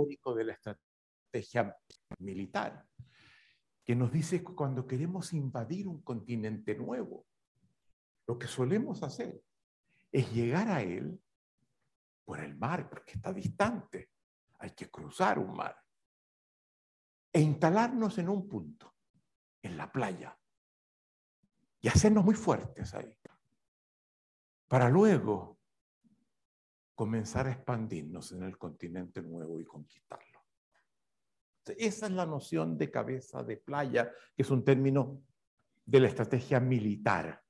teórico 0.00 0.34
de 0.34 0.44
la 0.44 0.52
estrategia 0.54 1.76
militar, 2.18 2.86
que 3.84 3.94
nos 3.94 4.10
dice 4.10 4.42
que 4.42 4.54
cuando 4.54 4.86
queremos 4.86 5.32
invadir 5.32 5.88
un 5.88 6.02
continente 6.02 6.74
nuevo, 6.74 7.26
lo 8.26 8.38
que 8.38 8.46
solemos 8.46 9.02
hacer 9.02 9.42
es 10.12 10.32
llegar 10.32 10.68
a 10.68 10.82
él 10.82 11.20
por 12.24 12.40
el 12.40 12.56
mar, 12.56 12.88
porque 12.88 13.12
está 13.12 13.32
distante. 13.32 14.10
Hay 14.58 14.70
que 14.70 14.90
cruzar 14.90 15.38
un 15.38 15.54
mar. 15.56 15.76
E 17.32 17.40
instalarnos 17.40 18.18
en 18.18 18.28
un 18.28 18.48
punto, 18.48 18.94
en 19.62 19.76
la 19.76 19.90
playa, 19.90 20.36
y 21.80 21.88
hacernos 21.88 22.24
muy 22.24 22.34
fuertes 22.34 22.94
ahí, 22.94 23.16
para 24.68 24.88
luego 24.88 25.59
comenzar 27.00 27.46
a 27.46 27.52
expandirnos 27.52 28.30
en 28.32 28.42
el 28.42 28.58
continente 28.58 29.22
nuevo 29.22 29.58
y 29.58 29.64
conquistarlo. 29.64 30.38
Esa 31.64 32.06
es 32.06 32.12
la 32.12 32.26
noción 32.26 32.76
de 32.76 32.90
cabeza 32.90 33.42
de 33.42 33.56
playa, 33.56 34.12
que 34.36 34.42
es 34.42 34.50
un 34.50 34.62
término 34.62 35.22
de 35.86 35.98
la 35.98 36.08
estrategia 36.08 36.60
militar. 36.60 37.42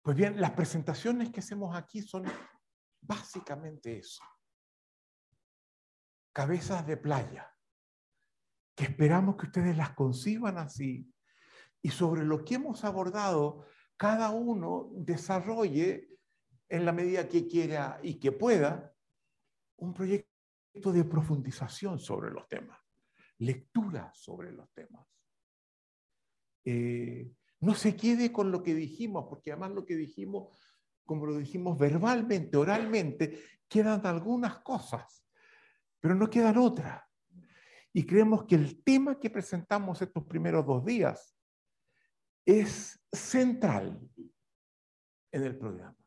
Pues 0.00 0.16
bien, 0.16 0.40
las 0.40 0.52
presentaciones 0.52 1.30
que 1.30 1.40
hacemos 1.40 1.76
aquí 1.76 2.00
son 2.00 2.24
básicamente 3.02 3.98
eso. 3.98 4.22
Cabezas 6.32 6.86
de 6.86 6.96
playa, 6.96 7.54
que 8.74 8.84
esperamos 8.84 9.36
que 9.36 9.44
ustedes 9.44 9.76
las 9.76 9.90
conciban 9.90 10.56
así 10.56 11.06
y 11.82 11.90
sobre 11.90 12.24
lo 12.24 12.42
que 12.46 12.54
hemos 12.54 12.82
abordado, 12.82 13.66
cada 13.98 14.30
uno 14.30 14.88
desarrolle 14.94 16.09
en 16.70 16.84
la 16.84 16.92
medida 16.92 17.28
que 17.28 17.46
quiera 17.46 17.98
y 18.02 18.14
que 18.14 18.32
pueda 18.32 18.94
un 19.78 19.92
proyecto 19.92 20.92
de 20.92 21.04
profundización 21.04 21.98
sobre 21.98 22.30
los 22.30 22.48
temas, 22.48 22.78
lectura 23.38 24.12
sobre 24.14 24.52
los 24.52 24.72
temas. 24.72 25.04
Eh, 26.64 27.32
no 27.60 27.74
se 27.74 27.96
quede 27.96 28.30
con 28.30 28.52
lo 28.52 28.62
que 28.62 28.74
dijimos, 28.74 29.26
porque 29.28 29.50
además 29.50 29.72
lo 29.72 29.84
que 29.84 29.96
dijimos, 29.96 30.56
como 31.04 31.26
lo 31.26 31.36
dijimos 31.38 31.76
verbalmente, 31.76 32.56
oralmente, 32.56 33.42
quedan 33.68 34.06
algunas 34.06 34.60
cosas, 34.60 35.26
pero 35.98 36.14
no 36.14 36.30
quedan 36.30 36.56
otras. 36.56 37.02
Y 37.92 38.06
creemos 38.06 38.44
que 38.44 38.54
el 38.54 38.82
tema 38.84 39.18
que 39.18 39.28
presentamos 39.28 40.00
estos 40.00 40.24
primeros 40.24 40.64
dos 40.64 40.84
días 40.84 41.36
es 42.46 43.04
central 43.12 44.00
en 45.32 45.42
el 45.42 45.58
programa. 45.58 45.99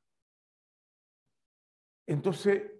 Entonces, 2.05 2.71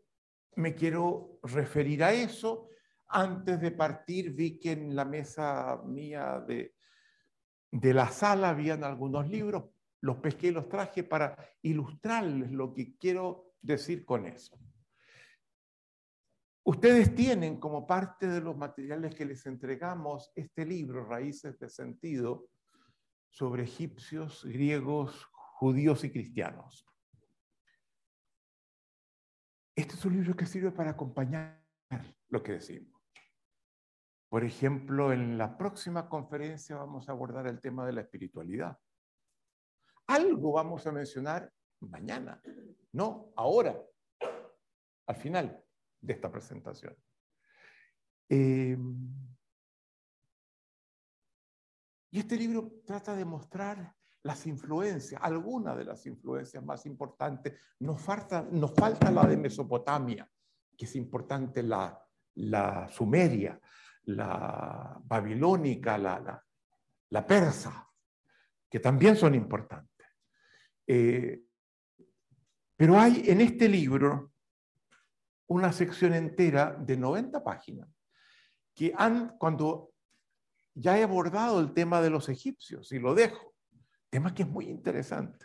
me 0.55 0.75
quiero 0.75 1.39
referir 1.43 2.03
a 2.03 2.13
eso. 2.13 2.69
Antes 3.07 3.59
de 3.61 3.71
partir, 3.71 4.33
vi 4.33 4.59
que 4.59 4.71
en 4.71 4.95
la 4.95 5.05
mesa 5.05 5.81
mía 5.85 6.43
de, 6.47 6.75
de 7.71 7.94
la 7.94 8.09
sala 8.09 8.49
habían 8.49 8.83
algunos 8.83 9.27
libros, 9.29 9.66
los 10.01 10.17
pesqué 10.17 10.47
y 10.47 10.51
los 10.51 10.67
traje 10.67 11.03
para 11.03 11.38
ilustrarles 11.61 12.51
lo 12.51 12.73
que 12.73 12.97
quiero 12.97 13.53
decir 13.61 14.05
con 14.05 14.25
eso. 14.25 14.57
Ustedes 16.66 17.13
tienen 17.13 17.59
como 17.59 17.85
parte 17.85 18.27
de 18.27 18.39
los 18.39 18.55
materiales 18.55 19.16
que 19.16 19.25
les 19.25 19.45
entregamos 19.45 20.31
este 20.35 20.66
libro, 20.66 21.05
Raíces 21.05 21.59
de 21.59 21.69
Sentido, 21.69 22.47
sobre 23.29 23.63
egipcios, 23.63 24.45
griegos, 24.45 25.27
judíos 25.33 26.03
y 26.03 26.11
cristianos. 26.11 26.85
Este 29.75 29.95
es 29.95 30.05
un 30.05 30.13
libro 30.13 30.35
que 30.35 30.45
sirve 30.45 30.71
para 30.71 30.91
acompañar 30.91 31.63
lo 32.29 32.43
que 32.43 32.53
decimos. 32.53 33.02
Por 34.29 34.43
ejemplo, 34.43 35.11
en 35.11 35.38
la 35.38 35.57
próxima 35.57 36.07
conferencia 36.09 36.75
vamos 36.75 37.09
a 37.09 37.11
abordar 37.11 37.47
el 37.47 37.59
tema 37.59 37.85
de 37.85 37.94
la 37.94 38.01
espiritualidad. 38.01 38.78
Algo 40.07 40.53
vamos 40.53 40.85
a 40.85 40.91
mencionar 40.91 41.51
mañana, 41.79 42.41
no 42.91 43.31
ahora, 43.35 43.79
al 45.07 45.16
final 45.16 45.63
de 46.01 46.13
esta 46.13 46.31
presentación. 46.31 46.95
Eh, 48.29 48.78
y 52.12 52.19
este 52.19 52.38
libro 52.38 52.81
trata 52.85 53.16
de 53.16 53.25
mostrar 53.25 53.95
las 54.23 54.47
influencias, 54.47 55.22
algunas 55.22 55.78
de 55.78 55.85
las 55.85 56.06
influencias 56.06 56.63
más 56.63 56.85
importantes. 56.85 57.53
Nos 57.79 58.01
falta, 58.01 58.41
nos 58.41 58.73
falta 58.73 59.11
la 59.11 59.25
de 59.25 59.38
Mesopotamia, 59.38 60.29
que 60.78 60.85
es 60.85 60.95
importante 60.95 61.61
la, 61.61 62.01
la 62.35 62.88
sumeria, 62.89 63.59
la 64.06 64.97
babilónica, 65.03 65.97
la, 65.97 66.44
la, 67.09 67.28
persa, 67.28 67.89
que 68.69 68.79
también 68.79 69.16
son 69.16 69.35
importantes. 69.35 70.07
Eh, 70.88 71.44
pero 72.75 73.00
hay 73.00 73.23
en 73.28 73.41
este 73.41 73.69
libro 73.69 74.31
una 75.47 75.72
sección 75.72 76.13
entera 76.13 76.72
de 76.73 76.97
90 76.97 77.44
páginas 77.44 77.89
que 78.73 78.94
han, 78.97 79.38
cuando 79.38 79.91
ya 80.73 80.97
he 80.97 81.03
abordado 81.03 81.59
el 81.59 81.73
tema 81.73 82.01
de 82.01 82.09
los 82.09 82.29
egipcios, 82.29 82.91
y 82.91 83.00
lo 83.00 83.13
dejo, 83.13 83.53
tema 84.13 84.31
que 84.31 84.44
es 84.44 84.47
muy 84.47 84.69
interesante, 84.69 85.44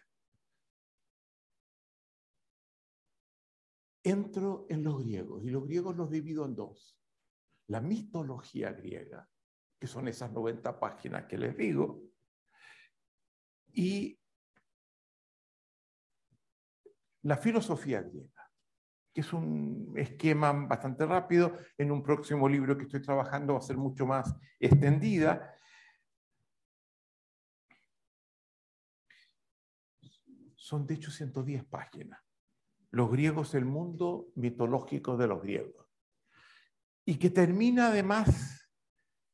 entro 4.03 4.67
en 4.69 4.85
los 4.85 4.99
griegos, 4.99 5.43
y 5.43 5.49
los 5.49 5.65
griegos 5.65 5.97
los 5.97 6.11
divido 6.11 6.45
en 6.45 6.55
dos 6.55 7.01
la 7.69 7.81
mitología 7.81 8.73
griega, 8.73 9.27
que 9.79 9.87
son 9.87 10.07
esas 10.07 10.31
90 10.33 10.79
páginas 10.79 11.25
que 11.25 11.39
les 11.39 11.57
digo, 11.57 12.03
y 13.73 14.21
la 17.23 17.39
filosofía 17.39 18.03
griega, 18.03 18.51
que 19.15 19.23
es 19.23 19.33
un 19.33 19.95
esquema 19.97 20.53
bastante 20.53 21.07
rápido, 21.07 21.57
en 21.79 21.91
un 21.91 22.03
próximo 22.03 22.47
libro 22.51 22.77
que 22.77 22.85
estoy 22.85 23.01
trabajando 23.01 23.55
va 23.55 23.61
a 23.61 23.63
ser 23.63 23.79
mucho 23.79 24.05
más 24.05 24.35
extendida. 24.61 25.55
Son 30.69 30.87
de 30.87 30.97
hecho 30.97 31.11
110 31.11 31.65
páginas. 31.65 32.21
Los 32.91 33.11
griegos, 33.11 33.55
el 33.55 33.65
mundo 33.65 34.29
mitológico 34.35 35.17
de 35.17 35.27
los 35.27 35.41
griegos 35.41 35.87
y 37.07 37.15
que 37.15 37.31
termina 37.31 37.87
además 37.87 38.69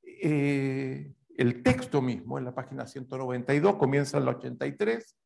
eh, 0.05 1.13
el 1.37 1.63
texto 1.65 2.01
mismo 2.01 2.39
en 2.39 2.45
la 2.45 2.55
página 2.55 2.87
192, 2.87 3.75
comienza 3.75 4.19
en 4.19 4.27
la 4.27 4.31
83, 4.31 5.19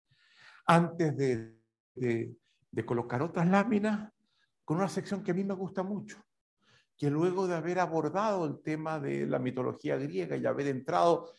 antes 0.65 1.15
de, 1.15 1.59
de 1.95 2.87
colocar 2.87 3.21
otras 3.21 3.47
láminas, 3.47 4.11
con 4.65 4.79
una 4.79 4.89
sección 4.89 5.23
que 5.23 5.33
a 5.33 5.35
mí 5.35 5.45
me 5.45 5.53
gusta 5.53 5.83
mucho, 5.83 6.25
que 6.97 7.11
luego 7.11 7.47
de 7.47 7.57
haber 7.57 7.81
abordado 7.81 8.47
el 8.47 8.63
tema 8.63 8.99
de 8.99 9.27
la 9.27 9.39
mitología 9.39 9.99
griega 9.99 10.39
y 10.39 10.47
haber 10.47 10.69
entrado 10.69 11.35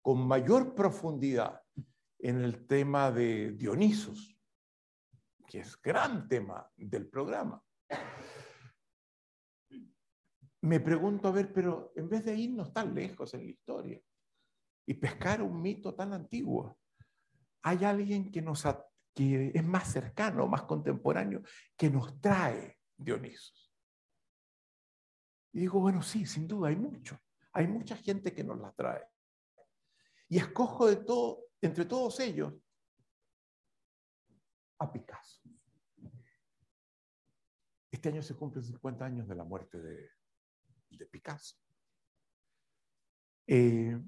con 0.00 0.24
mayor 0.28 0.76
profundidad 0.76 1.63
en 2.24 2.42
el 2.42 2.66
tema 2.66 3.10
de 3.10 3.52
Dionisos, 3.52 4.34
que 5.46 5.60
es 5.60 5.80
gran 5.82 6.26
tema 6.26 6.66
del 6.74 7.06
programa, 7.06 7.62
me 10.62 10.80
pregunto, 10.80 11.28
a 11.28 11.32
ver, 11.32 11.52
pero 11.52 11.92
en 11.94 12.08
vez 12.08 12.24
de 12.24 12.34
irnos 12.34 12.72
tan 12.72 12.94
lejos 12.94 13.34
en 13.34 13.40
la 13.40 13.50
historia 13.50 14.00
y 14.86 14.94
pescar 14.94 15.42
un 15.42 15.60
mito 15.60 15.94
tan 15.94 16.14
antiguo, 16.14 16.78
hay 17.60 17.84
alguien 17.84 18.30
que, 18.32 18.40
nos, 18.40 18.66
que 19.12 19.52
es 19.54 19.64
más 19.64 19.92
cercano, 19.92 20.46
más 20.46 20.62
contemporáneo, 20.62 21.42
que 21.76 21.90
nos 21.90 22.18
trae 22.22 22.78
Dionisos. 22.96 23.70
Y 25.52 25.60
digo, 25.60 25.78
bueno, 25.78 26.00
sí, 26.00 26.24
sin 26.24 26.48
duda, 26.48 26.68
hay 26.68 26.76
mucho. 26.76 27.18
Hay 27.52 27.66
mucha 27.66 27.96
gente 27.96 28.32
que 28.32 28.44
nos 28.44 28.58
la 28.58 28.72
trae. 28.72 29.04
Y 30.30 30.38
escojo 30.38 30.86
de 30.86 30.96
todo, 30.96 31.43
entre 31.66 31.86
todos 31.86 32.20
ellos 32.20 32.52
a 34.78 34.92
Picasso. 34.92 35.40
Este 37.90 38.08
año 38.08 38.22
se 38.22 38.34
cumplen 38.34 38.64
50 38.64 39.04
años 39.04 39.28
de 39.28 39.34
la 39.34 39.44
muerte 39.44 39.80
de, 39.80 40.10
Picasso. 41.10 41.56
Eh, 43.46 44.00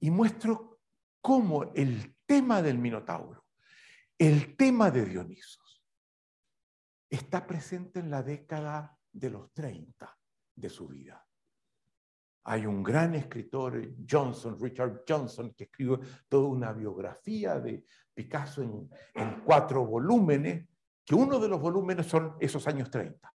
y 0.00 0.10
muestro 0.10 0.80
cómo 1.20 1.72
el 1.74 2.16
tema 2.24 2.62
del 2.62 2.78
Minotauro, 2.78 3.46
el 4.16 4.56
tema 4.56 4.90
de 4.90 5.04
Dionisos, 5.04 5.84
está 7.10 7.46
presente 7.46 8.00
en 8.00 8.10
la 8.10 8.22
década 8.22 8.98
de 9.12 9.30
los 9.30 9.52
30 9.52 10.18
de 10.54 10.70
su 10.70 10.88
vida. 10.88 11.27
Hay 12.50 12.64
un 12.64 12.82
gran 12.82 13.14
escritor, 13.14 13.94
Johnson, 14.08 14.58
Richard 14.58 15.04
Johnson, 15.06 15.52
que 15.52 15.64
escribe 15.64 15.98
toda 16.30 16.48
una 16.48 16.72
biografía 16.72 17.60
de 17.60 17.84
Picasso 18.14 18.62
en, 18.62 18.88
cuatro 19.44 19.84
volúmenes, 19.84 20.66
que 21.04 21.14
uno 21.14 21.38
de 21.38 21.46
los 21.46 21.60
volúmenes 21.60 22.06
son 22.06 22.36
esos 22.40 22.66
años 22.66 22.90
30, 22.90 23.30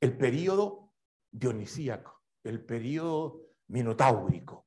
el 0.00 0.18
periodo 0.18 0.92
dionisíaco, 1.30 2.24
el 2.42 2.64
periodo 2.64 3.40
minotáurico. 3.68 4.66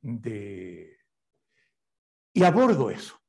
De... 0.00 0.96
Y 2.32 2.44
abordo 2.44 2.88
eso. 2.88 3.20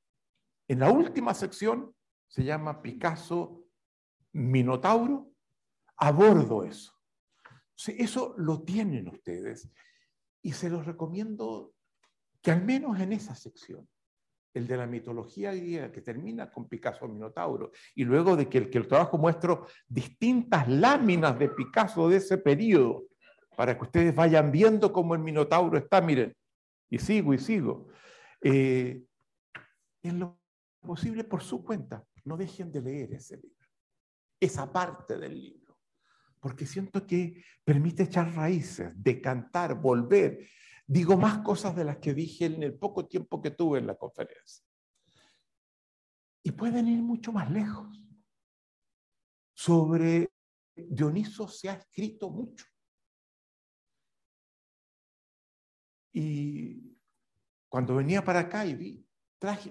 En 0.67 0.81
la 0.81 0.91
última 0.91 1.33
sección 1.33 1.95
se 2.27 2.43
llama 2.43 2.79
Picasso 2.83 3.63
Minotauro, 4.33 5.31
abordo 5.97 6.63
eso. 6.63 7.00
Eso 7.87 8.35
lo 8.37 8.63
tienen 8.63 9.07
ustedes. 9.07 9.69
Y 10.41 10.53
se 10.53 10.69
los 10.69 10.85
recomiendo 10.85 11.73
que 12.41 12.51
al 12.51 12.63
menos 12.63 12.99
en 12.99 13.13
esa 13.13 13.35
sección, 13.35 13.87
el 14.53 14.67
de 14.67 14.77
la 14.77 14.87
mitología 14.87 15.53
griega 15.53 15.91
que 15.91 16.01
termina 16.01 16.51
con 16.51 16.67
Picasso 16.67 17.07
Minotauro, 17.07 17.71
y 17.95 18.03
luego 18.03 18.35
de 18.35 18.49
que 18.49 18.57
el, 18.57 18.69
que 18.69 18.79
el 18.79 18.87
trabajo 18.87 19.17
muestro 19.17 19.67
distintas 19.87 20.67
láminas 20.67 21.37
de 21.39 21.49
Picasso 21.49 22.09
de 22.09 22.17
ese 22.17 22.37
periodo, 22.37 23.05
para 23.55 23.77
que 23.77 23.83
ustedes 23.83 24.15
vayan 24.15 24.51
viendo 24.51 24.91
cómo 24.91 25.13
el 25.13 25.21
Minotauro 25.21 25.77
está, 25.77 26.01
miren, 26.01 26.35
y 26.89 26.97
sigo 26.97 27.33
y 27.33 27.37
sigo. 27.37 27.87
Eh, 28.41 29.03
en 30.03 30.19
lo 30.19 30.39
posible 30.81 31.23
por 31.23 31.41
su 31.43 31.63
cuenta, 31.63 32.03
no 32.25 32.35
dejen 32.37 32.71
de 32.71 32.81
leer 32.81 33.13
ese 33.13 33.37
libro, 33.37 33.67
esa 34.39 34.71
parte 34.71 35.17
del 35.17 35.39
libro, 35.39 35.60
porque 36.41 36.65
siento 36.65 37.07
que 37.07 37.45
permite 37.63 38.03
echar 38.03 38.35
raíces, 38.35 38.91
decantar, 38.95 39.75
volver 39.75 40.45
digo 40.91 41.15
más 41.15 41.37
cosas 41.39 41.73
de 41.73 41.85
las 41.85 41.99
que 41.99 42.13
dije 42.13 42.47
en 42.47 42.63
el 42.63 42.73
poco 42.73 43.07
tiempo 43.07 43.41
que 43.41 43.51
tuve 43.51 43.79
en 43.79 43.87
la 43.87 43.95
conferencia. 43.95 44.65
Y 46.43 46.51
pueden 46.51 46.89
ir 46.89 47.01
mucho 47.01 47.31
más 47.31 47.49
lejos. 47.49 48.05
Sobre 49.53 50.29
Dioniso 50.75 51.47
se 51.47 51.69
ha 51.69 51.75
escrito 51.75 52.29
mucho. 52.29 52.65
Y 56.11 56.97
cuando 57.69 57.95
venía 57.95 58.21
para 58.21 58.41
acá 58.41 58.65
y 58.65 58.75
vi, 58.75 59.07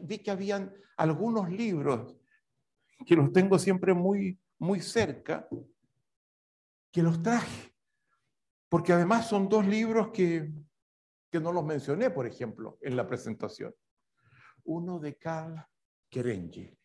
vi 0.05 0.19
que 0.21 0.31
habían 0.31 0.73
algunos 0.97 1.51
libros 1.51 2.17
que 3.05 3.15
los 3.15 3.31
tengo 3.31 3.59
siempre 3.59 3.93
muy, 3.93 4.41
muy 4.59 4.81
cerca, 4.81 5.47
que 6.91 7.03
los 7.03 7.23
traje. 7.23 7.75
Porque 8.69 8.93
además 8.93 9.29
son 9.29 9.49
dos 9.49 9.67
libros 9.67 10.11
que 10.11 10.53
que 11.31 11.41
no 11.41 11.53
los 11.53 11.65
mencioné, 11.65 12.11
por 12.11 12.27
ejemplo, 12.27 12.79
en 12.83 12.97
la 12.97 13.07
presentación. 13.07 13.75
Uno 14.65 14.99
de 14.99 15.17
Carl 15.17 15.65
Kerenji, 16.09 16.77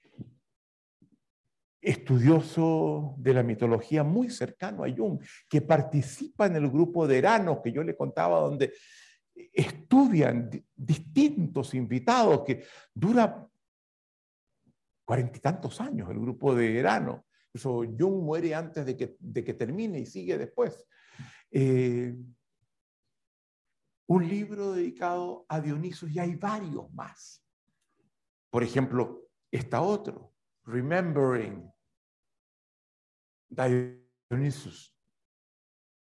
estudioso 1.81 3.15
de 3.17 3.33
la 3.33 3.43
mitología 3.43 4.03
muy 4.03 4.29
cercano 4.29 4.83
a 4.83 4.89
Jung, 4.95 5.19
que 5.49 5.61
participa 5.61 6.45
en 6.45 6.55
el 6.55 6.69
grupo 6.69 7.07
de 7.07 7.17
Eranos 7.17 7.59
que 7.63 7.71
yo 7.71 7.83
le 7.83 7.95
contaba, 7.95 8.39
donde 8.39 8.73
estudian 9.51 10.49
distintos 10.75 11.73
invitados, 11.73 12.43
que 12.45 12.63
dura 12.93 13.47
cuarenta 15.03 15.37
y 15.37 15.41
tantos 15.41 15.81
años 15.81 16.09
el 16.09 16.19
grupo 16.19 16.55
de 16.55 16.79
Erano. 16.79 17.25
Eso 17.55 17.85
Jung 17.97 18.21
muere 18.21 18.53
antes 18.53 18.85
de 18.85 18.97
que, 18.97 19.15
de 19.17 19.41
que 19.41 19.53
termine 19.53 19.97
y 19.99 20.05
sigue 20.05 20.37
después. 20.37 20.85
Eh, 21.49 22.13
un 24.07 24.27
libro 24.27 24.73
dedicado 24.73 25.45
a 25.47 25.61
Dioniso 25.61 26.05
y 26.05 26.19
hay 26.19 26.35
varios 26.35 26.93
más. 26.93 27.41
Por 28.49 28.61
ejemplo, 28.61 29.29
está 29.49 29.81
otro, 29.81 30.33
Remembering 30.65 31.71
Dionysus, 33.47 34.93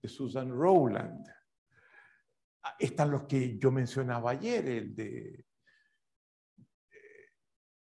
de 0.02 0.10
Susan 0.10 0.50
Rowland. 0.50 1.24
Ah, 2.64 2.76
están 2.80 3.12
los 3.12 3.26
que 3.26 3.60
yo 3.60 3.72
mencionaba 3.72 4.32
ayer, 4.32 4.68
el 4.68 4.96
de 4.96 5.46
eh, 6.90 7.30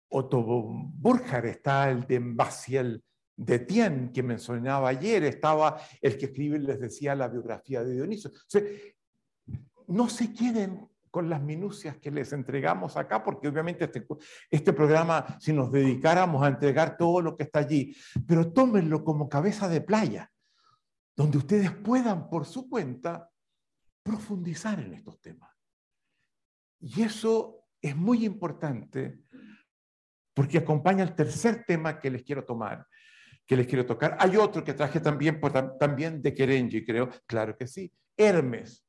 Otto 0.08 0.42
Burkhardt, 0.42 1.44
está 1.44 1.90
el 1.90 2.06
de 2.06 2.20
Bastiel 2.20 3.04
de 3.36 3.58
Tien, 3.58 4.12
que 4.12 4.22
mencionaba 4.22 4.88
ayer, 4.88 5.24
estaba 5.24 5.80
el 6.00 6.16
que 6.16 6.26
escribe, 6.26 6.58
les 6.58 6.80
decía, 6.80 7.14
la 7.14 7.28
biografía 7.28 7.82
de 7.82 7.94
Dioniso 7.94 8.30
no 9.86 10.08
se 10.08 10.32
queden 10.32 10.88
con 11.10 11.30
las 11.30 11.40
minucias 11.40 11.96
que 11.98 12.10
les 12.10 12.32
entregamos 12.32 12.96
acá, 12.96 13.22
porque 13.22 13.46
obviamente 13.46 13.84
este, 13.84 14.04
este, 14.50 14.72
programa, 14.72 15.38
si 15.38 15.52
nos 15.52 15.70
dedicáramos 15.70 16.42
a 16.42 16.48
entregar 16.48 16.96
todo 16.96 17.20
lo 17.20 17.36
que 17.36 17.44
está 17.44 17.60
allí, 17.60 17.94
pero 18.26 18.52
tómenlo 18.52 19.04
como 19.04 19.28
cabeza 19.28 19.68
de 19.68 19.80
playa, 19.80 20.32
donde 21.14 21.38
ustedes 21.38 21.70
puedan 21.70 22.28
por 22.28 22.46
su 22.46 22.68
cuenta 22.68 23.30
profundizar 24.02 24.80
en 24.80 24.94
estos 24.94 25.20
temas. 25.20 25.50
Y 26.80 27.02
eso 27.02 27.64
es 27.80 27.94
muy 27.94 28.24
importante 28.24 29.20
porque 30.34 30.58
acompaña 30.58 31.04
el 31.04 31.14
tercer 31.14 31.64
tema 31.64 32.00
que 32.00 32.10
les 32.10 32.24
quiero 32.24 32.44
tomar, 32.44 32.88
que 33.46 33.56
les 33.56 33.66
quiero 33.66 33.84
tocar. 33.84 34.16
Hay 34.20 34.36
otro 34.36 34.64
que 34.64 34.74
traje 34.74 35.00
también, 35.00 35.40
también 35.78 36.22
de 36.22 36.34
Kerenji, 36.34 36.84
creo, 36.84 37.10
claro 37.26 37.56
que 37.56 37.66
sí, 37.66 37.92
Hermes 38.16 38.84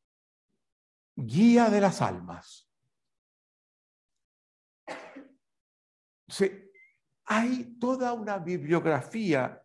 guía 1.15 1.69
de 1.69 1.81
las 1.81 2.01
almas. 2.01 2.69
hay 7.27 7.77
toda 7.79 8.13
una 8.13 8.37
bibliografía 8.37 9.61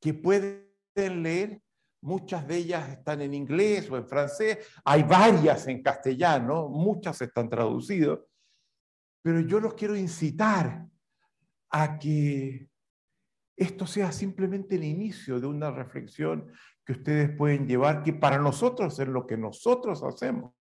que 0.00 0.14
pueden 0.14 0.66
leer, 0.94 1.62
muchas 2.02 2.46
de 2.46 2.56
ellas 2.56 2.88
están 2.88 3.20
en 3.22 3.34
inglés 3.34 3.88
o 3.90 3.96
en 3.96 4.08
francés, 4.08 4.58
hay 4.84 5.04
varias 5.04 5.68
en 5.68 5.82
castellano, 5.82 6.68
muchas 6.68 7.22
están 7.22 7.48
traducidas, 7.48 8.18
pero 9.22 9.40
yo 9.40 9.60
los 9.60 9.74
quiero 9.74 9.94
incitar 9.94 10.86
a 11.70 11.98
que 11.98 12.68
esto 13.56 13.86
sea 13.86 14.12
simplemente 14.12 14.76
el 14.76 14.84
inicio 14.84 15.40
de 15.40 15.46
una 15.46 15.70
reflexión 15.70 16.52
que 16.84 16.92
ustedes 16.92 17.36
pueden 17.36 17.66
llevar, 17.66 18.02
que 18.02 18.12
para 18.12 18.38
nosotros 18.38 18.98
es 18.98 19.08
lo 19.08 19.26
que 19.26 19.36
nosotros 19.36 20.02
hacemos 20.02 20.54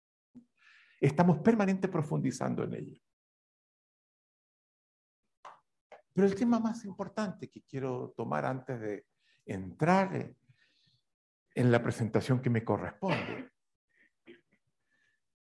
estamos 0.99 1.39
permanente 1.39 1.87
profundizando 1.87 2.63
en 2.63 2.73
ello. 2.73 3.01
Pero 6.13 6.27
el 6.27 6.35
tema 6.35 6.59
más 6.59 6.83
importante 6.85 7.49
que 7.49 7.63
quiero 7.63 8.13
tomar 8.17 8.45
antes 8.45 8.79
de 8.79 9.05
entrar 9.45 10.35
en 11.55 11.71
la 11.71 11.81
presentación 11.81 12.41
que 12.41 12.49
me 12.49 12.63
corresponde 12.63 13.51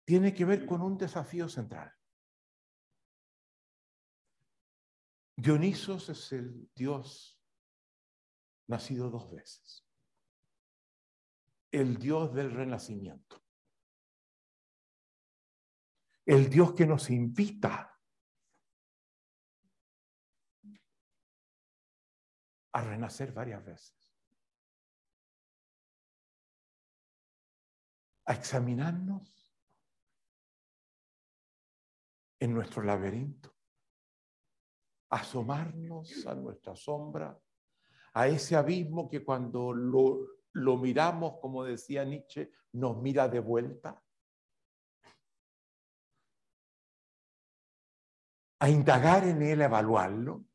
tiene 0.05 0.35
que 0.35 0.45
ver 0.45 0.67
con 0.67 0.83
un 0.83 0.99
desafío 0.99 1.49
central. 1.49 1.93
Dionisos 5.37 6.09
es 6.11 6.33
el 6.33 6.69
Dios 6.75 7.34
nacido 8.67 9.11
dos 9.11 9.31
veces, 9.31 9.87
el 11.71 11.97
Dios 11.99 12.33
del 12.35 12.51
renacimiento. 12.51 13.43
El 16.27 16.49
Dios 16.49 16.73
que 16.73 16.87
nos 16.87 17.11
invita 17.11 18.01
a 22.73 22.81
renacer 22.81 23.33
varias 23.33 23.65
veces, 23.65 24.17
a 28.27 28.33
examinarnos 28.33 29.55
en 32.41 32.55
nuestro 32.55 32.83
laberinto, 32.83 33.55
a 35.11 35.17
asomarnos 35.17 36.27
a 36.27 36.35
nuestra 36.35 36.75
sombra, 36.75 37.39
a 38.15 38.29
ese 38.29 38.57
abismo 38.57 39.09
que 39.09 39.25
cuando 39.25 39.73
lo, 39.73 40.21
lo 40.53 40.77
miramos, 40.77 41.39
como 41.41 41.65
decía 41.65 42.05
Nietzsche, 42.05 42.51
nos 42.73 43.03
mira 43.03 43.29
de 43.29 43.41
vuelta 43.41 44.01
a 48.61 48.71
indagar 48.71 49.25
en 49.25 49.43
él, 49.43 49.61
a 49.61 49.67
evaluarlo, 49.67 50.47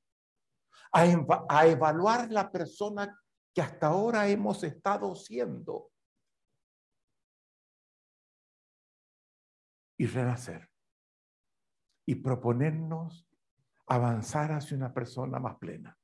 a, 0.91 1.67
evaluar 1.67 2.31
la 2.31 2.51
persona 2.51 3.21
que 3.53 3.61
hasta 3.61 3.87
ahora 3.87 4.27
hemos 4.27 4.63
estado 4.63 5.13
siendo 5.13 5.91
y 9.95 10.07
renacer 10.07 10.67
y 12.07 12.15
proponernos 12.15 13.27
avanzar 13.85 14.53
hacia 14.53 14.77
una 14.77 14.91
persona 14.91 15.39
más 15.39 15.57
plena. 15.57 15.98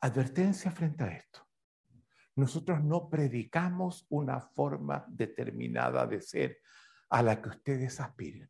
Advertencia 0.00 0.70
frente 0.70 1.04
a 1.04 1.08
esto. 1.08 1.46
Nosotros 2.36 2.82
no 2.82 3.08
predicamos 3.10 4.06
una 4.10 4.40
forma 4.40 5.04
determinada 5.08 6.06
de 6.06 6.20
ser 6.20 6.58
a 7.10 7.22
la 7.22 7.42
que 7.42 7.48
ustedes 7.48 7.98
aspiren 8.00 8.48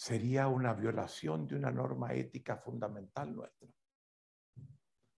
sería 0.00 0.48
una 0.48 0.72
violación 0.72 1.46
de 1.46 1.56
una 1.56 1.70
norma 1.70 2.14
ética 2.14 2.56
fundamental 2.56 3.36
nuestra. 3.36 3.68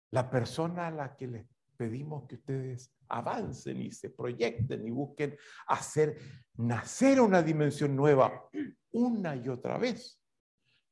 La 0.10 0.28
persona 0.28 0.88
a 0.88 0.92
la 0.92 1.16
que 1.16 1.28
les 1.28 1.46
pedimos 1.78 2.28
que 2.28 2.36
ustedes 2.38 2.92
avancen 3.08 3.80
y 3.80 3.92
se 3.92 4.10
proyecten 4.10 4.88
y 4.88 4.90
busquen 4.90 5.38
hacer 5.68 6.18
nacer 6.56 7.22
una 7.22 7.44
dimensión 7.44 7.96
nueva 7.96 8.50
una 8.94 9.36
y 9.36 9.50
otra 9.50 9.78
vez, 9.78 10.20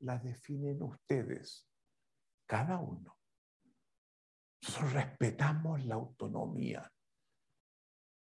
la 0.01 0.19
definen 0.19 0.83
ustedes, 0.83 1.67
cada 2.49 2.79
uno. 2.79 3.15
Nosotros 4.63 4.93
respetamos 4.93 5.85
la 5.85 5.95
autonomía 5.95 6.91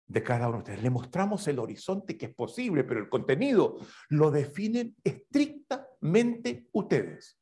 de 0.07 0.24
cada 0.24 0.47
uno 0.47 0.57
de 0.57 0.63
ustedes. 0.63 0.81
Le 0.81 0.89
mostramos 0.89 1.47
el 1.47 1.59
horizonte 1.59 2.17
que 2.17 2.25
es 2.25 2.33
posible, 2.36 2.83
pero 2.83 3.00
el 3.00 3.09
contenido 3.09 3.77
lo 4.09 4.31
definen 4.31 4.95
estrictamente 5.03 6.67
ustedes. 6.71 7.39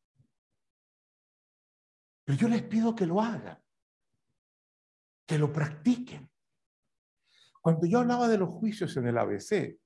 Pero 2.26 2.38
yo 2.38 2.50
les 2.50 2.64
pido 2.64 2.94
que 2.94 3.06
lo 3.06 3.22
hagan, 3.22 3.64
que 5.26 5.38
lo 5.38 5.54
practiquen. 5.54 6.30
Cuando 7.62 7.86
yo 7.86 8.00
hablaba 8.00 8.28
de 8.28 8.38
los 8.38 8.50
juicios 8.50 8.98
en 8.98 9.08
el 9.08 9.18
ABC, 9.18 9.80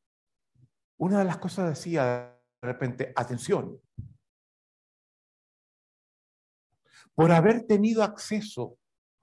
una 0.98 1.20
de 1.20 1.26
las 1.26 1.38
cosas 1.38 1.70
decía 1.70 2.36
de 2.62 2.68
repente, 2.68 3.14
atención, 3.16 3.80
por 7.20 7.34
haber 7.34 7.68
tenido 7.68 8.02
acceso 8.02 8.78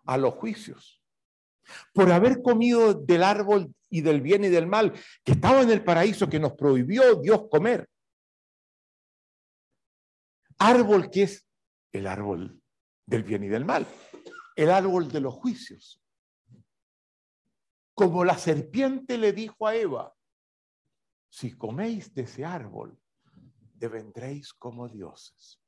a 0.05 0.19
los 0.19 0.35
juicios, 0.35 1.03
por 1.95 2.12
haber 2.12 2.43
comido 2.43 2.93
del 2.93 3.23
árbol 3.23 3.75
y 3.88 4.03
del 4.03 4.21
bien 4.21 4.45
y 4.45 4.49
del 4.49 4.67
mal 4.67 4.93
que 5.25 5.33
estaba 5.33 5.62
en 5.62 5.71
el 5.71 5.83
paraíso 5.83 6.29
que 6.29 6.38
nos 6.38 6.53
prohibió 6.53 7.15
Dios 7.23 7.47
comer. 7.50 7.88
Árbol 10.59 11.09
que 11.09 11.23
es 11.23 11.49
el 11.91 12.07
árbol 12.07 12.61
del 13.07 13.23
bien 13.23 13.45
y 13.45 13.49
del 13.49 13.65
mal, 13.65 13.87
el 14.57 14.71
árbol 14.71 15.11
de 15.11 15.21
los 15.21 15.33
juicios. 15.33 15.99
Como 17.95 18.26
la 18.26 18.37
serpiente 18.37 19.17
le 19.17 19.33
dijo 19.33 19.67
a 19.67 19.75
Eva, 19.75 20.15
si 21.31 21.57
coméis 21.57 22.12
de 22.12 22.25
ese 22.25 22.45
árbol, 22.45 23.00
devendréis 23.73 24.53
como 24.53 24.87
dioses. 24.87 25.62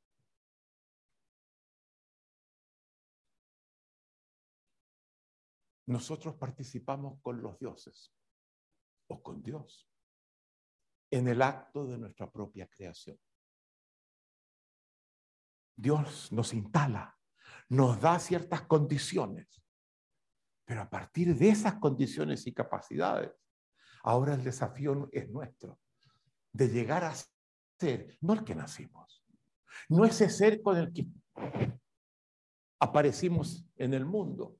Nosotros 5.88 6.35
participamos 6.37 7.18
con 7.23 7.40
los 7.40 7.59
dioses 7.59 8.14
o 9.07 9.23
con 9.23 9.42
Dios 9.42 9.90
en 11.11 11.28
el 11.28 11.40
acto 11.40 11.87
de 11.87 11.97
nuestra 11.97 12.30
propia 12.30 12.68
creación. 12.68 13.18
Dios 15.75 16.30
nos 16.30 16.52
instala, 16.52 17.18
nos 17.71 17.99
da 18.00 18.18
ciertas 18.18 18.62
condiciones, 18.62 19.62
pero 20.66 20.83
a 20.83 20.90
partir 20.90 21.35
de 21.35 21.49
esas 21.49 21.76
condiciones 21.76 22.47
y 22.47 22.52
capacidades, 22.52 23.33
ahora 24.02 24.35
el 24.35 24.45
desafío 24.45 25.09
es 25.11 25.30
nuestro, 25.30 25.80
de 26.52 26.68
llegar 26.68 27.04
a 27.04 27.14
ser, 27.80 28.18
no 28.21 28.35
el 28.35 28.45
que 28.45 28.54
nacimos, 28.54 29.25
no 29.88 30.04
ese 30.04 30.28
ser 30.28 30.61
con 30.61 30.76
el 30.76 30.92
que 30.92 31.09
aparecimos 32.78 33.66
en 33.76 33.95
el 33.95 34.04
mundo, 34.04 34.59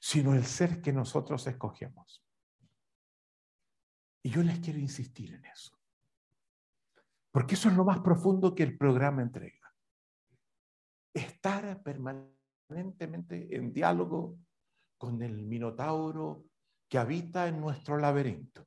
sino 0.00 0.34
el 0.34 0.44
ser 0.44 0.80
que 0.80 0.92
nosotros 0.92 1.46
escogemos. 1.46 2.24
Y 4.22 4.30
yo 4.30 4.42
les 4.42 4.58
quiero 4.60 4.78
insistir 4.78 5.34
en 5.34 5.44
eso. 5.46 5.78
Porque 7.30 7.54
eso 7.54 7.68
es 7.68 7.76
lo 7.76 7.84
más 7.84 8.00
profundo 8.00 8.54
que 8.54 8.62
el 8.62 8.76
programa 8.76 9.22
entrega. 9.22 9.72
Estar 11.14 11.82
permanentemente 11.82 13.54
en 13.56 13.72
diálogo 13.72 14.38
con 14.96 15.22
el 15.22 15.44
minotauro 15.44 16.44
que 16.88 16.98
habita 16.98 17.48
en 17.48 17.60
nuestro 17.60 17.98
laberinto, 17.98 18.66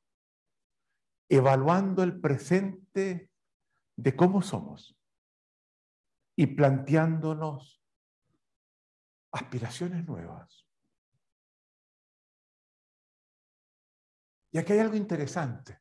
evaluando 1.28 2.02
el 2.02 2.20
presente 2.20 3.30
de 3.96 4.16
cómo 4.16 4.42
somos 4.42 4.96
y 6.36 6.46
planteándonos 6.46 7.82
aspiraciones 9.32 10.06
nuevas 10.06 10.66
Y 14.52 14.58
aquí 14.58 14.74
hay 14.74 14.80
algo 14.80 14.96
interesante. 14.96 15.80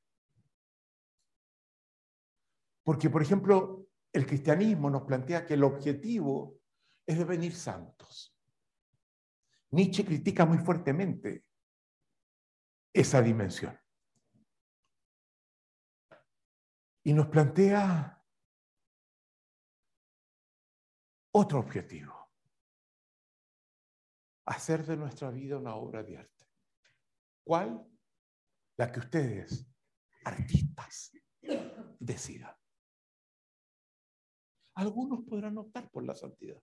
Porque, 2.83 3.09
por 3.09 3.21
ejemplo, 3.21 3.87
el 4.13 4.25
cristianismo 4.25 4.89
nos 4.89 5.03
plantea 5.03 5.45
que 5.45 5.55
el 5.55 5.63
objetivo 5.63 6.59
es 7.05 7.17
devenir 7.17 7.53
santos. 7.53 8.35
Nietzsche 9.71 10.05
critica 10.05 10.45
muy 10.45 10.57
fuertemente 10.57 11.45
esa 12.93 13.21
dimensión. 13.21 13.77
Y 17.03 17.13
nos 17.13 17.27
plantea 17.27 18.23
otro 21.33 21.59
objetivo. 21.59 22.29
Hacer 24.45 24.85
de 24.85 24.97
nuestra 24.97 25.29
vida 25.29 25.57
una 25.57 25.75
obra 25.75 26.03
de 26.03 26.17
arte. 26.17 26.47
¿Cuál? 27.43 27.90
La 28.81 28.91
que 28.91 28.99
ustedes, 28.99 29.71
artistas, 30.25 31.11
decidan. 31.99 32.55
Algunos 34.73 35.23
podrán 35.23 35.55
optar 35.59 35.91
por 35.91 36.03
la 36.03 36.15
santidad, 36.15 36.59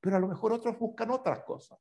pero 0.00 0.16
a 0.16 0.18
lo 0.18 0.26
mejor 0.26 0.52
otros 0.52 0.76
buscan 0.76 1.12
otras 1.12 1.44
cosas. 1.44 1.78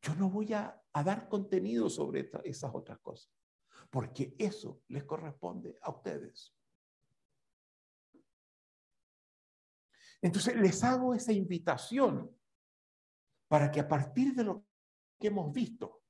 Yo 0.00 0.14
no 0.14 0.30
voy 0.30 0.54
a, 0.54 0.82
dar 1.04 1.28
contenido 1.28 1.90
sobre 1.90 2.30
esas 2.44 2.74
otras 2.74 2.98
cosas, 3.00 3.30
porque 3.90 4.34
eso 4.38 4.80
les 4.88 5.04
corresponde 5.04 5.78
a 5.82 5.90
ustedes. 5.90 6.56
Entonces 10.22 10.56
les 10.56 10.82
hago 10.82 11.12
esa 11.12 11.32
invitación 11.34 12.34
para 13.48 13.70
que 13.70 13.80
a 13.80 13.86
partir 13.86 14.34
de 14.34 14.44
lo 14.44 14.67
que 15.18 15.28
hemos 15.28 15.52
visto. 15.52 16.02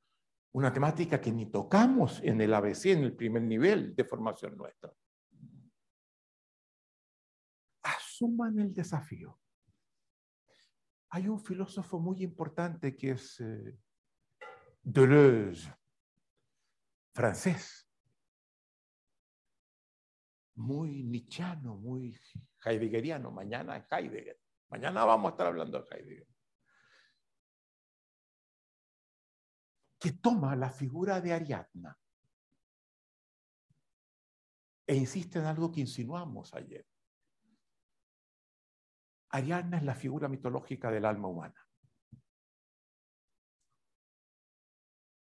Una 0.52 0.72
temática 0.72 1.20
que 1.20 1.32
ni 1.32 1.50
tocamos 1.50 2.20
en 2.22 2.40
el 2.40 2.54
ABC, 2.54 2.86
en 2.86 3.04
el 3.04 3.14
primer 3.14 3.42
nivel 3.42 3.94
de 3.94 4.04
formación 4.04 4.56
nuestra. 4.56 4.92
Asuman 7.82 8.58
el 8.58 8.74
desafío. 8.74 9.38
Hay 11.10 11.28
un 11.28 11.40
filósofo 11.40 11.98
muy 12.00 12.22
importante 12.22 12.96
que 12.96 13.12
es 13.12 13.40
eh, 13.40 13.78
Deleuze, 14.82 15.74
francés, 17.14 17.88
muy 20.56 21.02
nichano, 21.04 21.76
muy 21.76 22.18
heideggeriano. 22.64 23.30
Mañana 23.30 23.86
Heidegger. 23.90 24.38
Mañana 24.70 25.04
vamos 25.04 25.30
a 25.30 25.32
estar 25.32 25.46
hablando 25.46 25.80
de 25.80 25.96
Heidegger. 25.96 26.26
Que 29.98 30.12
toma 30.12 30.54
la 30.54 30.70
figura 30.70 31.20
de 31.20 31.32
Ariadna 31.32 31.98
e 34.86 34.94
insiste 34.96 35.38
en 35.38 35.44
algo 35.44 35.70
que 35.70 35.80
insinuamos 35.80 36.54
ayer. 36.54 36.86
Ariadna 39.30 39.76
es 39.76 39.82
la 39.82 39.94
figura 39.94 40.28
mitológica 40.28 40.90
del 40.90 41.04
alma 41.04 41.28
humana. 41.28 41.66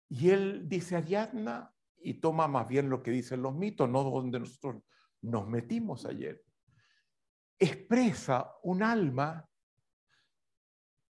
Y 0.09 0.29
él 0.29 0.69
dice 0.69 0.95
Ariadna 0.95 1.73
y 1.97 2.15
toma 2.15 2.47
más 2.47 2.67
bien 2.67 2.89
lo 2.89 3.01
que 3.01 3.09
dicen 3.09 3.41
los 3.41 3.55
mitos, 3.55 3.89
no 3.89 4.03
donde 4.03 4.39
nosotros 4.39 4.83
nos 5.21 5.47
metimos 5.47 6.05
ayer. 6.05 6.43
Expresa 7.57 8.53
un 8.61 8.83
alma 8.83 9.49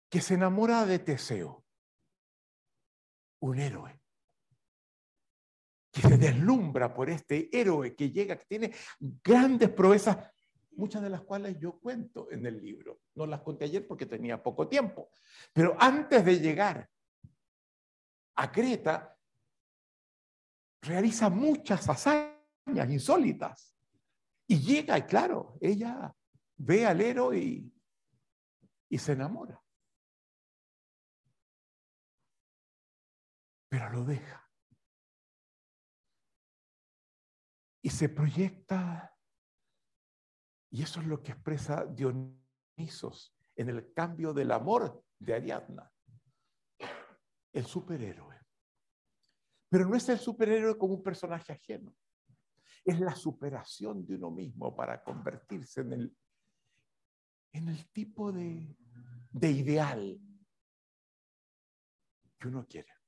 que 0.09 0.21
se 0.21 0.35
enamora 0.35 0.85
de 0.87 0.99
Teseo 0.99 1.60
un 3.41 3.59
héroe 3.59 4.01
que 5.91 6.03
se 6.03 6.19
deslumbra 6.19 6.95
por 6.95 7.11
este 7.11 7.49
héroe 7.57 7.95
que 7.97 8.11
llega, 8.11 8.37
que 8.37 8.45
tiene 8.45 8.73
grandes 9.25 9.71
proezas, 9.71 10.19
muchas 10.73 11.03
de 11.03 11.11
las 11.11 11.23
cuales 11.23 11.59
yo 11.59 11.81
cuento 11.81 12.31
en 12.31 12.47
el 12.47 12.61
libro. 12.61 13.01
No 13.15 13.27
las 13.27 13.41
conté 13.41 13.65
ayer 13.65 13.87
porque 13.87 14.07
tenía 14.07 14.43
poco 14.43 14.69
tiempo. 14.69 15.11
Pero 15.53 15.77
antes 15.79 16.25
de 16.25 16.39
llegar 16.39 16.89
a 18.37 18.53
Creta, 18.53 19.19
realiza 20.83 21.29
muchas 21.29 21.89
hazañas 21.89 22.89
insólitas. 22.89 23.77
Y 24.47 24.61
llega, 24.61 24.97
y 24.97 25.03
claro, 25.03 25.59
ella 25.61 26.15
ve 26.57 26.87
al 26.87 27.01
héroe 27.01 27.39
y, 27.39 27.73
y 28.89 28.99
se 28.99 29.13
enamora. 29.13 29.61
Pero 33.71 33.89
lo 33.89 34.05
deja. 34.05 34.47
Y 37.83 37.89
se 37.89 38.09
proyecta, 38.11 39.17
y 40.71 40.83
eso 40.83 41.01
es 41.01 41.07
lo 41.07 41.23
que 41.23 41.33
expresa 41.33 41.87
Dionisos 41.87 43.35
en 43.55 43.71
el 43.71 43.93
cambio 43.95 44.35
del 44.35 44.51
amor 44.51 45.03
de 45.19 45.35
Ariadna, 45.35 45.91
el 47.53 47.65
superhéroe. 47.65 48.39
Pero 49.71 49.87
no 49.87 49.97
es 49.97 50.09
el 50.09 50.19
superhéroe 50.19 50.77
como 50.77 50.95
un 50.95 51.03
personaje 51.03 51.53
ajeno, 51.53 51.95
es 52.85 52.99
la 52.99 53.15
superación 53.15 54.05
de 54.05 54.17
uno 54.17 54.33
mismo 54.33 54.75
para 54.75 55.03
convertirse 55.03 55.83
en 55.83 55.93
el, 55.93 56.17
en 57.53 57.69
el 57.69 57.89
tipo 57.93 58.33
de, 58.33 58.77
de 59.31 59.51
ideal 59.53 60.21
que 62.37 62.49
uno 62.49 62.67
quiere. 62.67 63.00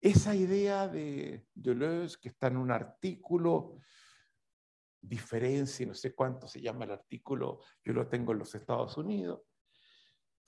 Esa 0.00 0.34
idea 0.34 0.88
de 0.88 1.46
Deleuze, 1.54 2.18
que 2.20 2.30
está 2.30 2.46
en 2.46 2.56
un 2.56 2.70
artículo, 2.70 3.78
diferencia, 5.00 5.86
no 5.86 5.94
sé 5.94 6.14
cuánto 6.14 6.48
se 6.48 6.60
llama 6.60 6.84
el 6.84 6.92
artículo, 6.92 7.60
yo 7.84 7.92
lo 7.92 8.08
tengo 8.08 8.32
en 8.32 8.38
los 8.38 8.54
Estados 8.54 8.96
Unidos, 8.96 9.42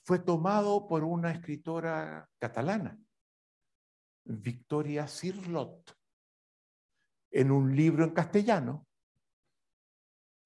fue 0.05 0.19
tomado 0.19 0.87
por 0.87 1.05
una 1.05 1.31
escritora 1.31 2.29
catalana, 2.39 2.99
Victoria 4.25 5.07
Cirlot, 5.07 5.97
en 7.31 7.51
un 7.51 7.75
libro 7.75 8.05
en 8.05 8.11
castellano, 8.11 8.87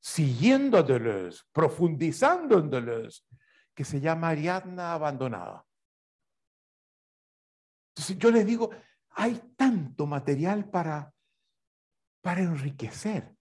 siguiendo 0.01 0.79
a 0.79 0.83
Deleuze, 0.83 1.43
profundizando 1.53 2.59
en 2.59 2.71
Deleuze, 2.71 3.23
que 3.75 3.85
se 3.85 4.01
llama 4.01 4.31
Ariadna 4.31 4.95
Abandonada. 4.95 5.67
Entonces 7.89 8.19
yo 8.19 8.31
les 8.31 8.47
digo, 8.47 8.71
hay 9.19 9.55
tanto 9.57 10.07
material 10.07 10.69
para, 10.69 11.13
para 12.21 12.43
enriquecer 12.43 13.35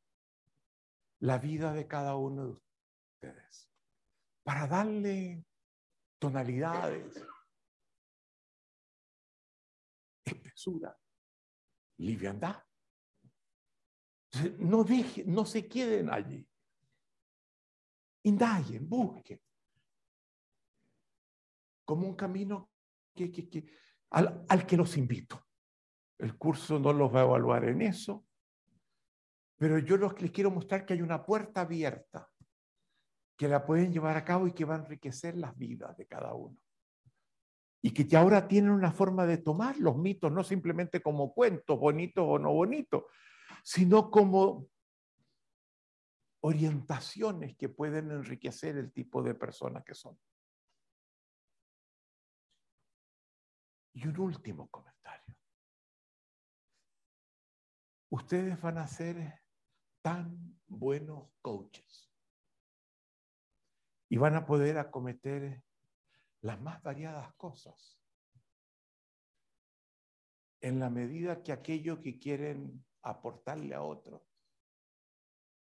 la 1.20 1.38
vida 1.38 1.74
de 1.74 1.86
cada 1.86 2.16
uno 2.16 2.46
de 2.46 2.52
ustedes, 2.54 3.70
para 4.44 4.68
darle 4.68 5.46
tonalidades, 6.18 7.22
espesura, 10.24 10.98
liviandad. 11.98 12.64
no, 14.60 14.86
deje, 14.86 15.26
no 15.26 15.46
se 15.46 15.68
queden 15.68 16.10
allí. 16.10 16.48
Indaguen, 18.24 18.88
busquen. 18.88 19.42
Como 21.84 22.08
un 22.08 22.16
camino 22.16 22.72
al, 24.12 24.46
al 24.48 24.66
que 24.66 24.78
los 24.78 24.96
invito. 24.96 25.45
El 26.18 26.38
curso 26.38 26.80
no 26.80 26.94
los 26.94 27.14
va 27.14 27.22
a 27.22 27.26
evaluar 27.26 27.66
en 27.66 27.82
eso, 27.82 28.26
pero 29.58 29.80
yo 29.80 29.98
les 29.98 30.32
quiero 30.32 30.52
mostrar 30.52 30.86
que 30.86 30.94
hay 30.94 31.02
una 31.02 31.26
puerta 31.26 31.62
abierta 31.62 32.30
que 33.38 33.48
la 33.48 33.66
pueden 33.66 33.92
llevar 33.92 34.16
a 34.16 34.24
cabo 34.24 34.48
y 34.48 34.54
que 34.54 34.66
va 34.66 34.76
a 34.76 34.80
enriquecer 34.80 35.36
las 35.36 35.58
vidas 35.58 35.98
de 35.98 36.08
cada 36.08 36.34
uno. 36.34 36.58
Y 37.82 37.92
que 37.92 38.06
ya 38.06 38.22
ahora 38.22 38.48
tienen 38.48 38.72
una 38.72 38.92
forma 38.92 39.26
de 39.26 39.38
tomar 39.38 39.78
los 39.78 39.98
mitos, 39.98 40.32
no 40.32 40.44
simplemente 40.44 41.02
como 41.02 41.34
cuentos, 41.34 41.80
bonitos 41.80 42.26
o 42.28 42.40
no 42.40 42.54
bonitos, 42.54 43.04
sino 43.64 44.10
como 44.10 44.68
orientaciones 46.42 47.56
que 47.58 47.70
pueden 47.70 48.12
enriquecer 48.12 48.78
el 48.78 48.92
tipo 48.92 49.22
de 49.22 49.36
personas 49.36 49.84
que 49.84 49.94
son. 49.94 50.18
Y 53.94 54.08
un 54.08 54.20
último 54.20 54.68
comentario 54.70 54.95
ustedes 58.16 58.60
van 58.62 58.78
a 58.78 58.88
ser 58.88 59.42
tan 60.02 60.58
buenos 60.68 61.30
coaches. 61.42 62.10
Y 64.10 64.18
van 64.18 64.36
a 64.36 64.46
poder 64.46 64.78
acometer 64.78 65.64
las 66.42 66.62
más 66.62 66.82
variadas 66.82 67.34
cosas. 67.36 68.00
En 70.62 70.80
la 70.80 70.90
medida 70.90 71.44
que 71.44 71.52
aquello 71.52 72.02
que 72.02 72.18
quieren 72.18 72.86
aportarle 73.02 73.76
a 73.76 73.82
otro 73.82 74.26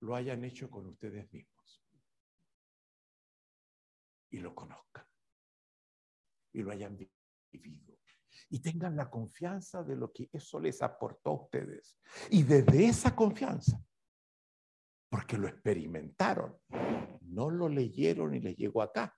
lo 0.01 0.15
hayan 0.15 0.43
hecho 0.43 0.69
con 0.69 0.87
ustedes 0.87 1.31
mismos. 1.31 1.85
Y 4.29 4.39
lo 4.39 4.53
conozcan. 4.53 5.05
Y 6.53 6.63
lo 6.63 6.71
hayan 6.71 6.97
vivido 7.51 7.90
y 8.51 8.59
tengan 8.59 8.97
la 8.97 9.09
confianza 9.09 9.81
de 9.81 9.95
lo 9.95 10.11
que 10.11 10.29
eso 10.33 10.59
les 10.59 10.81
aportó 10.81 11.29
a 11.29 11.43
ustedes. 11.43 11.97
Y 12.29 12.43
desde 12.43 12.85
esa 12.85 13.15
confianza, 13.15 13.81
porque 15.09 15.37
lo 15.37 15.47
experimentaron, 15.47 16.57
no 17.21 17.49
lo 17.49 17.69
leyeron 17.69 18.35
y 18.35 18.41
les 18.41 18.57
llegó 18.57 18.81
acá, 18.81 19.17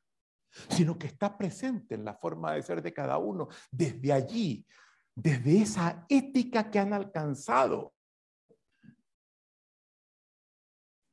sino 0.69 0.99
que 0.99 1.07
está 1.07 1.35
presente 1.35 1.95
en 1.95 2.05
la 2.05 2.13
forma 2.13 2.53
de 2.53 2.61
ser 2.61 2.83
de 2.83 2.93
cada 2.93 3.17
uno, 3.17 3.47
desde 3.71 4.13
allí, 4.13 4.67
desde 5.15 5.63
esa 5.63 6.05
ética 6.09 6.69
que 6.69 6.77
han 6.77 6.93
alcanzado, 6.93 7.95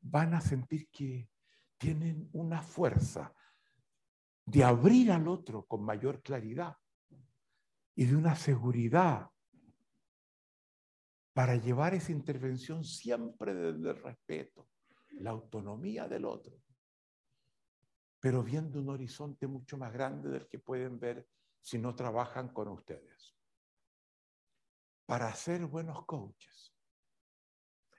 van 0.02 0.34
a 0.34 0.42
sentir 0.42 0.90
que 0.90 1.30
tienen 1.78 2.28
una 2.34 2.60
fuerza 2.60 3.34
de 4.44 4.62
abrir 4.62 5.10
al 5.10 5.26
otro 5.26 5.64
con 5.64 5.82
mayor 5.82 6.22
claridad 6.22 6.76
y 8.00 8.06
de 8.06 8.16
una 8.16 8.34
seguridad 8.34 9.28
para 11.34 11.54
llevar 11.56 11.92
esa 11.92 12.12
intervención 12.12 12.82
siempre 12.82 13.52
desde 13.52 13.90
el 13.90 14.02
respeto, 14.02 14.70
la 15.18 15.32
autonomía 15.32 16.08
del 16.08 16.24
otro, 16.24 16.62
pero 18.18 18.42
viendo 18.42 18.80
un 18.80 18.88
horizonte 18.88 19.46
mucho 19.46 19.76
más 19.76 19.92
grande 19.92 20.30
del 20.30 20.48
que 20.48 20.58
pueden 20.58 20.98
ver 20.98 21.28
si 21.60 21.76
no 21.78 21.94
trabajan 21.94 22.48
con 22.54 22.68
ustedes. 22.68 23.36
Para 25.04 25.34
ser 25.34 25.66
buenos 25.66 26.06
coaches, 26.06 26.74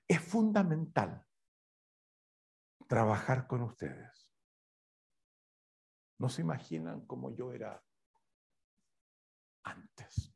es 0.08 0.20
fundamental 0.20 1.24
trabajar 2.88 3.46
con 3.46 3.62
ustedes. 3.62 4.34
No 6.18 6.28
se 6.28 6.42
imaginan 6.42 7.06
cómo 7.06 7.36
yo 7.36 7.52
era 7.54 7.80
antes. 9.63 10.34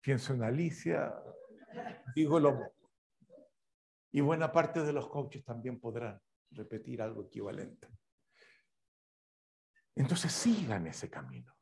Pienso 0.00 0.32
en 0.32 0.42
Alicia, 0.42 1.14
digo 2.14 2.40
lo 2.40 2.52
mismo. 2.52 2.90
Y 4.10 4.20
buena 4.20 4.50
parte 4.50 4.82
de 4.82 4.92
los 4.92 5.08
coaches 5.08 5.44
también 5.44 5.78
podrán 5.78 6.20
repetir 6.50 7.02
algo 7.02 7.24
equivalente. 7.24 7.88
Entonces 9.94 10.32
sigan 10.32 10.86
ese 10.86 11.10
camino. 11.10 11.54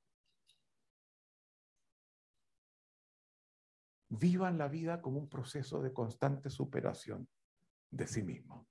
Vivan 4.08 4.58
la 4.58 4.68
vida 4.68 5.02
como 5.02 5.18
un 5.18 5.28
proceso 5.28 5.82
de 5.82 5.92
constante 5.92 6.48
superación 6.48 7.28
de 7.90 8.06
sí 8.06 8.22
mismo, 8.22 8.68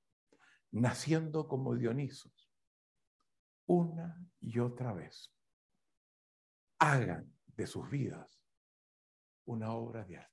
naciendo 0.72 1.48
como 1.50 1.76
Dionisos, 1.76 2.50
una 3.66 4.26
y 4.40 4.60
otra 4.60 4.94
vez 4.94 5.35
hagan 6.92 7.34
de 7.48 7.68
sus 7.68 7.90
vidas 7.90 8.42
una 9.46 9.74
obra 9.74 10.04
de 10.04 10.18
arte. 10.18 10.32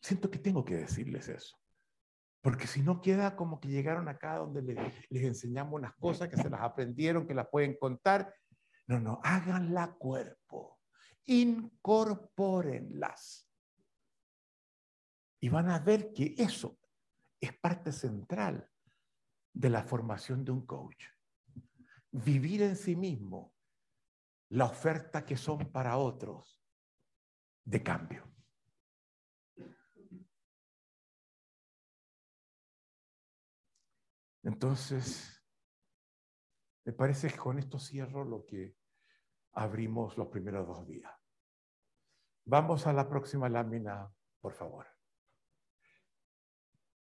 siento 0.00 0.30
que 0.30 0.38
tengo 0.38 0.64
que 0.64 0.76
decirles 0.76 1.28
eso. 1.28 1.56
Porque 2.40 2.66
si 2.66 2.82
no 2.82 3.00
queda 3.00 3.36
como 3.36 3.60
que 3.60 3.68
llegaron 3.68 4.08
acá 4.08 4.38
donde 4.38 4.62
les, 4.62 5.22
enseñamos 5.22 5.74
unas 5.74 5.94
cosas 5.94 6.28
que 6.28 6.36
se 6.36 6.50
las 6.50 6.60
aprendieron, 6.60 7.24
que 7.26 7.34
las 7.34 7.48
pueden 7.48 7.76
contar. 7.78 8.34
No, 8.88 8.98
no, 8.98 9.20
háganla 9.22 9.94
cuerpo. 9.94 10.80
Incorpórenlas. 11.24 13.48
Y 15.40 15.48
van 15.48 15.70
a 15.70 15.78
ver 15.78 16.12
que 16.12 16.34
eso 16.36 16.76
es 17.40 17.56
parte 17.56 17.92
central 17.92 18.68
de 19.52 19.70
la 19.70 19.84
formación 19.84 20.44
de 20.44 20.50
un 20.50 20.66
coach 20.66 21.11
vivir 22.12 22.62
en 22.62 22.76
sí 22.76 22.94
mismo 22.94 23.54
la 24.50 24.66
oferta 24.66 25.24
que 25.24 25.36
son 25.36 25.72
para 25.72 25.96
otros 25.96 26.62
de 27.64 27.82
cambio. 27.82 28.30
Entonces, 34.42 35.42
me 36.84 36.92
parece 36.92 37.28
que 37.28 37.38
con 37.38 37.58
esto 37.58 37.78
cierro 37.78 38.24
lo 38.24 38.44
que 38.44 38.76
abrimos 39.52 40.16
los 40.18 40.28
primeros 40.28 40.66
dos 40.66 40.86
días. 40.86 41.12
Vamos 42.44 42.86
a 42.86 42.92
la 42.92 43.08
próxima 43.08 43.48
lámina, 43.48 44.12
por 44.40 44.52
favor. 44.52 44.86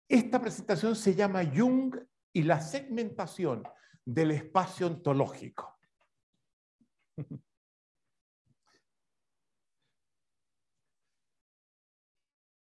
Esta 0.10 0.41
presentación 0.41 0.96
se 0.96 1.13
llama 1.13 1.43
Jung 1.46 1.96
y 2.34 2.43
la 2.43 2.60
segmentación 2.60 3.63
del 4.08 4.32
espacio 4.32 4.88
ontológico. 4.88 5.78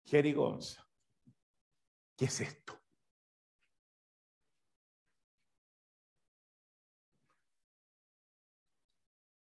Jerry 0.05 0.33
Gonza, 0.33 0.87
¿qué 2.15 2.25
es 2.25 2.39
esto? 2.39 2.79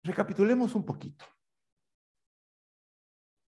Recapitulemos 0.01 0.73
un 0.73 0.83
poquito 0.83 1.25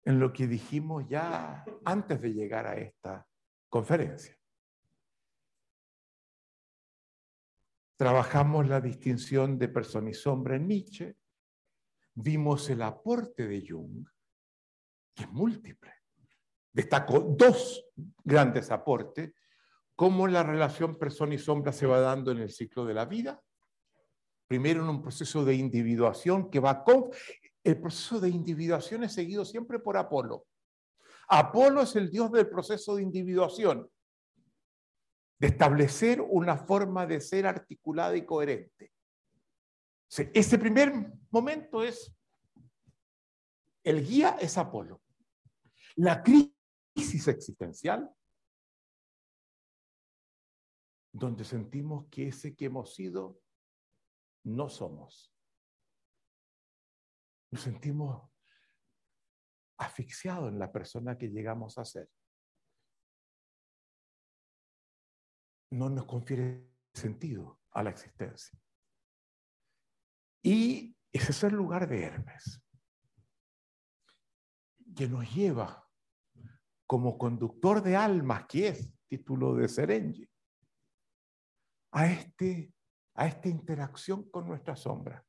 en 0.03 0.19
lo 0.19 0.31
que 0.31 0.45
dijimos 0.45 1.09
ya 1.09 1.65
antes 1.83 2.21
de 2.21 2.31
llegar 2.31 2.67
a 2.67 2.75
esta 2.75 3.27
conferencia. 3.69 4.38
Trabajamos 7.99 8.65
la 8.65 8.79
distinción 8.79 9.59
de 9.59 9.67
persona 9.67 10.09
y 10.09 10.13
sombra 10.13 10.55
en 10.55 10.69
Nietzsche, 10.69 11.17
vimos 12.13 12.69
el 12.69 12.81
aporte 12.81 13.45
de 13.45 13.61
Jung, 13.67 14.07
que 15.13 15.23
es 15.23 15.29
múltiple. 15.29 15.91
Destacó 16.71 17.19
dos 17.19 17.83
grandes 18.23 18.71
aportes, 18.71 19.33
cómo 19.97 20.29
la 20.29 20.43
relación 20.43 20.97
persona 20.97 21.35
y 21.35 21.39
sombra 21.39 21.73
se 21.73 21.87
va 21.87 21.99
dando 21.99 22.31
en 22.31 22.37
el 22.37 22.51
ciclo 22.51 22.85
de 22.85 22.93
la 22.93 23.03
vida. 23.03 23.43
Primero 24.47 24.81
en 24.81 24.87
un 24.87 25.01
proceso 25.01 25.43
de 25.43 25.55
individuación 25.55 26.49
que 26.49 26.61
va 26.61 26.85
con... 26.85 27.09
El 27.61 27.81
proceso 27.81 28.21
de 28.21 28.29
individuación 28.29 29.03
es 29.03 29.11
seguido 29.11 29.43
siempre 29.43 29.77
por 29.77 29.97
Apolo. 29.97 30.45
Apolo 31.27 31.81
es 31.81 31.93
el 31.97 32.09
dios 32.09 32.31
del 32.31 32.47
proceso 32.47 32.95
de 32.95 33.03
individuación, 33.03 33.91
de 35.39 35.47
establecer 35.47 36.21
una 36.21 36.57
forma 36.57 37.07
de 37.07 37.21
ser 37.21 37.47
articulada 37.47 38.15
y 38.15 38.25
coherente. 38.25 38.93
Ese 40.33 40.57
primer 40.57 40.91
momento 41.31 41.81
es, 41.81 42.13
el 43.83 44.05
guía 44.05 44.37
es 44.41 44.57
Apolo. 44.57 45.01
La 45.95 46.21
crisis 46.21 47.27
existencial, 47.27 48.09
donde 51.11 51.45
sentimos 51.45 52.05
que 52.09 52.27
ese 52.27 52.55
que 52.55 52.65
hemos 52.65 52.93
sido, 52.93 53.39
no 54.43 54.67
somos. 54.67 55.33
Nos 57.51 57.61
sentimos 57.61 58.29
asfixiados 59.77 60.51
en 60.51 60.59
la 60.59 60.71
persona 60.71 61.17
que 61.17 61.29
llegamos 61.29 61.77
a 61.77 61.85
ser. 61.85 62.09
No 65.71 65.89
nos 65.89 66.05
confiere 66.05 66.69
sentido 66.93 67.59
a 67.71 67.83
la 67.83 67.91
existencia. 67.91 68.57
Y 70.41 70.95
ese 71.11 71.31
es 71.31 71.43
el 71.43 71.53
lugar 71.53 71.87
de 71.87 72.03
Hermes, 72.03 72.61
que 74.95 75.07
nos 75.07 75.33
lleva 75.33 75.87
como 76.87 77.17
conductor 77.17 77.83
de 77.83 77.95
almas, 77.95 78.45
que 78.47 78.69
es 78.69 78.93
título 79.07 79.55
de 79.55 79.67
Serenge, 79.67 80.29
a, 81.91 82.07
este, 82.07 82.73
a 83.15 83.27
esta 83.27 83.49
interacción 83.49 84.29
con 84.29 84.47
nuestra 84.47 84.75
sombra. 84.75 85.25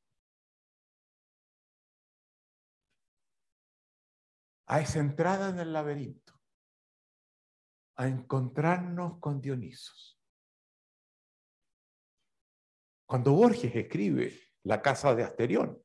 A 4.67 4.79
esa 4.79 4.99
entrada 4.99 5.49
en 5.49 5.59
el 5.59 5.73
laberinto, 5.73 6.33
a 7.97 8.07
encontrarnos 8.07 9.19
con 9.19 9.41
Dionisos. 9.41 10.20
Cuando 13.11 13.33
Borges 13.33 13.75
escribe 13.75 14.33
la 14.63 14.81
casa 14.81 15.13
de 15.13 15.25
Asterión. 15.25 15.77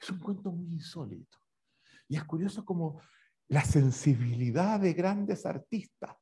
Es 0.00 0.08
un 0.08 0.18
cuento 0.18 0.50
muy 0.50 0.72
insólito. 0.72 1.36
Y 2.08 2.16
es 2.16 2.24
curioso 2.24 2.64
como 2.64 3.02
la 3.48 3.60
sensibilidad 3.64 4.80
de 4.80 4.94
grandes 4.94 5.44
artistas 5.44 6.16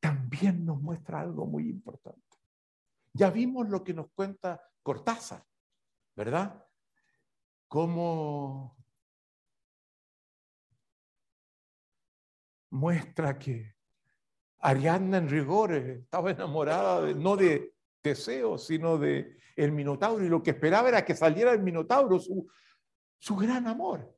también 0.00 0.64
nos 0.64 0.80
muestra 0.80 1.20
algo 1.20 1.44
muy 1.44 1.68
importante. 1.68 2.38
Ya 3.12 3.28
vimos 3.28 3.68
lo 3.68 3.84
que 3.84 3.92
nos 3.92 4.10
cuenta 4.12 4.58
Cortázar, 4.82 5.44
¿verdad? 6.16 6.66
Cómo 7.68 8.74
muestra 12.70 13.38
que 13.38 13.77
Ariadna 14.60 15.18
en 15.18 15.28
rigor 15.28 15.72
estaba 15.72 16.30
enamorada 16.30 17.12
no 17.14 17.36
de 17.36 17.74
Teseo, 18.00 18.58
sino 18.58 18.98
de 18.98 19.36
el 19.56 19.72
Minotauro, 19.72 20.24
y 20.24 20.28
lo 20.28 20.42
que 20.42 20.50
esperaba 20.50 20.88
era 20.88 21.04
que 21.04 21.16
saliera 21.16 21.52
el 21.52 21.62
Minotauro, 21.62 22.18
su, 22.18 22.48
su 23.18 23.36
gran 23.36 23.66
amor. 23.66 24.16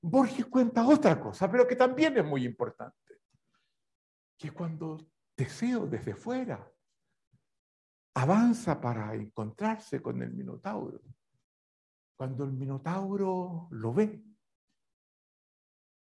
Borges 0.00 0.46
cuenta 0.46 0.86
otra 0.86 1.20
cosa, 1.20 1.50
pero 1.50 1.66
que 1.66 1.76
también 1.76 2.16
es 2.16 2.24
muy 2.24 2.44
importante, 2.44 3.20
que 4.36 4.50
cuando 4.50 4.98
Teseo 5.34 5.86
desde 5.86 6.14
fuera 6.14 6.68
avanza 8.14 8.80
para 8.80 9.14
encontrarse 9.14 10.00
con 10.02 10.22
el 10.22 10.32
Minotauro, 10.32 11.00
cuando 12.16 12.44
el 12.44 12.52
Minotauro 12.52 13.68
lo 13.70 13.92
ve, 13.92 14.24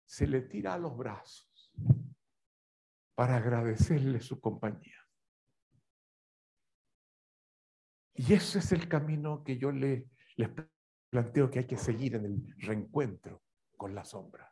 se 0.06 0.28
le 0.28 0.42
tira 0.42 0.74
a 0.74 0.78
los 0.78 0.96
brazos 0.98 1.72
para 3.16 3.38
agradecerle 3.38 4.20
su 4.20 4.40
compañía. 4.40 4.98
Y 8.16 8.34
ese 8.34 8.60
es 8.60 8.72
el 8.72 8.88
camino 8.88 9.44
que 9.44 9.58
yo 9.58 9.72
les, 9.72 10.06
planteo 11.10 11.50
que 11.50 11.60
hay 11.60 11.68
que 11.68 11.78
seguir 11.78 12.16
en 12.16 12.26
el 12.26 12.56
reencuentro 12.58 13.44
con 13.78 13.94
la 13.96 14.04
sombra. 14.04 14.52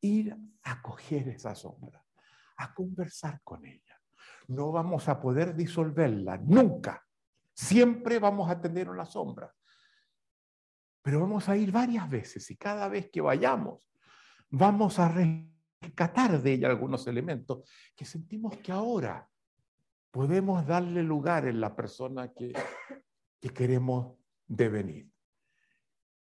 Ir 0.00 0.36
a 0.62 0.80
coger 0.80 1.28
esa 1.28 1.54
sombra, 1.54 2.04
a 2.56 2.74
conversar 2.74 3.40
con 3.42 3.66
ella. 3.66 4.00
No 4.48 4.72
vamos 4.72 5.08
a 5.08 5.20
poder 5.20 5.54
disolverla, 5.54 6.38
nunca. 6.38 7.04
Siempre 7.52 8.18
vamos 8.18 8.48
a 8.50 8.60
tener 8.60 8.88
una 8.88 9.04
sombra. 9.04 9.52
Pero 11.02 11.20
vamos 11.20 11.48
a 11.48 11.56
ir 11.56 11.72
varias 11.72 12.08
veces 12.08 12.50
y 12.50 12.56
cada 12.56 12.88
vez 12.88 13.10
que 13.10 13.20
vayamos, 13.20 13.90
vamos 14.50 14.98
a 14.98 15.08
rescatar 15.80 16.40
de 16.42 16.52
ella 16.52 16.68
algunos 16.68 17.06
elementos 17.06 17.68
que 17.94 18.04
sentimos 18.04 18.56
que 18.58 18.72
ahora 18.72 19.28
podemos 20.10 20.66
darle 20.66 21.02
lugar 21.02 21.46
en 21.46 21.60
la 21.60 21.74
persona 21.74 22.32
que, 22.32 22.52
que 23.40 23.48
queremos 23.50 24.16
devenir. 24.46 25.10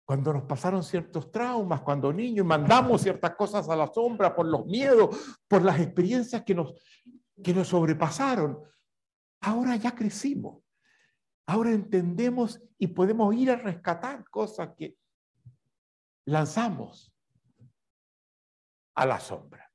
Cuando 0.05 0.33
nos 0.33 0.45
pasaron 0.45 0.83
ciertos 0.83 1.31
traumas, 1.31 1.83
cuando 1.83 2.13
niños, 2.13 2.47
mandamos 2.47 3.03
ciertas 3.03 3.35
cosas 3.37 3.69
a 3.69 3.77
la 3.77 3.87
sombra 3.87 4.35
por 4.35 4.47
los 4.47 4.65
miedos, 4.67 5.39
por 5.47 5.63
las 5.63 5.79
experiencias 5.81 6.43
que 6.45 6.55
nos, 6.55 6.75
que 7.43 7.53
nos 7.53 7.69
sobrepasaron, 7.69 8.59
ahora 9.41 9.77
ya 9.77 9.95
crecimos. 9.95 10.63
Ahora 11.47 11.73
entendemos 11.73 12.61
y 12.79 12.89
podemos 12.89 13.35
ir 13.35 13.51
a 13.51 13.57
rescatar 13.57 14.29
cosas 14.29 14.71
que 14.77 14.97
lanzamos 16.27 17.13
a 18.99 19.07
la 19.07 19.21
sombra. 19.21 19.73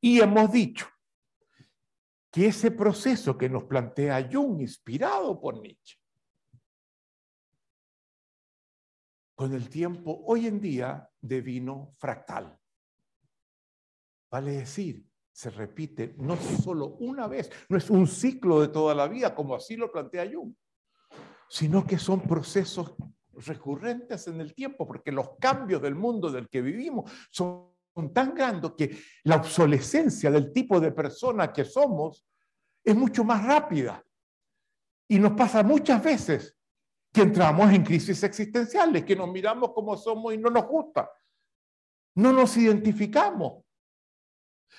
Y 0.00 0.18
hemos 0.18 0.50
dicho 0.50 0.86
que 2.30 2.46
ese 2.46 2.70
proceso 2.70 3.36
que 3.36 3.50
nos 3.50 3.64
plantea 3.64 4.30
Jung, 4.32 4.62
inspirado 4.62 5.38
por 5.38 5.60
Nietzsche, 5.60 5.98
con 9.34 9.52
el 9.52 9.68
tiempo 9.68 10.24
hoy 10.26 10.46
en 10.46 10.58
día 10.58 11.10
devino 11.20 11.92
fractal. 11.98 12.58
Vale 14.30 14.52
decir, 14.52 15.04
se 15.30 15.50
repite 15.50 16.14
no 16.16 16.36
solo 16.36 16.96
una 16.96 17.26
vez, 17.26 17.50
no 17.68 17.76
es 17.76 17.90
un 17.90 18.06
ciclo 18.06 18.62
de 18.62 18.68
toda 18.68 18.94
la 18.94 19.06
vida, 19.06 19.34
como 19.34 19.54
así 19.54 19.76
lo 19.76 19.92
plantea 19.92 20.30
Jung, 20.32 20.54
sino 21.50 21.86
que 21.86 21.98
son 21.98 22.22
procesos 22.22 22.94
recurrentes 23.38 24.26
en 24.28 24.40
el 24.40 24.54
tiempo, 24.54 24.86
porque 24.86 25.12
los 25.12 25.36
cambios 25.38 25.80
del 25.82 25.94
mundo 25.94 26.30
del 26.30 26.48
que 26.48 26.60
vivimos 26.60 27.10
son, 27.30 27.72
tan 28.12 28.34
grandes 28.34 28.72
que 28.76 28.98
la 29.22 29.36
obsolescencia 29.36 30.28
del 30.30 30.52
tipo 30.52 30.80
de 30.80 30.90
persona 30.90 31.52
que 31.52 31.64
somos 31.64 32.26
es 32.82 32.96
mucho 32.96 33.22
más 33.22 33.44
rápida. 33.44 34.04
Y 35.08 35.18
nos 35.18 35.32
pasa 35.32 35.62
muchas 35.62 36.02
veces 36.02 36.56
que 37.12 37.22
entramos 37.22 37.72
en 37.72 37.84
crisis 37.84 38.20
existenciales, 38.24 39.04
que 39.04 39.14
nos 39.14 39.30
miramos 39.30 39.72
como 39.72 39.96
somos 39.96 40.34
y 40.34 40.38
no 40.38 40.50
nos 40.50 40.66
gusta. 40.66 41.08
No 42.16 42.32
nos 42.32 42.56
identificamos. 42.56 43.62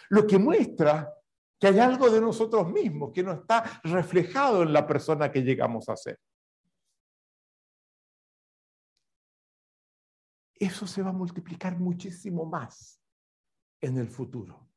Lo 0.09 0.27
que 0.27 0.37
muestra 0.37 1.15
que 1.59 1.67
hay 1.67 1.79
algo 1.79 2.09
de 2.09 2.19
nosotros 2.19 2.69
mismos 2.69 3.11
que 3.13 3.23
no 3.23 3.31
está 3.31 3.79
reflejado 3.83 4.63
en 4.63 4.73
la 4.73 4.85
persona 4.85 5.31
que 5.31 5.41
llegamos 5.41 5.87
a 5.89 5.95
ser. 5.95 6.19
Eso 10.55 10.87
se 10.87 11.01
va 11.01 11.09
a 11.09 11.13
multiplicar 11.13 11.77
muchísimo 11.77 12.45
más 12.45 13.01
en 13.81 13.97
el 13.97 14.09
futuro, 14.09 14.69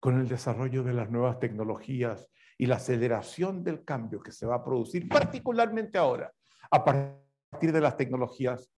con 0.00 0.20
el 0.20 0.28
desarrollo 0.28 0.82
de 0.82 0.92
las 0.92 1.10
nuevas 1.10 1.38
tecnologías 1.38 2.28
y 2.58 2.66
la 2.66 2.76
aceleración 2.76 3.62
del 3.62 3.84
cambio 3.84 4.20
que 4.20 4.32
se 4.32 4.46
va 4.46 4.56
a 4.56 4.64
producir, 4.64 5.08
particularmente 5.08 5.98
ahora, 5.98 6.32
a 6.70 6.84
partir 6.84 7.72
de 7.72 7.80
las 7.80 7.96
tecnologías 7.96 8.70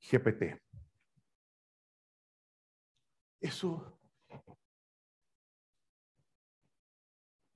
GPT. 0.00 0.60
Eso 3.40 3.98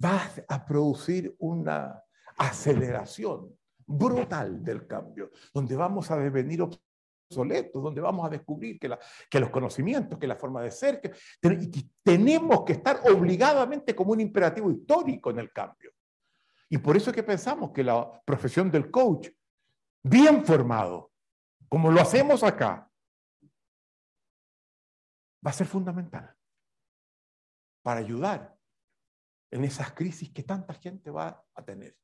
va 0.02 0.30
a 0.48 0.64
producir 0.64 1.34
una 1.38 2.02
aceleración 2.36 3.59
brutal 3.90 4.62
del 4.62 4.86
cambio, 4.86 5.30
donde 5.52 5.74
vamos 5.74 6.10
a 6.10 6.16
devenir 6.16 6.62
obsoletos, 6.62 7.82
donde 7.82 8.00
vamos 8.00 8.24
a 8.26 8.30
descubrir 8.30 8.78
que, 8.78 8.96
que 9.28 9.40
los 9.40 9.50
conocimientos, 9.50 10.18
que 10.18 10.26
la 10.26 10.36
forma 10.36 10.62
de 10.62 10.70
ser, 10.70 11.00
que, 11.00 11.12
tenemos 12.02 12.64
que 12.64 12.74
estar 12.74 13.00
obligadamente 13.10 13.94
como 13.94 14.12
un 14.12 14.20
imperativo 14.20 14.70
histórico 14.70 15.30
en 15.30 15.40
el 15.40 15.52
cambio. 15.52 15.92
Y 16.68 16.78
por 16.78 16.96
eso 16.96 17.10
es 17.10 17.16
que 17.16 17.24
pensamos 17.24 17.72
que 17.72 17.82
la 17.82 18.22
profesión 18.24 18.70
del 18.70 18.90
coach, 18.90 19.28
bien 20.04 20.44
formado, 20.44 21.10
como 21.68 21.90
lo 21.90 22.00
hacemos 22.00 22.44
acá, 22.44 22.88
va 25.44 25.50
a 25.50 25.54
ser 25.54 25.66
fundamental 25.66 26.32
para 27.82 28.00
ayudar 28.00 28.56
en 29.50 29.64
esas 29.64 29.92
crisis 29.92 30.30
que 30.30 30.44
tanta 30.44 30.74
gente 30.74 31.10
va 31.10 31.44
a 31.54 31.64
tener. 31.64 31.96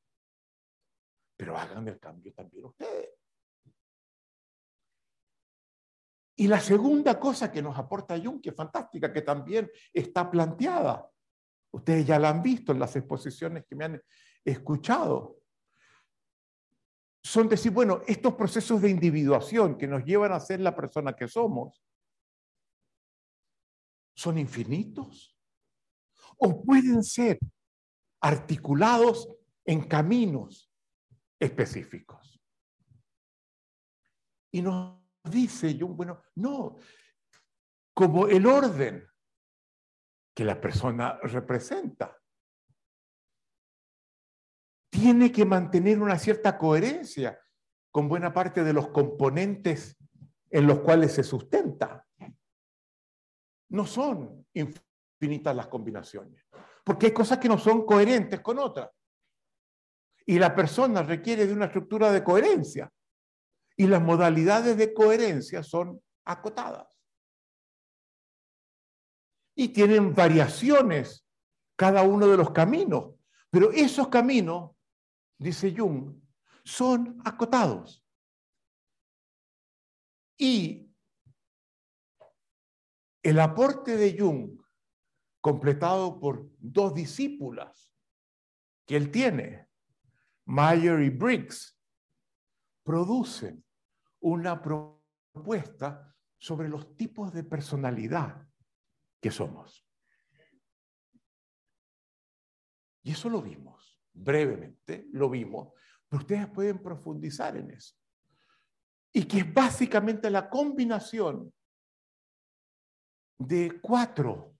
Pero 1.37 1.55
hagan 1.55 1.87
el 1.87 1.99
cambio 1.99 2.33
también 2.33 2.65
ustedes. 2.65 3.11
Y 6.39 6.47
la 6.47 6.59
segunda 6.59 7.19
cosa 7.19 7.51
que 7.51 7.61
nos 7.61 7.77
aporta 7.77 8.19
Jung, 8.19 8.41
que 8.41 8.49
es 8.49 8.55
fantástica, 8.55 9.11
que 9.11 9.21
también 9.21 9.71
está 9.91 10.29
planteada, 10.29 11.09
ustedes 11.71 12.05
ya 12.05 12.19
la 12.19 12.29
han 12.29 12.43
visto 12.43 12.71
en 12.71 12.79
las 12.79 12.95
exposiciones 12.95 13.65
que 13.65 13.75
me 13.75 13.85
han 13.85 14.01
escuchado, 14.45 15.37
son 17.23 17.49
decir, 17.49 17.71
bueno, 17.71 18.01
estos 18.07 18.35
procesos 18.35 18.81
de 18.81 18.89
individuación 18.89 19.77
que 19.77 19.87
nos 19.87 20.05
llevan 20.05 20.31
a 20.31 20.39
ser 20.39 20.59
la 20.61 20.75
persona 20.75 21.13
que 21.13 21.27
somos, 21.27 21.83
¿son 24.15 24.37
infinitos? 24.37 25.35
¿O 26.37 26.63
pueden 26.63 27.03
ser 27.03 27.39
articulados 28.21 29.27
en 29.65 29.87
caminos 29.87 30.66
específicos? 31.39 32.41
Y 34.51 34.61
nos 34.61 34.99
dice 35.23 35.77
Jung, 35.79 35.95
bueno, 35.95 36.21
no, 36.35 36.77
como 37.93 38.27
el 38.27 38.45
orden 38.45 39.07
que 40.33 40.45
la 40.45 40.59
persona 40.61 41.17
representa 41.23 42.15
tiene 44.89 45.31
que 45.31 45.45
mantener 45.45 46.01
una 46.01 46.17
cierta 46.17 46.57
coherencia 46.57 47.39
con 47.91 48.07
buena 48.07 48.33
parte 48.33 48.63
de 48.63 48.73
los 48.73 48.89
componentes 48.89 49.97
en 50.49 50.67
los 50.67 50.79
cuales 50.79 51.13
se 51.13 51.23
sustenta. 51.23 52.05
No 53.69 53.85
son 53.85 54.45
infinitas 54.53 55.55
las 55.55 55.67
combinaciones, 55.67 56.47
porque 56.83 57.07
hay 57.07 57.13
cosas 57.13 57.37
que 57.37 57.49
no 57.49 57.57
son 57.57 57.85
coherentes 57.85 58.39
con 58.39 58.59
otras. 58.59 58.89
Y 60.27 60.37
la 60.37 60.53
persona 60.53 61.01
requiere 61.01 61.47
de 61.47 61.53
una 61.53 61.65
estructura 61.65 62.11
de 62.11 62.23
coherencia. 62.23 62.91
Y 63.77 63.87
las 63.87 64.01
modalidades 64.01 64.77
de 64.77 64.93
coherencia 64.93 65.63
son 65.63 66.01
acotadas. 66.25 66.87
Y 69.55 69.69
tienen 69.69 70.13
variaciones 70.13 71.25
cada 71.77 72.01
uno 72.03 72.27
de 72.27 72.37
los 72.37 72.51
caminos, 72.51 73.13
pero 73.49 73.71
esos 73.71 74.09
caminos 74.09 74.71
dice 75.37 75.73
Jung, 75.75 76.19
son 76.63 77.21
acotados. 77.23 78.03
Y 80.37 80.91
el 83.23 83.39
aporte 83.39 83.95
de 83.95 84.17
Jung, 84.19 84.59
completado 85.39 86.19
por 86.19 86.49
dos 86.57 86.93
discípulas 86.93 87.93
que 88.85 88.97
él 88.97 89.11
tiene, 89.11 89.66
Mayer 90.47 91.01
y 91.01 91.09
Briggs, 91.09 91.77
producen 92.83 93.63
una 94.21 94.61
propuesta 94.61 96.15
sobre 96.37 96.69
los 96.69 96.95
tipos 96.95 97.33
de 97.33 97.43
personalidad 97.43 98.47
que 99.21 99.29
somos. 99.29 99.85
Y 103.03 103.11
eso 103.11 103.29
lo 103.29 103.41
vimos 103.41 103.97
brevemente, 104.13 105.07
lo 105.11 105.29
vimos, 105.29 105.73
pero 106.07 106.21
ustedes 106.21 106.47
pueden 106.47 106.81
profundizar 106.81 107.55
en 107.57 107.71
eso. 107.71 107.95
Y 109.13 109.25
que 109.25 109.39
es 109.39 109.53
básicamente 109.53 110.29
la 110.29 110.49
combinación 110.49 111.53
de 113.37 113.79
cuatro 113.81 114.57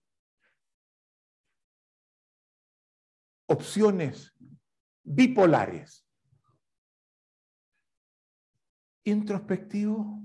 opciones 3.46 4.34
bipolares. 5.08 6.06
Introspectivo 9.04 10.22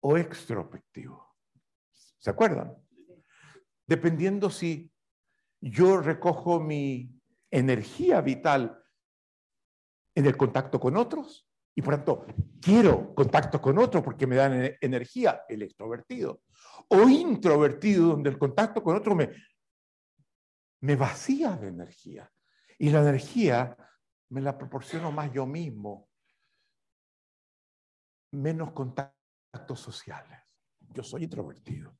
o 0.00 0.16
extrospectivo. 0.16 1.36
¿Se 1.92 2.30
acuerdan? 2.30 2.76
Dependiendo 3.86 4.50
si 4.50 4.92
yo 5.60 6.00
recojo 6.00 6.60
mi 6.60 7.20
energía 7.50 8.20
vital 8.20 8.80
en 10.14 10.26
el 10.26 10.36
contacto 10.36 10.78
con 10.78 10.96
otros 10.96 11.48
y 11.74 11.82
por 11.82 11.96
tanto 11.96 12.26
quiero 12.60 13.14
contacto 13.14 13.60
con 13.60 13.78
otros 13.78 14.04
porque 14.04 14.26
me 14.26 14.36
dan 14.36 14.76
energía, 14.80 15.42
el 15.48 15.62
extrovertido. 15.62 16.42
O 16.88 17.08
introvertido, 17.08 18.08
donde 18.08 18.30
el 18.30 18.38
contacto 18.38 18.82
con 18.82 18.96
otro 18.96 19.14
me, 19.14 19.30
me 20.80 20.96
vacía 20.96 21.56
de 21.56 21.68
energía. 21.68 22.30
Y 22.80 22.90
la 22.90 23.00
energía 23.00 23.76
me 24.30 24.40
la 24.40 24.56
proporciono 24.56 25.12
más 25.12 25.32
yo 25.32 25.46
mismo, 25.46 26.08
menos 28.32 28.72
contactos 28.72 29.78
sociales. 29.78 30.38
Yo 30.80 31.02
soy 31.02 31.24
introvertido. 31.24 31.96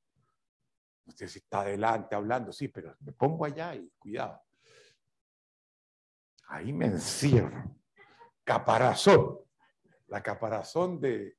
Sé 1.14 1.28
si 1.28 1.38
está 1.38 1.60
adelante 1.60 2.14
hablando, 2.14 2.52
sí, 2.52 2.68
pero 2.68 2.96
me 3.00 3.12
pongo 3.12 3.44
allá 3.44 3.74
y 3.74 3.90
cuidado 3.98 4.42
ahí 6.50 6.72
me 6.72 6.86
encierro. 6.86 7.76
Caparazón, 8.44 9.38
la 10.08 10.22
caparazón 10.22 11.00
de, 11.00 11.38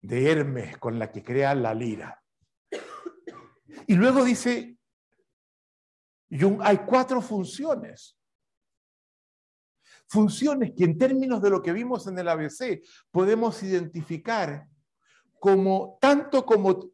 de 0.00 0.30
Hermes 0.30 0.78
con 0.78 0.98
la 0.98 1.12
que 1.12 1.22
crea 1.22 1.54
la 1.54 1.74
lira. 1.74 2.22
Y 3.86 3.94
luego 3.94 4.24
dice, 4.24 4.78
hay 6.62 6.78
cuatro 6.78 7.20
funciones. 7.20 8.17
Funciones 10.08 10.72
que 10.74 10.84
en 10.84 10.96
términos 10.96 11.42
de 11.42 11.50
lo 11.50 11.60
que 11.60 11.72
vimos 11.72 12.06
en 12.06 12.18
el 12.18 12.28
ABC 12.28 12.82
podemos 13.10 13.62
identificar 13.62 14.66
como 15.38 15.98
tanto 16.00 16.46
como 16.46 16.90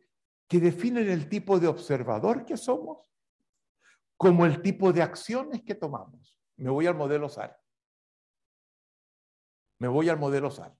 que 0.48 0.58
definen 0.58 1.08
el 1.08 1.28
tipo 1.28 1.60
de 1.60 1.68
observador 1.68 2.44
que 2.44 2.56
somos, 2.56 3.14
como 4.16 4.44
el 4.44 4.60
tipo 4.60 4.92
de 4.92 5.02
acciones 5.02 5.62
que 5.62 5.76
tomamos. 5.76 6.36
Me 6.56 6.70
voy 6.70 6.86
al 6.86 6.96
modelo 6.96 7.28
SAR. 7.28 7.56
Me 9.78 9.88
voy 9.88 10.08
al 10.08 10.18
modelo 10.18 10.50
SAR. 10.50 10.76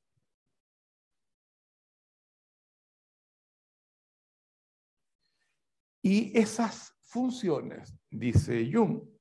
Y 6.03 6.37
esas 6.39 6.95
funciones, 7.01 7.95
dice 8.11 8.69
Jung, 8.71 9.14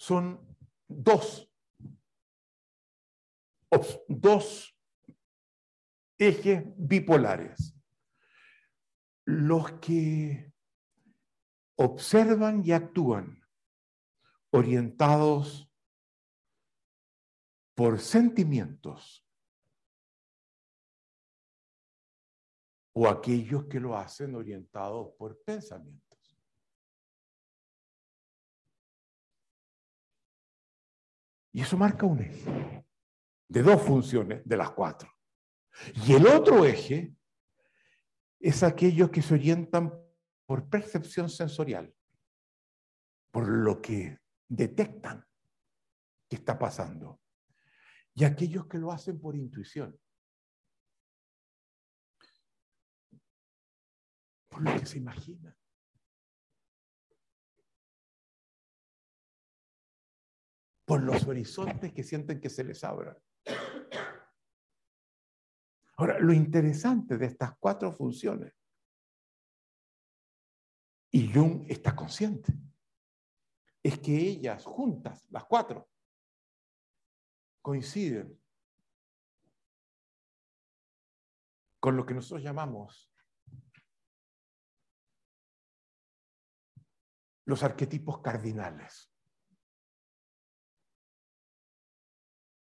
son 0.00 0.40
dos, 0.88 1.46
dos 4.08 4.74
ejes 6.16 6.64
bipolares 6.78 7.74
los 9.26 9.72
que 9.72 10.54
observan 11.76 12.62
y 12.64 12.72
actúan 12.72 13.46
orientados 14.52 15.70
por 17.74 18.00
sentimientos 18.00 19.28
o 22.94 23.06
aquellos 23.06 23.66
que 23.66 23.78
lo 23.78 23.98
hacen 23.98 24.34
orientados 24.34 25.12
por 25.18 25.42
pensamientos. 25.42 26.09
Y 31.52 31.62
eso 31.62 31.76
marca 31.76 32.06
un 32.06 32.20
eje 32.20 32.84
de 33.48 33.62
dos 33.62 33.82
funciones 33.82 34.42
de 34.44 34.56
las 34.56 34.70
cuatro. 34.70 35.10
Y 36.06 36.14
el 36.14 36.26
otro 36.26 36.64
eje 36.64 37.14
es 38.38 38.62
aquellos 38.62 39.10
que 39.10 39.22
se 39.22 39.34
orientan 39.34 39.92
por 40.46 40.68
percepción 40.68 41.28
sensorial, 41.28 41.94
por 43.30 43.48
lo 43.48 43.80
que 43.80 44.18
detectan 44.48 45.24
que 46.28 46.36
está 46.36 46.58
pasando, 46.58 47.20
y 48.14 48.24
aquellos 48.24 48.66
que 48.66 48.78
lo 48.78 48.92
hacen 48.92 49.20
por 49.20 49.36
intuición, 49.36 49.98
por 54.48 54.62
lo 54.62 54.78
que 54.78 54.86
se 54.86 54.98
imagina. 54.98 55.56
Por 60.90 61.04
los 61.04 61.24
horizontes 61.24 61.92
que 61.92 62.02
sienten 62.02 62.40
que 62.40 62.50
se 62.50 62.64
les 62.64 62.82
abran. 62.82 63.16
Ahora, 65.96 66.18
lo 66.18 66.32
interesante 66.32 67.16
de 67.16 67.26
estas 67.26 67.56
cuatro 67.60 67.92
funciones, 67.92 68.52
y 71.12 71.32
Jung 71.32 71.64
está 71.70 71.94
consciente, 71.94 72.52
es 73.80 74.00
que 74.00 74.16
ellas 74.16 74.64
juntas, 74.64 75.28
las 75.30 75.44
cuatro, 75.44 75.88
coinciden 77.62 78.36
con 81.78 81.96
lo 81.96 82.04
que 82.04 82.14
nosotros 82.14 82.42
llamamos 82.42 83.14
los 87.44 87.62
arquetipos 87.62 88.20
cardinales. 88.22 89.09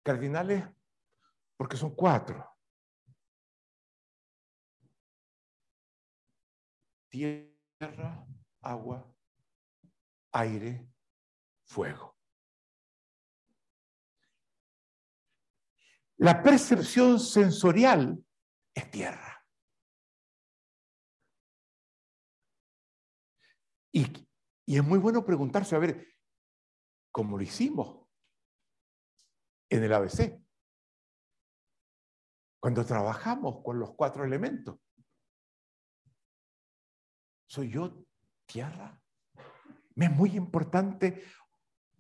Cardinales 0.08 0.64
porque 1.58 1.76
son 1.76 1.94
cuatro. 1.94 2.50
Tierra, 7.10 8.26
agua, 8.62 9.14
aire, 10.32 10.90
fuego. 11.66 12.18
La 16.20 16.42
percepción 16.42 17.20
sensorial 17.20 18.18
es 18.74 18.90
tierra. 18.90 19.46
Y, 23.92 24.06
y, 24.66 24.78
es 24.78 24.84
muy 24.86 25.00
bueno 25.00 25.26
preguntarse, 25.26 25.76
a 25.76 25.80
ver, 25.80 26.08
¿cómo 27.12 27.36
lo 27.36 27.44
hicimos 27.44 28.07
en 29.70 29.84
el 29.84 29.94
ABC? 29.94 30.42
Cuando 32.60 32.86
trabajamos 32.86 33.62
con 33.64 33.80
los 33.80 33.94
cuatro 33.96 34.26
elementos. 34.26 34.80
¿Soy 37.48 37.72
yo 37.72 38.06
tierra? 38.46 39.02
Me 39.96 40.06
es 40.06 40.12
muy 40.12 40.36
importante 40.36 41.24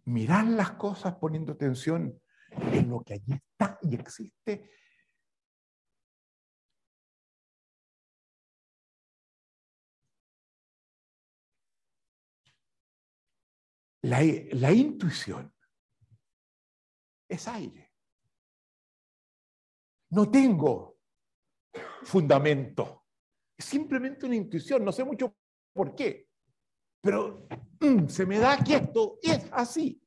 mirar 0.06 0.46
las 0.46 0.72
cosas 0.72 1.16
poniendo 1.16 1.54
atención 1.54 2.22
en 2.50 2.90
lo 2.90 3.02
que 3.02 3.14
allí 3.14 3.34
está 3.34 3.80
y 3.82 3.96
existe. 3.96 4.72
La, 14.02 14.20
la 14.52 14.72
intuición 14.72 15.57
es 17.28 17.48
aire. 17.48 17.92
No 20.10 20.30
tengo 20.30 20.98
fundamento. 22.04 23.06
Es 23.58 23.66
simplemente 23.66 24.26
una 24.26 24.36
intuición. 24.36 24.86
No 24.86 24.92
sé 24.92 25.04
mucho 25.04 25.36
por 25.74 25.96
qué. 25.96 26.30
Pero 27.02 27.48
mm, 27.80 28.08
se 28.08 28.26
me 28.26 28.40
da 28.40 28.58
que 28.64 28.76
esto 28.76 29.20
es 29.22 29.48
así 29.52 30.02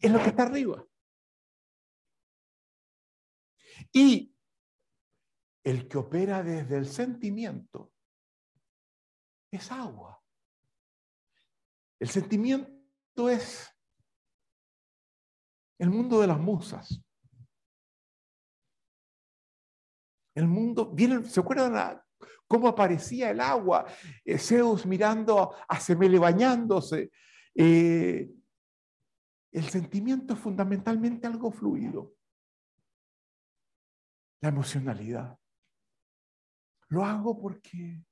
es 0.00 0.10
lo 0.10 0.18
que 0.18 0.28
está 0.28 0.44
arriba. 0.44 0.84
Y 3.92 4.34
el 5.64 5.88
que 5.88 5.98
opera 5.98 6.42
desde 6.42 6.76
el 6.76 6.86
sentimiento 6.86 7.92
es 9.50 9.70
agua. 9.70 10.22
El 12.00 12.08
sentimiento 12.08 13.28
es 13.28 13.68
el 15.78 15.90
mundo 15.90 16.20
de 16.20 16.26
las 16.26 16.38
musas. 16.38 17.00
El 20.34 20.46
mundo, 20.46 20.94
¿se 21.24 21.40
acuerdan 21.40 22.00
cómo 22.46 22.68
aparecía 22.68 23.30
el 23.30 23.40
agua? 23.40 23.86
Eh, 24.24 24.38
Zeus 24.38 24.86
mirando 24.86 25.54
a 25.68 25.80
Semele 25.80 26.18
bañándose, 26.18 27.10
eh, 27.54 28.30
el 29.50 29.64
sentimiento 29.64 30.34
es 30.34 30.40
fundamentalmente 30.40 31.26
algo 31.26 31.50
fluido. 31.50 32.14
La 34.40 34.50
emocionalidad. 34.50 35.36
Lo 36.88 37.04
hago 37.04 37.40
porque 37.40 38.04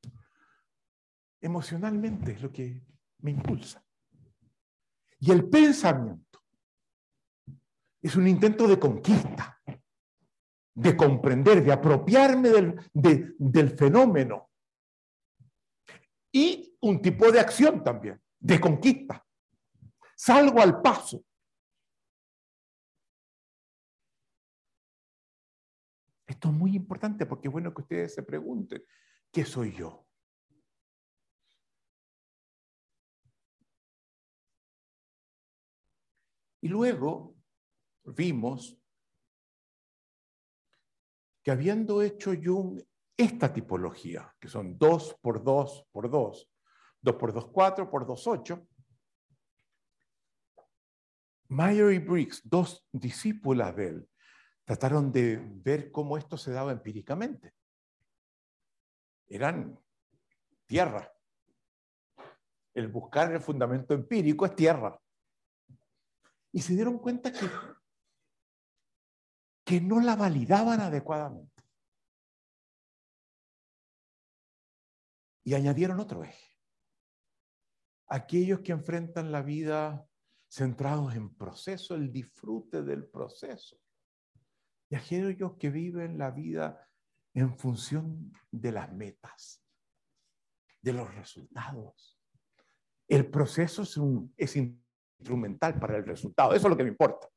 emocionalmente 1.40 2.33
es 2.33 2.42
lo 2.42 2.50
que 2.50 2.85
me 3.18 3.31
impulsa. 3.31 3.85
Y 5.20 5.31
el 5.31 5.48
pensamiento 5.48 6.45
es 8.06 8.14
un 8.14 8.28
intento 8.28 8.68
de 8.68 8.78
conquista, 8.78 9.60
de 10.74 10.96
comprender, 10.96 11.64
de 11.64 11.72
apropiarme 11.72 12.50
del, 12.50 13.36
del 13.36 13.70
fenómeno. 13.76 14.48
Y 16.30 16.76
un 16.82 17.02
tipo 17.02 17.32
de 17.32 17.40
acción 17.40 17.82
también, 17.82 18.22
de 18.38 18.60
conquista. 18.60 19.26
Salgo 20.14 20.60
al 20.60 20.80
paso. 20.80 21.24
Esto 26.28 26.48
es 26.48 26.54
muy 26.54 26.76
importante 26.76 27.26
porque 27.26 27.48
es 27.48 27.52
bueno 27.52 27.74
que 27.74 27.82
ustedes 27.82 28.14
se 28.14 28.22
pregunten, 28.22 28.84
¿qué 29.32 29.44
soy 29.44 29.72
yo? 29.72 30.06
Y 36.60 36.68
luego 36.68 37.36
vimos 38.06 38.78
que 41.42 41.50
habiendo 41.50 42.02
hecho 42.02 42.32
Jung 42.42 42.80
esta 43.16 43.52
tipología, 43.52 44.34
que 44.40 44.48
son 44.48 44.76
2 44.76 45.18
por 45.20 45.42
2 45.42 45.86
por 45.90 46.10
2, 46.10 46.50
2 47.00 47.16
por 47.16 47.32
2, 47.32 47.46
4 47.46 47.90
por 47.90 48.06
2, 48.06 48.26
8, 48.26 48.68
Meyer 51.48 51.92
y 51.92 51.98
Briggs, 51.98 52.42
dos 52.44 52.86
discípulas 52.92 53.74
de 53.76 53.88
él, 53.88 54.08
trataron 54.64 55.12
de 55.12 55.40
ver 55.40 55.92
cómo 55.92 56.18
esto 56.18 56.36
se 56.36 56.50
daba 56.50 56.72
empíricamente. 56.72 57.54
Eran 59.28 59.78
tierra. 60.66 61.12
El 62.74 62.88
buscar 62.88 63.32
el 63.32 63.40
fundamento 63.40 63.94
empírico 63.94 64.44
es 64.44 64.56
tierra. 64.56 65.00
Y 66.52 66.60
se 66.60 66.74
dieron 66.74 66.98
cuenta 66.98 67.32
que, 67.32 67.48
que 69.66 69.81
no 69.81 70.00
la 70.00 70.14
validaban 70.14 70.81
adecuadamente. 70.81 71.64
Y 75.42 75.55
añadieron 75.55 75.98
otro 75.98 76.22
eje. 76.22 76.57
Aquellos 78.07 78.61
que 78.61 78.70
enfrentan 78.70 79.33
la 79.33 79.42
vida 79.42 80.07
centrados 80.49 81.16
en 81.16 81.34
proceso, 81.34 81.97
el 81.97 82.12
disfrute 82.12 82.84
del 82.84 83.09
proceso. 83.09 83.76
Y 84.88 84.95
aquellos 84.95 85.57
que 85.59 85.70
viven 85.70 86.16
la 86.16 86.30
vida 86.30 86.88
en 87.34 87.59
función 87.59 88.32
de 88.53 88.70
las 88.70 88.93
metas, 88.93 89.64
de 90.80 90.93
los 90.93 91.12
resultados. 91.12 92.20
El 93.09 93.28
proceso 93.28 93.82
es, 93.82 93.99
es 94.36 94.57
instrumental 94.57 95.76
para 95.80 95.97
el 95.97 96.07
resultado, 96.07 96.55
eso 96.55 96.68
es 96.68 96.70
lo 96.70 96.76
que 96.76 96.84
me 96.84 96.90
importa. 96.90 97.28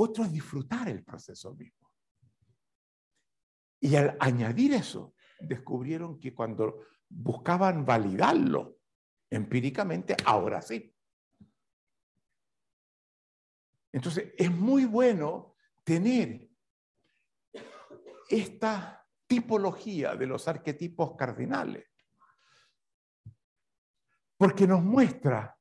Otro 0.00 0.24
es 0.24 0.32
disfrutar 0.32 0.88
el 0.88 1.04
proceso 1.04 1.54
mismo. 1.54 1.90
Y 3.80 3.96
al 3.96 4.16
añadir 4.20 4.74
eso, 4.74 5.14
descubrieron 5.40 6.18
que 6.18 6.34
cuando 6.34 6.86
buscaban 7.08 7.84
validarlo 7.84 8.78
empíricamente, 9.30 10.16
ahora 10.24 10.62
sí, 10.62 10.94
entonces, 13.92 14.32
es 14.36 14.50
muy 14.50 14.84
bueno 14.84 15.56
tener 15.82 16.48
esta 18.28 19.06
tipología 19.26 20.14
de 20.14 20.26
los 20.26 20.46
arquetipos 20.46 21.16
cardinales, 21.16 21.86
porque 24.36 24.66
nos 24.66 24.82
muestra 24.82 25.57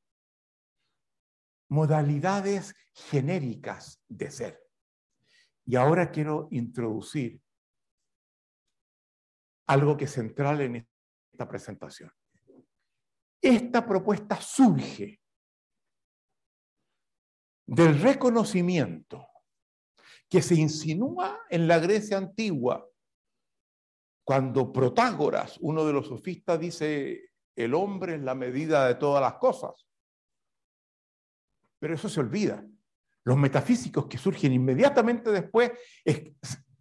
modalidades 1.70 2.76
genéricas 2.94 4.02
de 4.08 4.32
ser. 4.32 4.64
Y 5.66 5.76
ahora 5.76 6.12
quiero 6.12 6.48
introducir 6.52 7.42
algo 9.68 9.98
que 9.98 10.06
es 10.06 10.12
central 10.12 10.62
en 10.62 10.88
esta 11.32 11.48
presentación. 11.48 12.12
Esta 13.42 13.86
propuesta 13.86 14.40
surge 14.42 15.20
del 17.68 18.02
reconocimiento 18.02 19.28
que 20.30 20.42
se 20.42 20.56
insinúa 20.56 21.42
en 21.50 21.68
la 21.68 21.80
Grecia 21.80 22.18
antigua 22.18 22.90
cuando 24.26 24.74
Protágoras, 24.74 25.58
uno 25.62 25.86
de 25.86 25.94
los 25.94 26.08
sofistas, 26.08 26.60
dice, 26.60 27.32
el 27.56 27.74
hombre 27.74 28.16
es 28.16 28.22
la 28.22 28.36
medida 28.36 28.86
de 28.86 28.96
todas 28.96 29.22
las 29.22 29.36
cosas. 29.36 29.87
Pero 31.80 31.94
eso 31.94 32.10
se 32.10 32.20
olvida. 32.20 32.64
Los 33.24 33.38
metafísicos 33.38 34.08
que 34.08 34.18
surgen 34.18 34.54
inmediatamente 34.54 35.32
después 35.32 35.72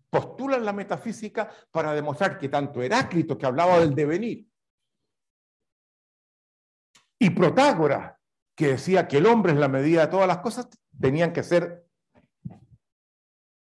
postulan 0.08 0.64
la 0.64 0.72
metafísica 0.72 1.50
para 1.70 1.92
demostrar 1.92 2.38
que 2.38 2.48
tanto 2.48 2.82
Heráclito, 2.82 3.36
que 3.36 3.46
hablaba 3.46 3.80
del 3.80 3.94
devenir, 3.94 4.46
y 7.18 7.30
Protágoras, 7.30 8.14
que 8.54 8.68
decía 8.68 9.08
que 9.08 9.18
el 9.18 9.26
hombre 9.26 9.52
es 9.52 9.58
la 9.58 9.68
medida 9.68 10.02
de 10.02 10.10
todas 10.10 10.28
las 10.28 10.38
cosas, 10.38 10.68
tenían 10.98 11.32
que 11.32 11.42
ser 11.42 11.86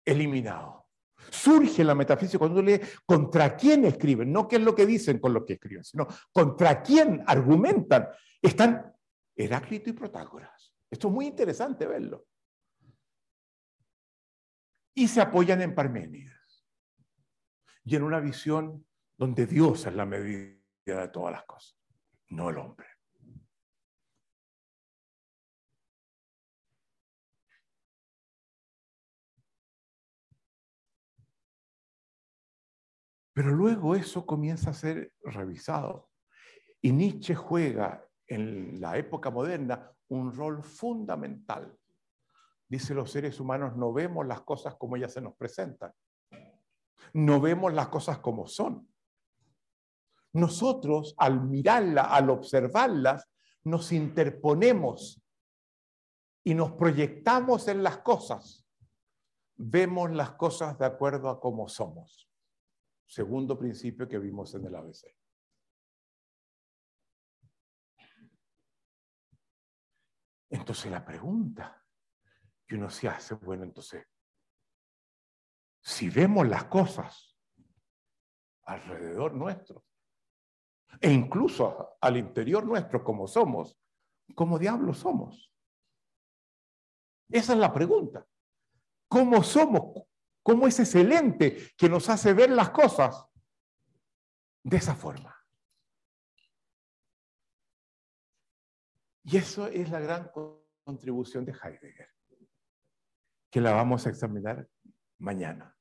eliminados. 0.05 0.84
Surge 1.29 1.84
la 1.84 1.95
metafísica 1.95 2.39
cuando 2.39 2.61
lee 2.61 2.82
contra 3.05 3.55
quién 3.55 3.86
escriben, 3.86 4.32
no 4.32 4.47
qué 4.47 4.57
es 4.57 4.61
lo 4.61 4.75
que 4.75 4.86
dicen 4.86 5.19
con 5.19 5.34
lo 5.34 5.45
que 5.45 5.53
escriben, 5.53 5.84
sino 5.84 6.07
contra 6.32 6.82
quién 6.82 7.23
argumentan. 7.25 8.09
Están 8.41 8.93
Heráclito 9.36 9.89
y 9.89 9.93
Protágoras. 9.93 10.70
Esto 10.92 11.08
es 11.08 11.14
muy 11.14 11.26
interesante 11.26 11.88
verlo. 11.88 12.28
Y 14.94 15.08
se 15.08 15.22
apoyan 15.22 15.62
en 15.62 15.74
Parménides. 15.74 16.66
Y 17.86 17.96
en 17.96 18.04
una 18.04 18.20
visión 18.20 18.86
donde 19.18 19.48
Dios 19.48 19.88
es 19.88 19.96
la 19.96 20.06
medida 20.06 20.60
de 20.86 21.08
todas 21.08 21.32
las 21.32 21.46
cosas, 21.46 21.80
no 22.28 22.50
el 22.50 22.58
hombre. 22.58 22.88
Pero 33.34 33.52
luego 33.52 33.96
eso 33.96 34.26
comienza 34.26 34.72
a 34.72 34.74
ser 34.74 35.14
revisado. 35.24 36.10
Y 36.82 36.92
Nietzsche 36.92 37.34
juega 37.34 38.06
en 38.28 38.82
la 38.82 38.98
época 38.98 39.30
moderna 39.30 39.92
un 40.12 40.34
rol 40.34 40.62
fundamental. 40.62 41.78
Dice, 42.68 42.93
los 42.93 43.12
seres 43.12 43.39
humanos 43.39 43.76
no 43.78 43.93
vemos 43.93 44.26
las 44.26 44.41
cosas 44.41 44.76
como 44.76 44.95
ellas 44.97 45.14
se 45.14 45.22
nos 45.22 45.36
presentan. 45.36 45.93
No 47.14 47.39
vemos 47.39 47.74
las 47.74 47.88
cosas 47.88 48.20
como 48.20 48.45
son. 48.45 48.88
Nosotros, 50.34 51.16
al 51.18 51.41
mirarlas, 51.41 52.07
al 52.09 52.30
observarlas, 52.30 53.30
nos 53.64 53.91
interponemos 53.91 55.22
y 56.43 56.53
nos 56.55 56.74
proyectamos 56.74 57.68
en 57.68 57.84
las 57.84 57.99
cosas. 57.99 58.66
Vemos 59.55 60.12
las 60.12 60.32
cosas 60.32 60.78
de 60.78 60.86
acuerdo 60.86 61.30
a 61.30 61.39
cómo 61.39 61.70
somos. 61.70 62.30
Segundo 63.05 63.57
principio 63.57 64.07
que 64.07 64.20
vimos 64.20 64.53
en 64.55 64.66
el 64.66 64.76
ABC. 64.76 65.20
Entonces 70.52 70.91
la 70.91 71.04
pregunta 71.04 71.84
que 72.68 72.76
uno 72.76 72.89
se 72.91 73.08
hace, 73.08 73.34
bueno, 73.34 73.64
entonces, 73.64 74.06
si 75.82 76.10
vemos 76.10 76.47
las 76.47 76.66
cosas 76.66 77.36
alrededor 78.66 79.34
nuestro, 79.34 79.84
e 80.99 81.12
incluso 81.12 81.97
al 81.99 82.18
interior 82.18 82.64
nuestro 82.66 83.04
como 83.04 83.28
somos, 83.28 83.76
¿cómo 84.36 84.60
diablos 84.60 84.99
somos? 84.99 85.52
Esa 87.30 87.54
es 87.54 87.60
la 87.60 87.74
pregunta. 87.74 88.28
¿Cómo 89.08 89.41
somos? 89.41 90.06
cómo 90.43 90.68
es 90.68 90.80
excelente 90.80 91.72
que 91.78 91.89
nos 91.89 92.10
hace 92.10 92.34
ver 92.34 92.49
las 92.52 92.72
cosas 92.72 93.26
de 94.64 94.78
esa 94.78 94.95
forma. 94.95 95.36
Y 99.24 99.38
eso 99.38 99.67
es 99.67 99.89
la 99.89 99.99
gran 99.99 100.32
contribución 100.84 101.45
de 101.45 101.51
Heidegger, 101.51 102.09
que 103.51 103.61
la 103.61 103.72
vamos 103.72 104.05
a 104.05 104.09
examinar 104.09 104.67
mañana. 105.19 105.78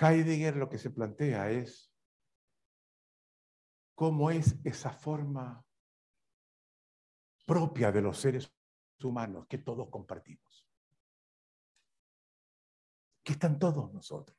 Heidegger 0.00 0.56
lo 0.56 0.68
que 0.68 0.78
se 0.78 0.90
plantea 0.90 1.50
es 1.50 1.92
cómo 3.94 4.30
es 4.30 4.56
esa 4.64 4.92
forma 4.92 5.66
propia 7.44 7.90
de 7.90 8.02
los 8.02 8.18
seres 8.18 8.54
humanos 9.02 9.46
que 9.48 9.58
todos 9.58 9.90
compartimos. 9.90 10.66
Que 13.24 13.32
están 13.32 13.58
todos 13.58 13.92
nosotros. 13.92 14.37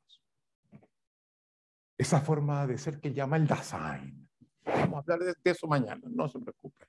Esa 2.00 2.22
forma 2.22 2.66
de 2.66 2.78
ser 2.78 3.00
que 3.00 3.14
llama 3.14 3.36
el 3.36 3.46
Dasein. 3.46 4.28
Vamos 4.66 4.96
a 4.96 5.14
hablar 5.14 5.36
de 5.36 5.52
eso 5.52 5.68
mañana, 5.68 6.02
no 6.10 6.28
se 6.28 6.40
preocupe. 6.40 6.88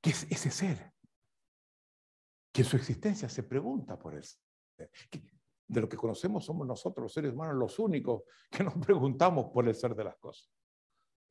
¿Qué 0.00 0.10
es 0.10 0.26
ese 0.30 0.50
ser? 0.50 0.92
Que 2.52 2.62
en 2.62 2.68
su 2.68 2.76
existencia 2.76 3.28
se 3.28 3.42
pregunta 3.42 3.98
por 3.98 4.14
él. 4.14 4.24
De 5.66 5.80
lo 5.80 5.88
que 5.88 5.96
conocemos 5.96 6.44
somos 6.44 6.66
nosotros, 6.66 7.02
los 7.02 7.12
seres 7.12 7.32
humanos, 7.32 7.56
los 7.56 7.78
únicos 7.78 8.22
que 8.50 8.64
nos 8.64 8.74
preguntamos 8.86 9.50
por 9.50 9.68
el 9.68 9.74
ser 9.74 9.94
de 9.94 10.04
las 10.04 10.16
cosas 10.16 10.50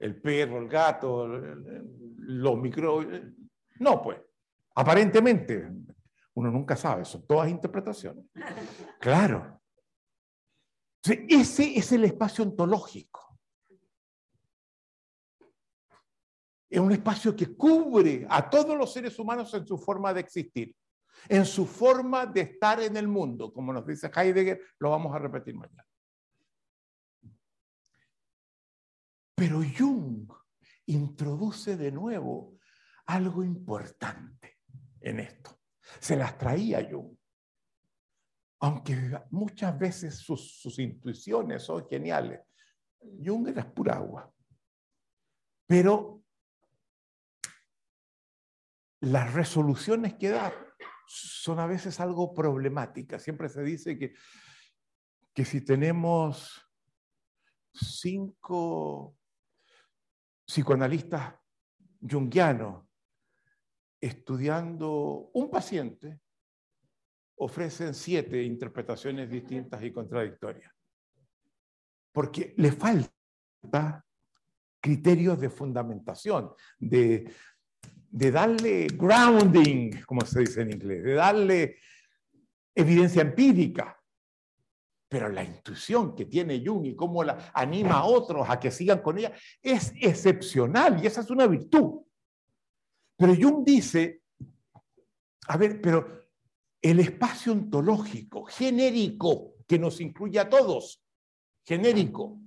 el 0.02 0.20
perro, 0.20 0.58
el 0.58 0.68
gato, 0.68 1.28
los 1.28 2.58
microbios. 2.58 3.22
No, 3.80 4.02
pues, 4.02 4.20
aparentemente, 4.76 5.72
uno 6.34 6.52
nunca 6.52 6.76
sabe, 6.76 7.06
son 7.06 7.26
todas 7.26 7.50
interpretaciones. 7.50 8.26
Claro. 9.00 9.61
Ese 11.04 11.78
es 11.78 11.92
el 11.92 12.06
espacio 12.06 12.44
ontológico. 12.44 13.40
Es 16.70 16.80
un 16.80 16.92
espacio 16.92 17.36
que 17.36 17.56
cubre 17.56 18.26
a 18.30 18.50
todos 18.50 18.78
los 18.78 18.94
seres 18.94 19.18
humanos 19.20 19.54
en 19.54 19.68
su 19.68 19.78
forma 19.78 20.14
de 20.14 20.22
existir, 20.22 20.74
en 21.28 21.46
su 21.46 21.66
forma 21.66 22.26
de 22.26 22.42
estar 22.42 22.80
en 22.82 22.96
el 22.96 23.08
mundo. 23.08 23.52
Como 23.52 23.74
nos 23.74 23.86
dice 23.86 24.10
Heidegger, 24.16 24.62
lo 24.80 24.92
vamos 24.92 25.14
a 25.14 25.20
repetir 25.20 25.56
mañana. 25.56 25.86
Pero 29.36 29.62
Jung 29.78 30.32
introduce 30.86 31.76
de 31.76 31.92
nuevo 31.92 32.58
algo 33.08 33.44
importante 33.44 34.60
en 35.02 35.20
esto. 35.20 35.60
Se 36.00 36.16
las 36.16 36.38
traía 36.38 36.88
Jung. 36.90 37.18
Aunque 38.62 39.20
muchas 39.32 39.78
veces 39.78 40.18
sus, 40.18 40.78
intuiciones 40.78 41.64
son 41.64 41.88
geniales. 41.90 42.42
Jung 43.24 43.48
era 43.48 43.72
pura 43.74 43.96
agua. 43.96 44.32
Pero 45.66 46.24
las 49.02 49.34
resoluciones 49.34 50.14
que 50.14 50.30
da 50.30 50.54
son 51.08 51.60
a 51.60 51.66
veces 51.66 52.00
algo 52.00 52.34
problemáticas. 52.34 53.24
Siempre 53.24 53.50
se 53.50 53.64
dice 53.64 53.98
que, 53.98 54.14
que 55.34 55.44
si 55.44 55.62
tenemos 55.62 56.62
cinco 57.74 59.18
psicoanalistas 60.46 61.34
junguianos 62.00 62.86
estudiando 64.00 65.32
un 65.34 65.50
paciente 65.50 66.22
ofrecen 67.44 67.96
siete 67.96 68.44
interpretaciones 68.44 69.30
distintas 69.30 69.84
y 69.84 69.92
contradictorias. 69.92 70.72
Porque 72.12 72.54
le 72.58 72.72
falta 72.72 74.06
criterios 74.80 75.40
de 75.40 75.50
fundamentación, 75.50 76.52
de, 76.78 77.34
de 78.10 78.32
darle 78.32 78.88
grounding, 78.88 80.04
como 80.04 80.22
se 80.22 80.42
dice 80.42 80.62
en 80.62 80.72
inglés, 80.72 81.04
de 81.04 81.14
darle 81.14 81.78
evidencia 82.76 83.24
empírica. 83.24 83.98
Pero 85.10 85.28
la 85.28 85.44
intuición 85.44 86.16
que 86.16 86.26
tiene 86.26 86.64
Jung 86.64 86.86
y 86.86 86.96
cómo 86.96 87.24
la 87.24 87.52
anima 87.56 87.96
a 87.96 88.06
otros 88.06 88.48
a 88.50 88.60
que 88.60 88.70
sigan 88.70 89.02
con 89.02 89.18
ella 89.18 89.34
es 89.62 89.94
excepcional 90.00 91.04
y 91.04 91.08
esa 91.08 91.22
es 91.22 91.30
una 91.32 91.48
virtud. 91.48 92.02
Pero 93.18 93.36
Jung 93.36 93.66
dice, 93.66 94.22
a 95.48 95.58
ver, 95.58 95.82
pero 95.82 96.21
el 96.82 97.00
espacio 97.00 97.52
ontológico, 97.52 98.46
genérico, 98.46 99.56
que 99.68 99.78
nos 99.78 100.02
incluye 100.02 100.40
a 100.40 100.50
todos, 100.50 101.04
genérico, 101.64 102.40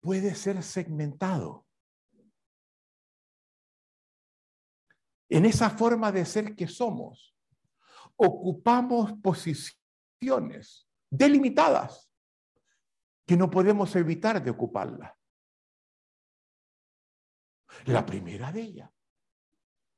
puede 0.00 0.34
ser 0.34 0.62
segmentado. 0.62 1.66
En 5.28 5.44
esa 5.46 5.70
forma 5.70 6.12
de 6.12 6.24
ser 6.24 6.54
que 6.54 6.68
somos, 6.68 7.34
ocupamos 8.16 9.14
posiciones 9.22 10.88
delimitadas 11.10 12.10
que 13.26 13.36
no 13.36 13.50
podemos 13.50 13.94
evitar 13.96 14.42
de 14.42 14.50
ocuparlas. 14.50 15.12
La 17.86 18.04
primera 18.04 18.52
de 18.52 18.60
ellas 18.60 18.90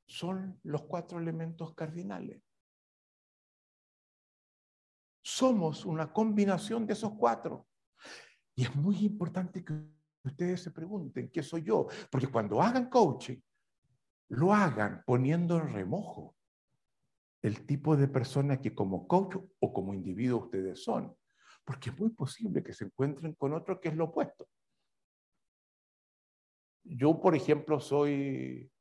son 0.07 0.59
los 0.63 0.83
cuatro 0.83 1.19
elementos 1.19 1.73
cardinales. 1.73 2.44
Somos 5.27 5.85
una 5.85 6.13
combinación 6.13 6.85
de 6.85 6.93
esos 6.93 7.13
cuatro. 7.17 7.65
Y 8.53 8.61
es 8.61 8.75
muy 8.75 9.03
importante 9.03 9.65
que 9.65 9.73
ustedes 10.23 10.61
se 10.61 10.69
pregunten, 10.69 11.31
¿qué 11.31 11.41
soy 11.41 11.63
yo? 11.63 11.87
Porque 12.11 12.27
cuando 12.27 12.61
hagan 12.61 12.91
coaching, 12.91 13.39
lo 14.29 14.53
hagan 14.53 15.01
poniendo 15.03 15.57
en 15.57 15.73
remojo 15.73 16.35
el 17.41 17.65
tipo 17.65 17.97
de 17.97 18.07
persona 18.07 18.61
que 18.61 18.75
como 18.75 19.07
coach 19.07 19.37
o 19.59 19.73
como 19.73 19.95
individuo 19.95 20.43
ustedes 20.43 20.83
son. 20.83 21.17
Porque 21.63 21.89
es 21.89 21.99
muy 21.99 22.11
posible 22.11 22.61
que 22.61 22.73
se 22.73 22.85
encuentren 22.85 23.33
con 23.33 23.53
otro 23.53 23.81
que 23.81 23.89
es 23.89 23.95
lo 23.95 24.05
opuesto. 24.05 24.47
Yo, 26.83 27.19
por 27.19 27.35
ejemplo, 27.35 27.79
soy 27.79 28.71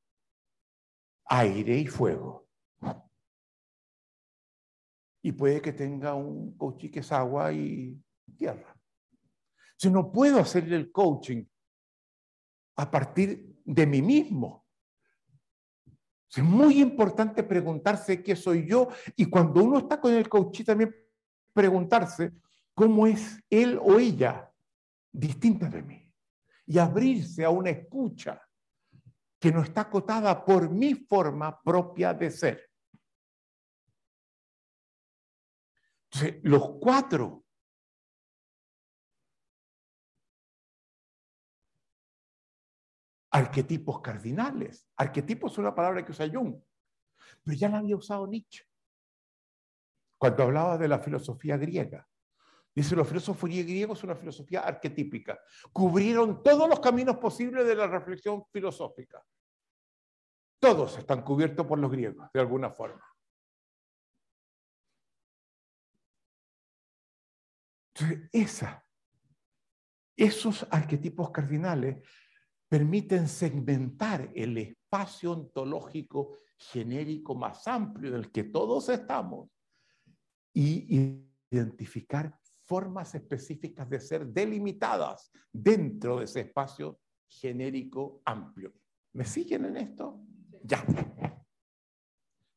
aire 1.24 1.78
y 1.78 1.86
fuego. 1.86 2.43
Y 5.24 5.32
puede 5.32 5.62
que 5.62 5.72
tenga 5.72 6.14
un 6.14 6.54
coaching 6.56 6.90
que 6.90 7.00
es 7.00 7.10
agua 7.10 7.50
y 7.50 7.98
tierra. 8.36 8.76
Si 9.74 9.90
no 9.90 10.12
puedo 10.12 10.38
hacer 10.38 10.70
el 10.70 10.92
coaching 10.92 11.44
a 12.76 12.90
partir 12.90 13.56
de 13.64 13.86
mí 13.86 14.02
mismo. 14.02 14.66
Es 16.36 16.42
muy 16.42 16.82
importante 16.82 17.42
preguntarse 17.42 18.22
qué 18.22 18.36
soy 18.36 18.68
yo 18.68 18.88
y 19.16 19.26
cuando 19.26 19.62
uno 19.62 19.78
está 19.78 19.98
con 20.00 20.12
el 20.12 20.28
coaching 20.28 20.64
también 20.64 20.94
preguntarse 21.52 22.32
cómo 22.74 23.06
es 23.06 23.40
él 23.48 23.78
o 23.80 23.98
ella 23.98 24.52
distinta 25.12 25.68
de 25.68 25.82
mí 25.82 26.12
y 26.66 26.78
abrirse 26.78 27.44
a 27.44 27.50
una 27.50 27.70
escucha 27.70 28.42
que 29.38 29.52
no 29.52 29.62
está 29.62 29.82
acotada 29.82 30.44
por 30.44 30.68
mi 30.68 30.94
forma 30.94 31.60
propia 31.62 32.12
de 32.12 32.30
ser. 32.30 32.68
Entonces, 36.14 36.40
los 36.44 36.78
cuatro 36.80 37.44
arquetipos 43.32 44.00
cardinales. 44.00 44.88
Arquetipos 44.96 45.52
es 45.52 45.58
una 45.58 45.74
palabra 45.74 46.04
que 46.04 46.12
usa 46.12 46.30
Jung, 46.32 46.54
pero 47.42 47.56
ya 47.56 47.68
la 47.68 47.78
había 47.78 47.96
usado 47.96 48.28
Nietzsche 48.28 48.64
cuando 50.16 50.44
hablaba 50.44 50.78
de 50.78 50.86
la 50.86 51.00
filosofía 51.00 51.56
griega. 51.56 52.08
Dice, 52.72 52.94
los 52.94 53.08
filósofos 53.08 53.50
griegos 53.50 53.98
es 53.98 54.04
una 54.04 54.16
filosofía 54.16 54.60
arquetípica. 54.60 55.38
Cubrieron 55.72 56.42
todos 56.42 56.68
los 56.68 56.80
caminos 56.80 57.16
posibles 57.18 57.66
de 57.66 57.74
la 57.74 57.86
reflexión 57.88 58.44
filosófica. 58.52 59.24
Todos 60.60 60.96
están 60.96 61.22
cubiertos 61.22 61.66
por 61.66 61.78
los 61.78 61.90
griegos, 61.90 62.28
de 62.32 62.40
alguna 62.40 62.70
forma. 62.70 63.13
Entonces, 67.96 68.66
esos 70.16 70.66
arquetipos 70.70 71.30
cardinales 71.30 72.06
permiten 72.68 73.28
segmentar 73.28 74.30
el 74.34 74.58
espacio 74.58 75.32
ontológico 75.32 76.38
genérico 76.56 77.34
más 77.34 77.66
amplio 77.68 78.10
en 78.10 78.16
el 78.16 78.32
que 78.32 78.44
todos 78.44 78.88
estamos 78.88 79.50
y 80.52 81.28
identificar 81.50 82.38
formas 82.64 83.14
específicas 83.14 83.88
de 83.88 84.00
ser 84.00 84.26
delimitadas 84.26 85.30
dentro 85.52 86.18
de 86.18 86.24
ese 86.24 86.40
espacio 86.40 87.00
genérico 87.28 88.22
amplio. 88.24 88.72
¿Me 89.12 89.24
siguen 89.24 89.66
en 89.66 89.76
esto? 89.76 90.20
Ya. 90.62 90.84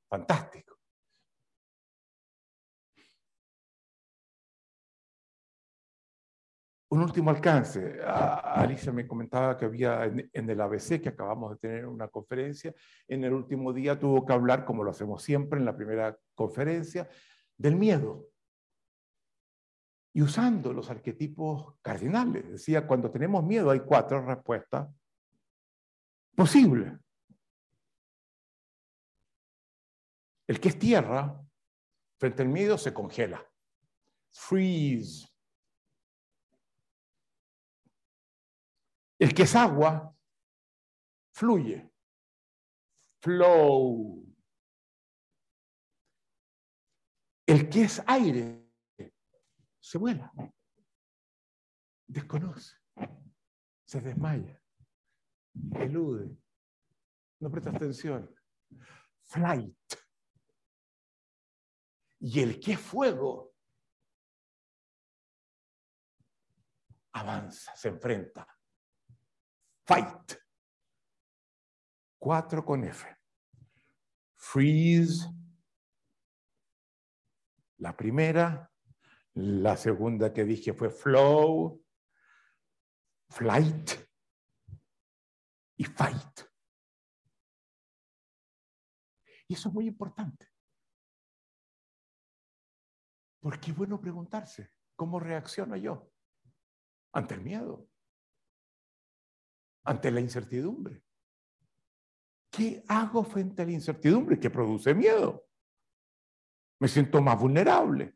Fantástico. 0.09 0.66
Un 6.89 7.01
último 7.01 7.29
alcance. 7.29 7.99
Alicia 8.03 8.93
me 8.93 9.07
comentaba 9.07 9.57
que 9.57 9.65
había 9.65 10.05
en, 10.05 10.49
el 10.49 10.61
ABC, 10.61 11.01
que 11.01 11.09
acabamos 11.09 11.51
de 11.51 11.57
tener 11.57 11.85
una 11.85 12.07
conferencia, 12.07 12.73
en 13.07 13.23
el 13.25 13.33
último 13.33 13.73
día 13.73 13.99
tuvo 13.99 14.25
que 14.25 14.33
hablar, 14.33 14.63
como 14.63 14.83
lo 14.83 14.91
hacemos 14.91 15.21
siempre 15.21 15.59
en 15.59 15.65
la 15.65 15.75
primera 15.75 16.17
conferencia, 16.33 17.09
del 17.57 17.75
miedo 17.75 18.29
y 20.17 20.21
usando 20.23 20.73
los 20.73 20.89
arquetipos 20.89 21.75
cardinales. 21.79 22.49
Decía, 22.49 22.87
cuando 22.87 23.11
tenemos 23.11 23.43
miedo 23.43 23.69
hay 23.69 23.81
cuatro 23.81 24.25
respuestas 24.25 24.89
posibles. 26.35 26.91
El 30.47 30.59
que 30.59 30.69
es 30.69 30.79
tierra, 30.79 31.39
frente 32.17 32.41
al 32.41 32.49
miedo, 32.49 32.79
se 32.79 32.95
congela. 32.95 33.45
Freeze. 34.31 35.26
El 39.19 39.33
que 39.33 39.43
es 39.43 39.55
agua, 39.55 40.15
fluye. 41.33 41.91
Flow. 43.19 44.23
El 47.47 47.69
que 47.69 47.83
es 47.83 48.03
aire, 48.05 48.69
se 49.79 49.97
vuela, 49.97 50.33
desconoce, 52.05 52.75
se 53.85 54.01
desmaya, 54.01 54.61
elude, 55.75 56.37
no 57.39 57.49
presta 57.49 57.69
atención. 57.69 58.29
Flight. 59.21 59.77
Y 62.19 62.41
el 62.41 62.59
que 62.59 62.73
es 62.73 62.79
fuego 62.81 63.55
avanza, 67.13 67.73
se 67.77 67.87
enfrenta. 67.87 68.56
Fight. 69.87 70.33
Cuatro 72.19 72.65
con 72.65 72.83
F. 72.83 73.07
Freeze. 74.35 75.29
La 77.77 77.95
primera, 77.95 78.69
la 79.35 79.77
segunda 79.77 80.33
que 80.33 80.43
dije 80.43 80.73
fue 80.73 80.89
flow, 80.89 81.85
flight 83.29 83.91
y 85.77 85.85
fight. 85.85 86.41
Y 89.47 89.53
eso 89.53 89.69
es 89.69 89.73
muy 89.73 89.87
importante. 89.87 90.49
Porque 93.39 93.71
es 93.71 93.77
bueno 93.77 94.01
preguntarse, 94.01 94.73
¿cómo 94.97 95.17
reacciono 95.17 95.77
yo 95.77 96.11
ante 97.13 97.35
el 97.35 97.41
miedo? 97.41 97.87
Ante 99.87 100.11
la 100.11 100.19
incertidumbre. 100.19 101.01
¿Qué 102.51 102.83
hago 102.89 103.23
frente 103.23 103.61
a 103.61 103.65
la 103.65 103.71
incertidumbre 103.71 104.37
que 104.37 104.49
produce 104.49 104.93
miedo? 104.93 105.45
Me 106.79 106.89
siento 106.89 107.21
más 107.21 107.39
vulnerable. 107.39 108.13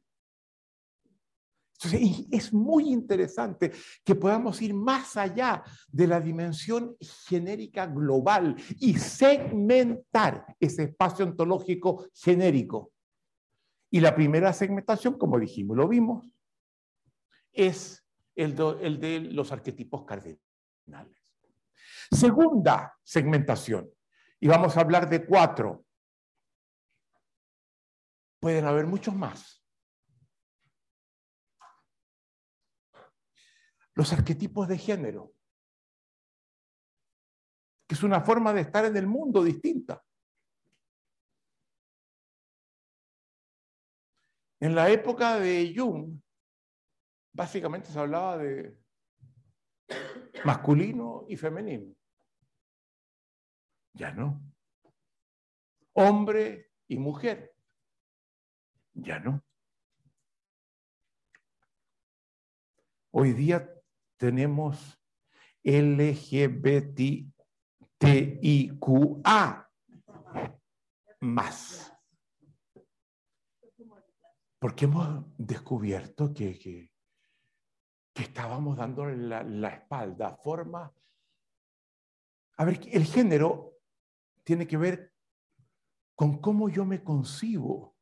Entonces, 1.74 2.28
es 2.30 2.52
muy 2.52 2.90
interesante 2.90 3.72
que 4.04 4.16
podamos 4.16 4.62
ir 4.62 4.74
más 4.74 5.16
allá 5.16 5.64
de 5.88 6.08
la 6.08 6.20
dimensión 6.20 6.98
genérica 7.00 7.88
global 7.88 8.58
y 8.78 8.96
segmentar 8.96 10.54
ese 10.60 10.84
espacio 10.84 11.26
ontológico 11.26 12.10
genérico. 12.14 12.92
Y 13.90 14.02
la 14.02 14.14
primera 14.14 14.52
segmentación, 14.52 15.18
como 15.18 15.40
dijimos, 15.40 15.78
lo 15.78 15.88
vimos, 15.88 16.30
es 17.54 18.06
el, 18.36 18.60
el 18.82 19.00
de 19.00 19.22
los 19.22 19.54
arquetipos 19.54 20.04
cardinales. 20.04 21.21
Segunda 22.12 22.98
segmentación, 23.04 23.90
y 24.40 24.48
vamos 24.48 24.76
a 24.76 24.82
hablar 24.82 25.10
de 25.10 25.26
cuatro. 25.26 25.86
Pueden 28.40 28.66
haber 28.66 28.86
muchos 28.86 29.16
más. 29.16 29.62
los 33.94 34.14
arquetipos 34.14 34.68
de 34.68 34.78
género, 34.78 35.34
que 37.88 37.96
es 37.96 38.04
una 38.04 38.22
forma 38.22 38.54
de 38.54 38.62
estar 38.62 38.86
en 38.86 38.96
el 38.96 39.08
mundo 39.08 39.44
distinta. 39.44 40.04
En 44.60 44.76
la 44.76 44.90
época 44.90 45.40
de 45.40 45.74
Jung, 45.76 46.20
básicamente 47.34 47.92
se 47.92 48.00
hablaba 48.00 48.38
de 48.38 48.78
masculino 50.46 51.26
y 51.28 51.36
femenino. 51.36 51.96
Ya 53.94 54.12
no. 54.12 54.42
Hombre 55.94 56.72
y 56.88 56.98
mujer. 56.98 57.54
Ya 58.94 59.20
no. 59.20 59.44
Hoy 63.12 63.34
día 63.34 63.70
tenemos 64.18 64.98
LGBTIQA 65.64 67.32
más. 71.20 71.94
Porque 74.60 74.86
hemos 74.86 75.26
descubierto 75.38 76.34
que, 76.34 76.58
que, 76.58 76.90
estábamos 78.16 78.78
dándole 78.78 79.18
la, 79.18 79.44
la 79.44 79.70
espalda 79.70 80.38
a. 80.38 80.94
A 82.58 82.66
ver, 82.66 82.80
el 82.92 83.06
género 83.06 83.71
tiene 84.52 84.68
que 84.68 84.76
ver 84.76 85.14
con 86.14 86.42
cómo 86.42 86.68
yo 86.68 86.84
me 86.84 87.02
concibo. 87.02 87.96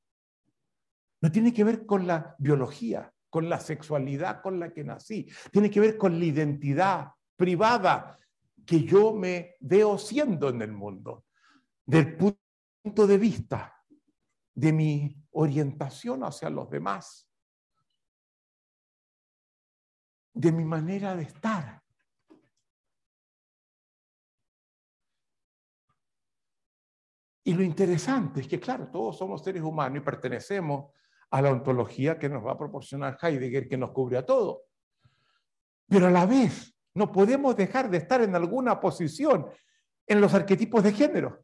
No 1.22 1.32
tiene 1.32 1.54
que 1.54 1.64
ver 1.64 1.86
con 1.86 2.08
la 2.08 2.36
biología, 2.40 3.14
con 3.30 3.48
la 3.50 3.60
sexualidad 3.60 4.42
con 4.42 4.60
la 4.60 4.74
que 4.74 4.84
nací. 4.84 5.30
Tiene 5.52 5.70
que 5.70 5.80
ver 5.80 5.96
con 5.96 6.18
la 6.18 6.26
identidad 6.26 7.12
privada 7.36 8.18
que 8.66 8.84
yo 8.84 9.14
me 9.14 9.58
veo 9.60 10.00
siendo 10.00 10.50
en 10.50 10.64
el 10.64 10.72
mundo. 10.72 11.26
Del 11.86 12.18
punto 12.18 13.06
de 13.06 13.20
vista 13.20 13.86
de 14.56 14.74
mi 14.74 15.24
orientación 15.30 16.24
hacia 16.24 16.50
los 16.50 16.68
demás, 16.72 17.30
de 20.34 20.52
mi 20.52 20.66
manera 20.66 21.16
de 21.16 21.26
estar. 21.26 21.79
Y 27.50 27.54
lo 27.56 27.64
interesante 27.64 28.42
es 28.42 28.48
que, 28.48 28.60
claro, 28.60 28.92
todos 28.92 29.18
somos 29.18 29.44
seres 29.44 29.64
humanos 29.64 29.98
y 29.98 30.06
pertenecemos 30.06 30.94
a 31.32 31.42
la 31.42 31.52
ontología 31.52 32.20
que 32.20 32.30
nos 32.30 32.46
va 32.46 32.52
a 32.52 32.58
proporcionar 32.60 33.18
Heidegger, 33.20 33.68
que 33.68 33.76
nos 33.76 33.90
cubre 33.90 34.18
a 34.20 34.24
todo. 34.24 34.66
Pero 35.88 36.06
a 36.06 36.12
la 36.12 36.28
vez, 36.28 36.78
no 36.94 37.12
podemos 37.12 37.56
dejar 37.56 37.90
de 37.90 37.98
estar 37.98 38.22
en 38.22 38.36
alguna 38.36 38.80
posición 38.80 39.48
en 40.06 40.22
los 40.22 40.32
arquetipos 40.36 40.84
de 40.84 40.94
género. 40.94 41.44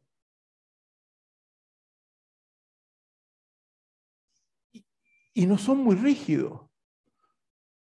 Y 5.34 5.44
no 5.44 5.58
son 5.58 5.78
muy 5.78 5.96
rígidos. 5.96 6.70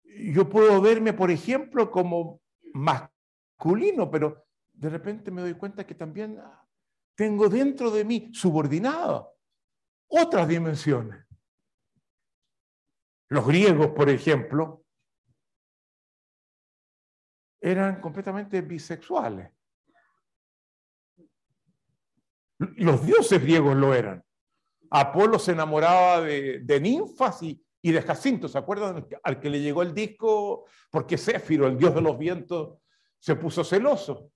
Yo 0.04 0.48
puedo 0.48 0.80
verme, 0.80 1.14
por 1.14 1.32
ejemplo, 1.32 1.90
como 1.90 2.40
masculino, 2.72 4.12
pero 4.12 4.46
de 4.74 4.90
repente 4.90 5.32
me 5.32 5.42
doy 5.42 5.56
cuenta 5.56 5.88
que 5.88 5.96
también 5.96 6.40
tengo 7.22 7.50
dentro 7.50 7.92
de 7.92 8.04
mí 8.04 8.32
subordinado 8.34 9.38
otras 10.08 10.48
dimensiones. 10.48 11.24
Los 13.30 13.46
griegos, 13.46 13.90
por 13.90 14.10
ejemplo, 14.10 14.84
eran 17.62 18.02
completamente 18.02 18.62
bisexuales. 18.62 19.52
Los 22.58 23.06
dioses 23.06 23.40
griegos 23.40 23.76
lo 23.76 23.94
eran. 23.94 24.26
Apolo 24.90 25.38
se 25.38 25.52
enamoraba 25.52 26.22
de, 26.22 26.80
ninfas 26.82 27.44
y, 27.44 27.64
y, 27.84 27.92
de 27.92 28.02
Jacinto. 28.02 28.48
¿Se 28.48 28.58
acuerdan 28.58 29.08
al 29.22 29.40
que 29.40 29.50
le 29.52 29.62
llegó 29.62 29.84
el 29.84 29.94
disco? 29.94 30.66
Porque 30.90 31.20
Céfiro, 31.20 31.68
el 31.68 31.78
dios 31.78 31.94
de 31.94 32.02
los 32.02 32.18
vientos, 32.18 32.80
se 33.20 33.36
puso 33.36 33.64
celoso. 33.64 34.32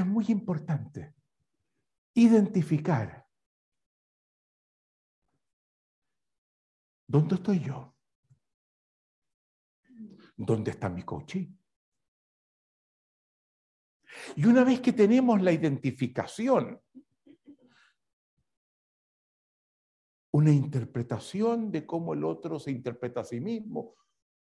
Es 0.00 0.06
muy 0.06 0.26
importante. 0.28 1.14
Identificar. 2.14 3.26
Dónde 7.06 7.34
estoy 7.36 7.60
yo, 7.60 7.94
dónde 10.36 10.70
está 10.70 10.88
mi 10.88 11.02
coche. 11.02 11.52
Y 14.36 14.46
una 14.46 14.64
vez 14.64 14.80
que 14.80 14.92
tenemos 14.92 15.40
la 15.42 15.52
identificación, 15.52 16.80
una 20.32 20.50
interpretación 20.50 21.70
de 21.70 21.86
cómo 21.86 22.14
el 22.14 22.24
otro 22.24 22.58
se 22.58 22.70
interpreta 22.70 23.20
a 23.20 23.24
sí 23.24 23.40
mismo, 23.40 23.94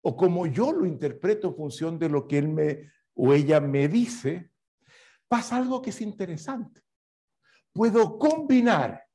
o 0.01 0.15
cómo 0.15 0.45
yo 0.45 0.71
lo 0.71 0.85
interpreto 0.85 1.49
en 1.49 1.55
función 1.55 1.97
de 1.97 2.09
lo 2.09 2.27
que 2.27 2.37
él 2.37 2.49
me 2.49 2.91
o 3.15 3.33
ella 3.33 3.59
me 3.59 3.87
dice, 3.87 4.51
pasa 5.29 5.55
algo 5.55 5.81
que 5.81 5.91
es 5.91 6.01
interesante. 6.01 6.81
Puedo 7.71 8.17
combinar 8.17 9.05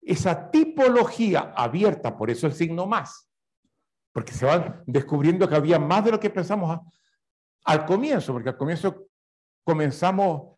esa 0.00 0.50
tipología 0.50 1.52
abierta, 1.54 2.16
por 2.16 2.30
eso 2.30 2.46
el 2.46 2.54
signo 2.54 2.86
más, 2.86 3.28
porque 4.12 4.32
se 4.32 4.46
van 4.46 4.82
descubriendo 4.86 5.46
que 5.48 5.56
había 5.56 5.78
más 5.78 6.04
de 6.04 6.12
lo 6.12 6.20
que 6.20 6.30
pensamos 6.30 6.80
al 7.64 7.84
comienzo, 7.84 8.32
porque 8.32 8.48
al 8.48 8.56
comienzo 8.56 9.08
comenzamos 9.64 10.56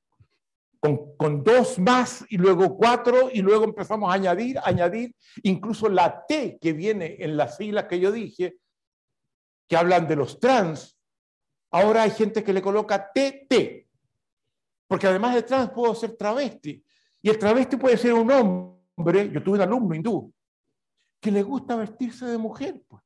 con, 0.78 1.16
con, 1.16 1.42
dos 1.42 1.78
más 1.78 2.24
y 2.28 2.36
luego 2.36 2.76
cuatro 2.76 3.28
y 3.32 3.42
luego 3.42 3.64
empezamos 3.64 4.11
a 4.11 4.14
añadir, 4.14 4.58
añadir, 4.62 5.14
incluso 5.42 5.88
la 5.88 6.24
T 6.26 6.58
que 6.61 6.72
viene 6.72 7.16
en 7.18 7.36
las 7.36 7.56
siglas 7.56 7.86
que 7.86 7.98
yo 7.98 8.12
dije, 8.12 8.58
que 9.68 9.76
hablan 9.76 10.06
de 10.06 10.16
los 10.16 10.38
trans, 10.38 10.98
ahora 11.70 12.02
hay 12.02 12.11
gente 12.11 12.44
que 12.44 12.52
le 12.52 12.62
coloca 12.62 13.11
TT, 13.12 13.89
porque 14.91 15.07
además 15.07 15.36
de 15.36 15.45
trans 15.45 15.70
puedo 15.70 15.95
ser 15.95 16.16
travesti. 16.16 16.84
Y 17.22 17.30
el 17.30 17.38
travesti 17.38 17.76
puede 17.76 17.97
ser 17.97 18.12
un 18.12 18.28
hombre, 18.28 19.30
yo 19.30 19.41
tuve 19.41 19.55
un 19.55 19.61
alumno 19.61 19.95
hindú, 19.95 20.34
que 21.20 21.30
le 21.30 21.45
gusta 21.45 21.76
vestirse 21.76 22.26
de 22.26 22.36
mujer, 22.36 22.82
pues, 22.88 23.01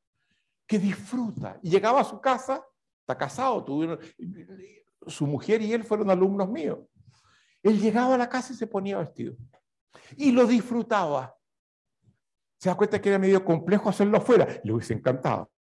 que 0.67 0.79
disfruta. 0.79 1.59
Y 1.63 1.69
llegaba 1.69 2.01
a 2.01 2.05
su 2.05 2.23
casa, 2.23 2.65
está 3.01 3.19
casado, 3.19 3.63
tuvieron, 3.63 3.99
su 5.07 5.27
mujer 5.27 5.61
y 5.61 5.75
él 5.75 5.85
fueron 5.85 6.09
alumnos 6.09 6.49
míos. 6.49 6.79
Él 7.63 7.79
llegaba 7.79 8.15
a 8.15 8.19
la 8.19 8.31
casa 8.31 8.55
y 8.55 8.57
se 8.57 8.67
ponía 8.67 8.97
vestido. 8.97 9.37
Y 10.17 10.33
lo 10.33 10.47
disfrutaba. 10.47 11.37
Se 12.57 12.71
da 12.71 12.77
cuenta 12.77 12.99
que 12.99 13.11
era 13.11 13.19
medio 13.19 13.45
complejo 13.45 13.91
hacerlo 13.91 14.17
afuera. 14.17 14.49
Le 14.65 14.73
hubiese 14.73 14.95
encantado. 14.95 15.51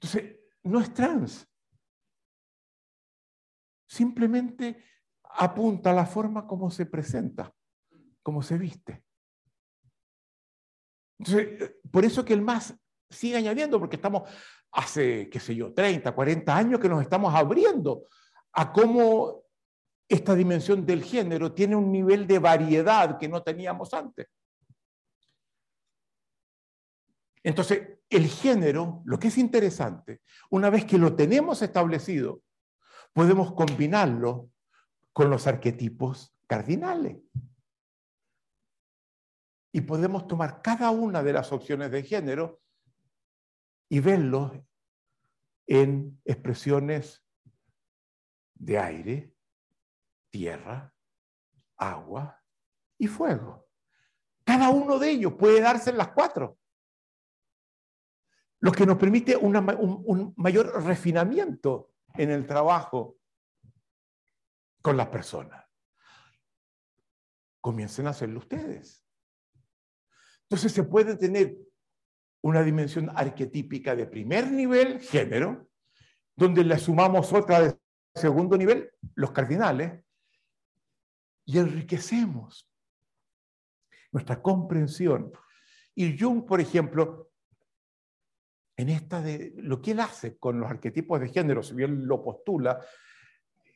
Entonces, 0.00 0.40
no 0.62 0.80
es 0.80 0.94
trans 0.94 1.49
simplemente 3.90 4.84
apunta 5.24 5.90
a 5.90 5.94
la 5.94 6.06
forma 6.06 6.46
como 6.46 6.70
se 6.70 6.86
presenta, 6.86 7.52
como 8.22 8.40
se 8.40 8.56
viste. 8.56 9.02
Por 11.90 12.04
eso 12.04 12.24
que 12.24 12.32
el 12.32 12.40
más 12.40 12.72
sigue 13.10 13.36
añadiendo, 13.36 13.80
porque 13.80 13.96
estamos 13.96 14.30
hace, 14.70 15.28
qué 15.28 15.40
sé 15.40 15.56
yo, 15.56 15.74
30, 15.74 16.12
40 16.12 16.56
años 16.56 16.78
que 16.78 16.88
nos 16.88 17.02
estamos 17.02 17.34
abriendo 17.34 18.06
a 18.52 18.72
cómo 18.72 19.42
esta 20.08 20.36
dimensión 20.36 20.86
del 20.86 21.02
género 21.02 21.52
tiene 21.52 21.74
un 21.74 21.90
nivel 21.90 22.28
de 22.28 22.38
variedad 22.38 23.18
que 23.18 23.28
no 23.28 23.42
teníamos 23.42 23.92
antes. 23.92 24.28
Entonces, 27.42 27.98
el 28.08 28.28
género, 28.28 29.02
lo 29.04 29.18
que 29.18 29.28
es 29.28 29.38
interesante, 29.38 30.20
una 30.50 30.70
vez 30.70 30.84
que 30.84 30.98
lo 30.98 31.16
tenemos 31.16 31.60
establecido, 31.62 32.42
podemos 33.12 33.52
combinarlo 33.52 34.50
con 35.12 35.30
los 35.30 35.46
arquetipos 35.46 36.34
cardinales. 36.46 37.18
Y 39.72 39.82
podemos 39.82 40.26
tomar 40.26 40.62
cada 40.62 40.90
una 40.90 41.22
de 41.22 41.32
las 41.32 41.52
opciones 41.52 41.90
de 41.90 42.02
género 42.02 42.60
y 43.88 44.00
verlos 44.00 44.52
en 45.66 46.20
expresiones 46.24 47.24
de 48.54 48.78
aire, 48.78 49.34
tierra, 50.30 50.92
agua 51.76 52.42
y 52.98 53.06
fuego. 53.06 53.68
Cada 54.44 54.70
uno 54.70 54.98
de 54.98 55.10
ellos 55.10 55.34
puede 55.34 55.60
darse 55.60 55.90
en 55.90 55.98
las 55.98 56.08
cuatro. 56.08 56.58
Lo 58.58 58.72
que 58.72 58.84
nos 58.84 58.98
permite 58.98 59.36
un, 59.36 59.56
un 59.56 60.34
mayor 60.36 60.84
refinamiento 60.84 61.89
en 62.14 62.30
el 62.30 62.46
trabajo 62.46 63.16
con 64.82 64.96
las 64.96 65.08
personas. 65.08 65.64
Comiencen 67.60 68.06
a 68.06 68.10
hacerlo 68.10 68.38
ustedes. 68.38 69.04
Entonces 70.42 70.72
se 70.72 70.82
puede 70.82 71.16
tener 71.16 71.56
una 72.42 72.62
dimensión 72.62 73.10
arquetípica 73.14 73.94
de 73.94 74.06
primer 74.06 74.50
nivel, 74.50 75.00
género, 75.00 75.68
donde 76.34 76.64
le 76.64 76.78
sumamos 76.78 77.32
otra 77.32 77.60
de 77.60 77.78
segundo 78.14 78.56
nivel, 78.56 78.90
los 79.14 79.30
cardinales, 79.30 80.02
y 81.44 81.58
enriquecemos 81.58 82.68
nuestra 84.12 84.40
comprensión. 84.40 85.32
Y 85.94 86.18
Jung, 86.18 86.46
por 86.46 86.60
ejemplo, 86.60 87.29
en 88.80 88.88
esta 88.88 89.20
de 89.20 89.52
lo 89.56 89.82
que 89.82 89.90
él 89.92 90.00
hace 90.00 90.38
con 90.38 90.58
los 90.58 90.70
arquetipos 90.70 91.20
de 91.20 91.28
género, 91.28 91.62
si 91.62 91.74
bien 91.74 92.06
lo 92.06 92.22
postula, 92.22 92.80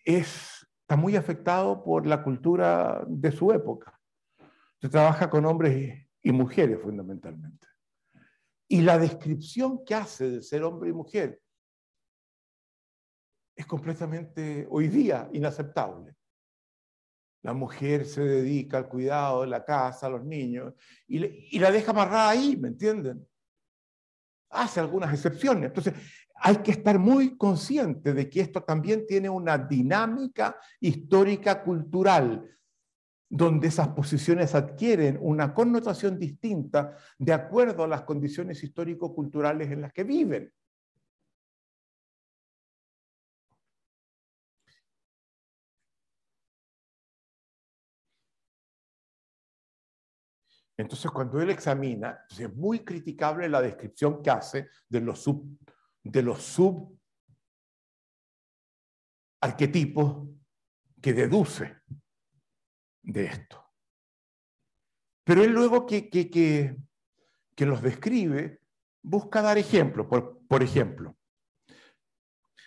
es, 0.04 0.66
está 0.80 0.96
muy 0.96 1.16
afectado 1.16 1.84
por 1.84 2.06
la 2.06 2.22
cultura 2.22 3.04
de 3.06 3.30
su 3.30 3.52
época. 3.52 4.00
Se 4.80 4.88
trabaja 4.88 5.28
con 5.28 5.44
hombres 5.44 6.08
y 6.22 6.32
mujeres 6.32 6.80
fundamentalmente. 6.80 7.66
Y 8.66 8.80
la 8.80 8.98
descripción 8.98 9.84
que 9.84 9.94
hace 9.94 10.30
de 10.30 10.42
ser 10.42 10.62
hombre 10.64 10.90
y 10.90 10.94
mujer 10.94 11.40
es 13.54 13.66
completamente 13.66 14.66
hoy 14.70 14.88
día 14.88 15.28
inaceptable. 15.32 16.16
La 17.42 17.52
mujer 17.52 18.06
se 18.06 18.22
dedica 18.22 18.78
al 18.78 18.88
cuidado 18.88 19.42
de 19.42 19.48
la 19.48 19.64
casa, 19.66 20.06
a 20.06 20.10
los 20.10 20.24
niños, 20.24 20.72
y, 21.06 21.58
la 21.58 21.70
deja 21.70 21.90
amarrada 21.90 22.30
ahí, 22.30 22.56
¿me 22.56 22.68
entienden? 22.68 23.28
Hace 24.54 24.80
algunas 24.80 25.12
excepciones. 25.12 25.64
Entonces, 25.64 25.94
hay 26.36 26.56
que 26.56 26.72
estar 26.72 26.98
muy 26.98 27.36
consciente 27.36 28.12
de 28.12 28.28
que 28.28 28.40
esto 28.40 28.62
también 28.62 29.06
tiene 29.06 29.28
una 29.28 29.58
dinámica 29.58 30.56
histórica 30.80 31.62
cultural 31.62 32.50
donde 33.28 33.68
esas 33.68 33.88
posiciones 33.88 34.54
adquieren 34.54 35.18
una 35.20 35.52
connotación 35.52 36.18
distinta 36.18 36.96
de 37.18 37.32
acuerdo 37.32 37.82
a 37.84 37.88
las 37.88 38.02
condiciones 38.02 38.62
histórico-culturales 38.62 39.70
en 39.72 39.80
las 39.80 39.92
que 39.92 40.04
viven. 40.04 40.52
Entonces, 50.76 51.10
cuando 51.10 51.40
él 51.40 51.50
examina, 51.50 52.24
es 52.30 52.52
muy 52.54 52.84
criticable 52.84 53.48
la 53.48 53.62
descripción 53.62 54.22
que 54.22 54.30
hace 54.30 54.68
de 54.88 55.00
los 55.00 55.22
sub, 55.22 55.58
de 56.02 56.22
los 56.22 56.42
sub 56.42 56.98
arquetipos 59.40 60.28
que 61.00 61.12
deduce 61.12 61.76
de 63.02 63.26
esto. 63.26 63.62
Pero 65.22 65.44
él 65.44 65.52
luego 65.52 65.86
que, 65.86 66.10
que, 66.10 66.76
los 67.64 67.80
describe, 67.80 68.60
busca 69.02 69.42
dar 69.42 69.58
ejemplos. 69.58 70.06
Por, 70.06 70.44
por 70.46 70.62
ejemplo, 70.62 71.16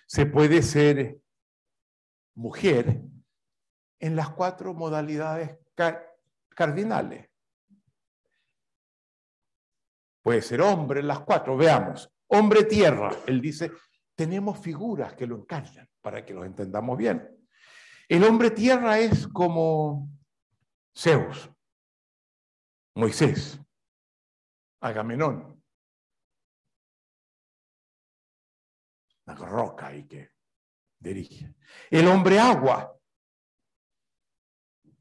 se 0.08 0.26
puede 0.26 0.64
ser 0.64 1.20
mujer 2.36 3.01
en 3.99 4.16
las 4.16 4.30
cuatro 4.30 4.74
modalidades 4.74 5.58
cardinales. 6.49 7.30
Puede 10.28 10.41
ser 10.41 10.59
hombre 10.59 11.01
las 11.01 11.21
cuatro, 11.21 11.55
veamos. 11.55 12.11
Hombre 12.28 12.65
tierra, 12.65 13.15
él 13.28 13.39
dice, 13.39 13.71
tenemos 14.13 14.59
figuras 14.59 15.13
que 15.13 15.25
lo 15.25 15.38
encarnan 15.38 15.89
para 16.01 16.25
que 16.25 16.34
los 16.34 16.45
entendamos 16.45 16.97
bien. 16.97 17.47
El 18.09 18.25
hombre 18.25 18.51
tierra 18.51 18.99
es 18.99 19.25
como 19.30 20.09
Zeus, 20.93 21.49
Moisés, 22.95 23.57
Agamenón, 24.82 25.63
la 29.28 29.34
roca 29.34 29.88
ahí 29.88 30.05
que 30.05 30.32
dirige. 30.99 31.55
El 31.89 32.05
hombre 32.09 32.38
agua 32.38 32.93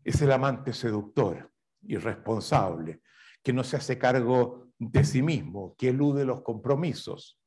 es 0.05 0.23
el 0.23 0.31
amante 0.31 0.73
seductor, 0.73 1.53
irresponsable, 1.83 3.03
que 3.43 3.53
no 3.53 3.65
se 3.65 3.77
hace 3.77 3.99
cargo 3.99 4.66
de 4.79 5.05
sí 5.05 5.23
mismo, 5.23 5.75
que 5.77 5.89
elude 5.89 6.25
los 6.25 6.43
compromisos. 6.43 7.39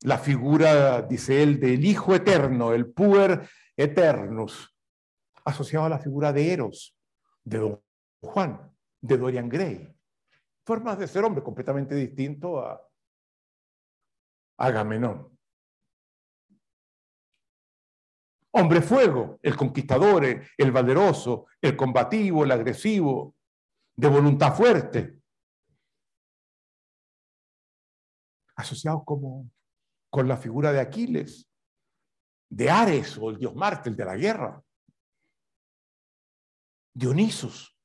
La 0.00 0.18
figura, 0.18 1.02
dice 1.02 1.42
él, 1.42 1.60
del 1.60 1.84
Hijo 1.84 2.14
Eterno, 2.14 2.72
el 2.72 2.90
Puer 2.92 3.48
Eternus, 3.76 4.74
asociado 5.44 5.86
a 5.86 5.90
la 5.90 5.98
figura 5.98 6.32
de 6.32 6.52
Eros, 6.52 6.96
de 7.44 7.58
Don 7.58 7.82
Juan, 8.20 8.72
de 9.00 9.16
Dorian 9.16 9.48
Gray. 9.48 9.94
Formas 10.64 10.98
de 10.98 11.08
ser 11.08 11.24
hombre 11.24 11.42
completamente 11.42 11.94
distinto 11.94 12.60
a 12.60 12.80
Agamenón. 14.58 15.38
Hombre 18.50 18.82
fuego, 18.82 19.38
el 19.42 19.56
conquistador, 19.56 20.24
el 20.24 20.72
valeroso, 20.72 21.46
el 21.60 21.76
combativo, 21.76 22.44
el 22.44 22.50
agresivo, 22.50 23.36
de 23.96 24.08
voluntad 24.08 24.54
fuerte. 24.54 25.17
Asociado 28.58 29.04
como 29.04 29.48
con 30.10 30.26
la 30.26 30.36
figura 30.36 30.72
de 30.72 30.80
Aquiles, 30.80 31.48
de 32.50 32.68
Ares 32.68 33.16
o 33.18 33.30
el 33.30 33.38
dios 33.38 33.54
Marte, 33.54 33.88
el 33.88 33.96
de 33.96 34.04
la 34.04 34.16
guerra. 34.16 34.62
Dionisos, 36.92 37.78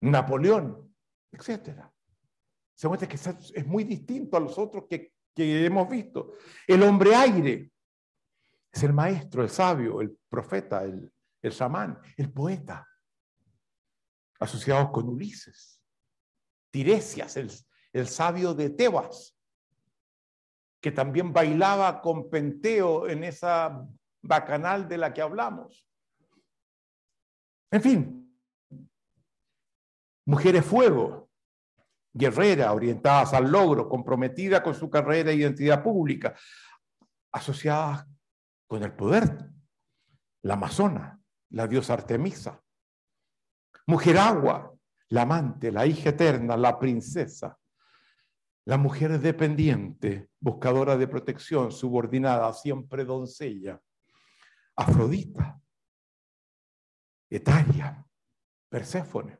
Napoleón, 0.00 0.92
etc. 1.30 1.84
Se 2.74 2.88
muestra 2.88 3.08
que 3.08 3.16
es 3.16 3.66
muy 3.66 3.84
distinto 3.84 4.36
a 4.36 4.40
los 4.40 4.58
otros 4.58 4.86
que, 4.88 5.12
hemos 5.36 5.88
visto. 5.88 6.32
El 6.66 6.82
hombre 6.82 7.14
aire 7.14 7.70
es 8.72 8.82
el 8.82 8.92
maestro, 8.92 9.44
el 9.44 9.50
sabio, 9.50 10.00
el 10.00 10.18
profeta, 10.28 10.82
el, 10.82 11.12
el 11.40 11.52
chamán, 11.52 12.00
el 12.16 12.32
poeta, 12.32 12.84
asociados 14.40 14.90
con 14.90 15.08
Ulises. 15.08 15.80
Tiresias, 16.72 17.36
el, 17.36 17.48
el 17.92 18.06
sabio 18.08 18.54
de 18.54 18.70
Tebas, 18.70 19.36
que 20.80 20.92
también 20.92 21.32
bailaba 21.32 22.00
con 22.00 22.30
Penteo 22.30 23.08
en 23.08 23.24
esa 23.24 23.84
bacanal 24.22 24.88
de 24.88 24.98
la 24.98 25.12
que 25.12 25.22
hablamos. 25.22 25.86
En 27.70 27.82
fin, 27.82 28.40
mujeres 30.26 30.64
fuego, 30.64 31.28
guerrera, 32.12 32.72
orientadas 32.72 33.34
al 33.34 33.50
logro, 33.50 33.88
comprometida 33.88 34.62
con 34.62 34.74
su 34.74 34.88
carrera 34.88 35.30
e 35.30 35.36
identidad 35.36 35.82
pública, 35.82 36.34
asociadas 37.32 38.06
con 38.66 38.82
el 38.82 38.94
poder, 38.94 39.50
la 40.42 40.54
amazona, 40.54 41.20
la 41.50 41.66
diosa 41.66 41.94
Artemisa, 41.94 42.62
mujer 43.86 44.18
agua, 44.18 44.74
la 45.08 45.22
amante, 45.22 45.72
la 45.72 45.86
hija 45.86 46.10
eterna, 46.10 46.56
la 46.56 46.78
princesa, 46.78 47.58
la 48.68 48.76
mujer 48.76 49.18
dependiente, 49.18 50.28
buscadora 50.38 50.98
de 50.98 51.08
protección, 51.08 51.72
subordinada, 51.72 52.52
siempre 52.52 53.06
doncella, 53.06 53.80
Afrodita, 54.76 55.58
Etaria, 57.30 58.06
Perséfone. 58.68 59.38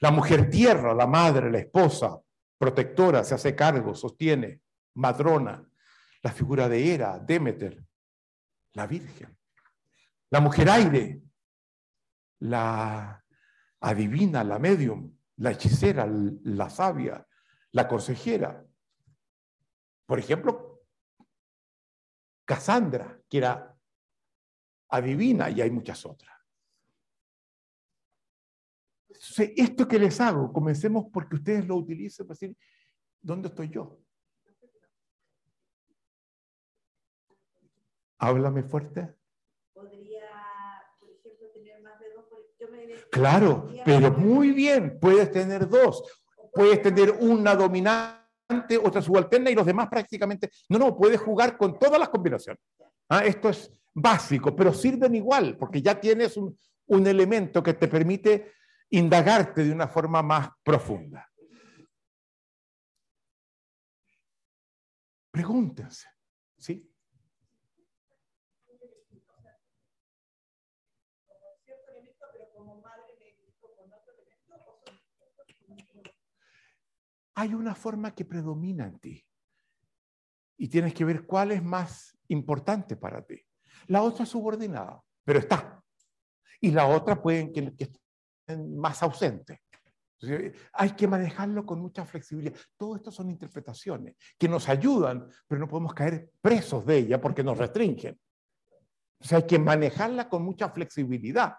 La 0.00 0.10
mujer 0.10 0.50
tierra, 0.50 0.92
la 0.92 1.06
madre, 1.06 1.50
la 1.50 1.60
esposa, 1.60 2.20
protectora, 2.58 3.24
se 3.24 3.34
hace 3.34 3.56
cargo, 3.56 3.94
sostiene, 3.94 4.60
madrona, 4.96 5.66
la 6.22 6.30
figura 6.30 6.68
de 6.68 6.92
Hera, 6.92 7.18
Demeter, 7.18 7.82
la 8.74 8.86
Virgen. 8.86 9.38
La 10.28 10.40
mujer 10.40 10.68
aire, 10.68 11.22
la 12.40 13.24
adivina, 13.80 14.44
la 14.44 14.58
medium, 14.58 15.16
la 15.36 15.52
hechicera, 15.52 16.06
la 16.06 16.68
sabia, 16.68 17.26
la 17.74 17.86
consejera. 17.86 18.66
Por 20.06 20.18
ejemplo, 20.18 20.82
Casandra, 22.44 23.20
que 23.28 23.38
era 23.38 23.78
adivina, 24.88 25.50
y 25.50 25.60
hay 25.60 25.70
muchas 25.70 26.04
otras 26.04 26.34
esto 29.56 29.88
que 29.88 29.98
les 29.98 30.20
hago, 30.20 30.52
comencemos 30.52 31.06
porque 31.12 31.36
ustedes 31.36 31.66
lo 31.66 31.76
utilicen 31.76 32.26
para 32.26 32.34
decir, 32.34 32.56
¿dónde 33.20 33.48
estoy 33.48 33.70
yo? 33.70 33.98
Háblame 38.18 38.62
fuerte. 38.62 39.14
Podría, 39.72 40.28
por 40.98 41.10
ejemplo, 41.10 41.48
tener 41.52 41.82
más 41.82 41.98
de 42.00 42.06
dos. 42.12 42.24
claro, 43.10 43.68
pero 43.84 44.10
muy 44.12 44.52
bien, 44.52 44.98
puedes 45.00 45.30
tener 45.30 45.68
dos. 45.68 46.23
Puedes 46.54 46.80
tener 46.82 47.10
una 47.10 47.54
dominante, 47.54 48.78
otra 48.82 49.02
subalterna 49.02 49.50
y 49.50 49.54
los 49.54 49.66
demás 49.66 49.88
prácticamente. 49.88 50.50
No, 50.68 50.78
no, 50.78 50.96
puedes 50.96 51.20
jugar 51.20 51.56
con 51.56 51.78
todas 51.78 51.98
las 51.98 52.08
combinaciones. 52.08 52.62
Ah, 53.08 53.24
esto 53.24 53.48
es 53.48 53.72
básico, 53.92 54.54
pero 54.54 54.72
sirven 54.72 55.14
igual, 55.14 55.56
porque 55.58 55.82
ya 55.82 56.00
tienes 56.00 56.36
un, 56.36 56.56
un 56.86 57.06
elemento 57.06 57.62
que 57.62 57.74
te 57.74 57.88
permite 57.88 58.52
indagarte 58.90 59.64
de 59.64 59.72
una 59.72 59.88
forma 59.88 60.22
más 60.22 60.48
profunda. 60.62 61.28
Pregúntense, 65.30 66.08
¿sí? 66.56 66.93
Hay 77.34 77.54
una 77.54 77.74
forma 77.74 78.14
que 78.14 78.24
predomina 78.24 78.86
en 78.86 78.98
ti 78.98 79.24
y 80.56 80.68
tienes 80.68 80.94
que 80.94 81.04
ver 81.04 81.26
cuál 81.26 81.52
es 81.52 81.62
más 81.62 82.16
importante 82.28 82.96
para 82.96 83.22
ti. 83.22 83.40
La 83.86 84.02
otra 84.02 84.24
es 84.24 84.30
subordinada, 84.30 85.02
pero 85.24 85.38
está. 85.38 85.82
Y 86.60 86.70
la 86.70 86.86
otra 86.86 87.20
puede 87.20 87.52
que, 87.52 87.74
que 87.74 87.90
más 88.56 89.02
ausente. 89.02 89.62
Hay 90.72 90.90
que 90.92 91.06
manejarlo 91.06 91.66
con 91.66 91.80
mucha 91.80 92.04
flexibilidad. 92.06 92.54
Todo 92.76 92.96
esto 92.96 93.10
son 93.10 93.30
interpretaciones 93.30 94.16
que 94.38 94.48
nos 94.48 94.68
ayudan, 94.68 95.28
pero 95.46 95.60
no 95.60 95.68
podemos 95.68 95.92
caer 95.92 96.30
presos 96.40 96.86
de 96.86 96.98
ella 96.98 97.20
porque 97.20 97.44
nos 97.44 97.58
restringen. 97.58 98.18
O 99.18 99.24
sea, 99.24 99.38
hay 99.38 99.46
que 99.46 99.58
manejarla 99.58 100.28
con 100.28 100.42
mucha 100.42 100.70
flexibilidad. 100.70 101.56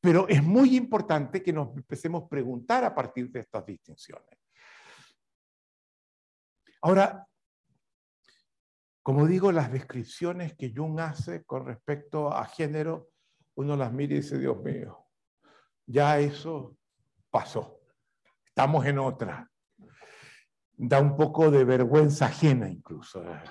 Pero 0.00 0.28
es 0.28 0.42
muy 0.42 0.76
importante 0.76 1.42
que 1.42 1.52
nos 1.52 1.74
empecemos 1.76 2.24
a 2.24 2.28
preguntar 2.28 2.84
a 2.84 2.94
partir 2.94 3.30
de 3.30 3.40
estas 3.40 3.64
distinciones. 3.64 4.38
Ahora, 6.84 7.26
como 9.02 9.26
digo, 9.26 9.50
las 9.52 9.72
descripciones 9.72 10.54
que 10.54 10.70
Jung 10.76 11.00
hace 11.00 11.42
con 11.44 11.64
respecto 11.64 12.30
a 12.30 12.44
género, 12.44 13.08
uno 13.54 13.74
las 13.74 13.90
mira 13.90 14.12
y 14.12 14.16
dice, 14.16 14.38
Dios 14.38 14.62
mío, 14.62 15.06
ya 15.86 16.18
eso 16.18 16.76
pasó. 17.30 17.80
Estamos 18.44 18.84
en 18.84 18.98
otra. 18.98 19.50
Da 20.74 21.00
un 21.00 21.16
poco 21.16 21.50
de 21.50 21.64
vergüenza 21.64 22.26
ajena 22.26 22.68
incluso 22.68 23.24
eh, 23.24 23.42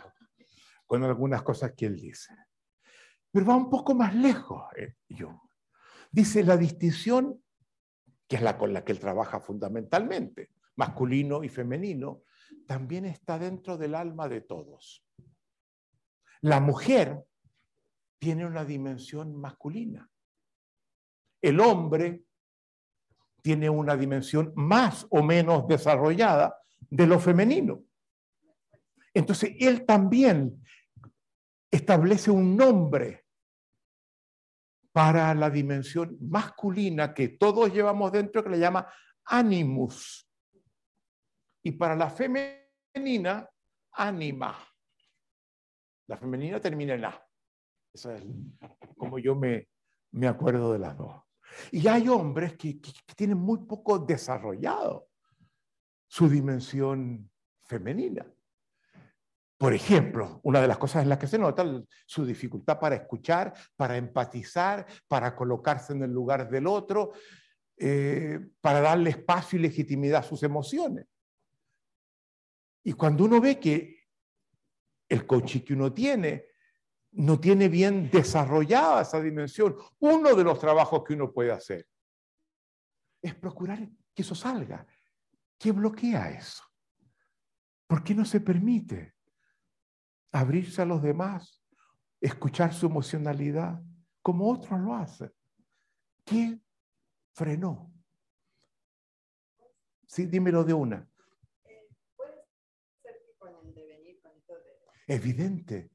con 0.85 1.03
algunas 1.03 1.41
cosas 1.41 1.73
que 1.75 1.87
él 1.87 1.95
dice. 1.95 2.35
Pero 3.31 3.47
va 3.47 3.55
un 3.55 3.71
poco 3.71 3.95
más 3.95 4.13
lejos, 4.13 4.61
eh, 4.75 4.97
Jung. 5.09 5.39
Dice 6.11 6.43
la 6.43 6.55
distinción, 6.55 7.43
que 8.27 8.35
es 8.35 8.43
la 8.43 8.59
con 8.59 8.73
la 8.73 8.85
que 8.85 8.91
él 8.91 8.99
trabaja 8.99 9.39
fundamentalmente, 9.39 10.51
masculino 10.75 11.43
y 11.43 11.49
femenino, 11.49 12.21
también 12.67 13.05
está 13.05 13.37
dentro 13.37 13.77
del 13.77 13.95
alma 13.95 14.27
de 14.27 14.41
todos. 14.41 15.05
La 16.41 16.59
mujer 16.59 17.23
tiene 18.19 18.45
una 18.45 18.65
dimensión 18.65 19.35
masculina. 19.35 20.09
El 21.41 21.59
hombre 21.59 22.23
tiene 23.41 23.69
una 23.69 23.97
dimensión 23.97 24.53
más 24.55 25.05
o 25.09 25.21
menos 25.21 25.67
desarrollada 25.67 26.57
de 26.89 27.05
lo 27.05 27.19
femenino. 27.19 27.83
Entonces, 29.13 29.55
él 29.59 29.85
también 29.85 30.63
establece 31.69 32.31
un 32.31 32.55
nombre 32.55 33.25
para 34.93 35.33
la 35.33 35.49
dimensión 35.49 36.17
masculina 36.21 37.13
que 37.13 37.29
todos 37.29 37.73
llevamos 37.73 38.11
dentro, 38.11 38.43
que 38.43 38.49
le 38.51 38.59
llama 38.59 38.87
animus. 39.25 40.29
Y 41.63 41.71
para 41.71 41.95
la 41.95 42.09
femenina, 42.09 43.49
anima. 43.93 44.57
La 46.07 46.17
femenina 46.17 46.59
termina 46.59 46.93
en 46.93 47.05
A. 47.05 47.25
Eso 47.93 48.11
es 48.11 48.23
como 48.97 49.17
yo 49.19 49.35
me, 49.35 49.69
me 50.11 50.27
acuerdo 50.27 50.73
de 50.73 50.79
las 50.79 50.97
dos. 50.97 51.21
Y 51.71 51.87
hay 51.87 52.09
hombres 52.09 52.57
que, 52.57 52.81
que, 52.81 52.91
tienen 53.15 53.37
muy 53.37 53.59
poco 53.59 53.99
desarrollado 53.99 55.07
su 56.07 56.27
dimensión 56.27 57.29
femenina. 57.63 58.25
Por 59.57 59.73
ejemplo, 59.73 60.41
una 60.43 60.59
de 60.59 60.67
las 60.67 60.77
cosas 60.77 61.03
en 61.03 61.09
las 61.09 61.19
que 61.19 61.27
se 61.27 61.37
nota 61.37 61.65
su 62.05 62.25
dificultad 62.25 62.79
para 62.79 62.95
escuchar, 62.95 63.53
para 63.75 63.95
empatizar, 63.95 64.85
para 65.07 65.35
colocarse 65.35 65.93
en 65.93 66.03
el 66.03 66.11
lugar 66.11 66.49
del 66.49 66.67
otro, 66.67 67.13
eh, 67.77 68.39
para 68.59 68.81
darle 68.81 69.11
espacio 69.11 69.57
y 69.57 69.61
legitimidad 69.61 70.19
a 70.19 70.23
sus 70.23 70.43
emociones. 70.43 71.05
Y 72.83 72.93
cuando 72.93 73.25
uno 73.25 73.39
ve 73.39 73.59
que 73.59 74.03
el 75.09 75.25
coaching 75.25 75.61
que 75.61 75.73
uno 75.73 75.93
tiene 75.93 76.47
no 77.11 77.39
tiene 77.39 77.69
bien 77.69 78.09
desarrollada 78.09 79.01
esa 79.01 79.21
dimensión. 79.21 79.75
Uno 79.99 80.35
de 80.35 80.43
los 80.43 80.59
trabajos 80.59 81.03
que 81.03 81.13
uno 81.13 81.31
puede 81.31 81.51
hacer 81.51 81.87
es 83.21 83.35
procurar 83.35 83.87
que 84.13 84.21
eso 84.21 84.35
salga. 84.35 84.85
¿Qué 85.57 85.71
bloquea 85.71 86.31
eso? 86.31 86.63
¿Por 87.87 88.03
qué 88.03 88.15
no 88.15 88.25
se 88.25 88.41
permite 88.41 89.13
abrirse 90.31 90.81
a 90.81 90.85
los 90.85 91.01
demás, 91.01 91.63
escuchar 92.19 92.73
su 92.73 92.87
emocionalidad 92.87 93.81
como 94.21 94.51
otros 94.51 94.79
lo 94.79 94.95
hacen? 94.95 95.31
¿Qué 96.25 96.59
frenó? 97.33 97.93
Sí, 100.07 100.25
dímelo 100.25 100.63
de 100.63 100.73
una. 100.73 101.12
Evidente. 105.07 105.91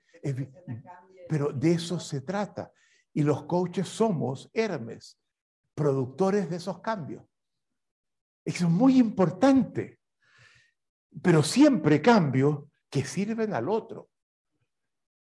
Pero 1.28 1.52
de 1.52 1.72
eso 1.72 1.98
se 2.00 2.20
trata. 2.20 2.72
Y 3.12 3.22
los 3.22 3.44
coaches 3.44 3.88
somos 3.88 4.50
Hermes, 4.52 5.18
productores 5.74 6.48
de 6.50 6.56
esos 6.56 6.80
cambios. 6.80 7.24
Eso 8.44 8.64
es 8.64 8.70
muy 8.70 8.98
importante. 8.98 9.98
Pero 11.22 11.42
siempre 11.42 12.00
cambios 12.00 12.64
que 12.90 13.04
sirven 13.04 13.54
al 13.54 13.68
otro, 13.68 14.08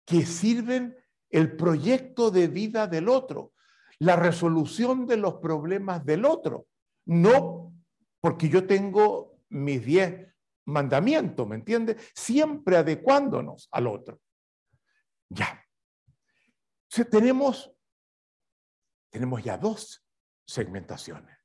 que 0.06 0.26
sirven 0.26 0.98
el 1.30 1.56
proyecto 1.56 2.32
de 2.32 2.48
vida 2.48 2.88
del 2.88 3.10
otro, 3.10 3.54
la 4.00 4.16
resolución 4.16 5.06
de 5.06 5.18
los 5.18 5.36
problemas 5.36 6.06
del 6.06 6.26
otro. 6.26 6.68
No 7.06 7.74
porque 8.22 8.50
yo 8.50 8.66
tengo 8.68 9.40
mis 9.50 9.84
diez 9.84 10.31
mandamiento, 10.72 11.46
¿me 11.46 11.56
entiende? 11.56 11.98
Siempre 12.14 12.78
adecuándonos 12.78 13.68
al 13.72 13.88
otro. 13.88 14.22
Ya. 15.30 15.64
tenemos, 17.10 17.72
tenemos 19.10 19.44
ya 19.44 19.58
dos 19.58 20.06
segmentaciones. 20.46 21.38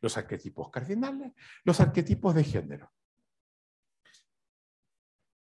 Los 0.00 0.16
arquetipos 0.16 0.70
cardinales, 0.70 1.32
los 1.64 1.80
arquetipos 1.80 2.34
de 2.34 2.44
género. 2.44 2.90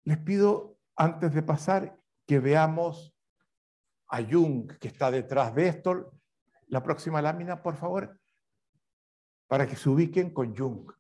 Les 0.04 0.18
pido, 0.18 0.78
antes 0.96 1.34
de 1.34 1.44
pasar, 1.44 1.98
que 2.26 2.40
veamos 2.40 3.16
a 4.08 4.22
Jung, 4.22 4.78
que 4.80 4.90
está 4.90 5.10
detrás 5.10 5.56
de 5.56 5.68
esto. 5.68 6.12
La 6.68 6.84
próxima 6.84 7.22
lámina, 7.22 7.64
por 7.64 7.78
favor, 7.78 8.20
para 9.48 9.68
que 9.68 9.76
se 9.76 9.90
ubiquen 9.90 10.34
con 10.34 10.56
Jung 10.56 10.92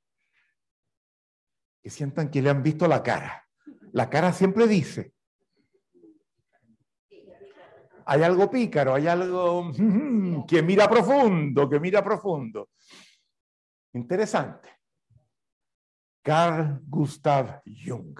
que 1.83 1.89
sientan 1.89 2.31
que 2.31 2.41
le 2.41 2.49
han 2.49 2.63
visto 2.63 2.87
la 2.87 3.03
cara. 3.03 3.45
La 3.91 4.09
cara 4.09 4.31
siempre 4.31 4.67
dice. 4.67 5.13
Hay 8.05 8.23
algo 8.23 8.49
pícaro, 8.49 8.95
hay 8.95 9.07
algo 9.07 9.69
que 10.47 10.63
mira 10.63 10.89
profundo, 10.89 11.69
que 11.69 11.79
mira 11.81 12.01
profundo. 12.01 12.69
Interesante. 13.91 14.69
Carl 16.21 16.79
Gustav 16.87 17.61
Jung. 17.65 18.17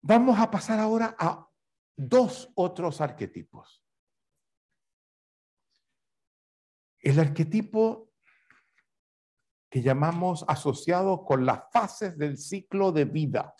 Vamos 0.00 0.38
a 0.38 0.50
pasar 0.50 0.78
ahora 0.78 1.14
a 1.18 1.46
dos 1.94 2.50
otros 2.54 3.02
arquetipos. 3.02 3.82
El 7.00 7.20
arquetipo 7.20 8.05
que 9.68 9.82
llamamos 9.82 10.44
asociado 10.48 11.24
con 11.24 11.44
las 11.44 11.70
fases 11.70 12.16
del 12.16 12.38
ciclo 12.38 12.92
de 12.92 13.04
vida. 13.04 13.54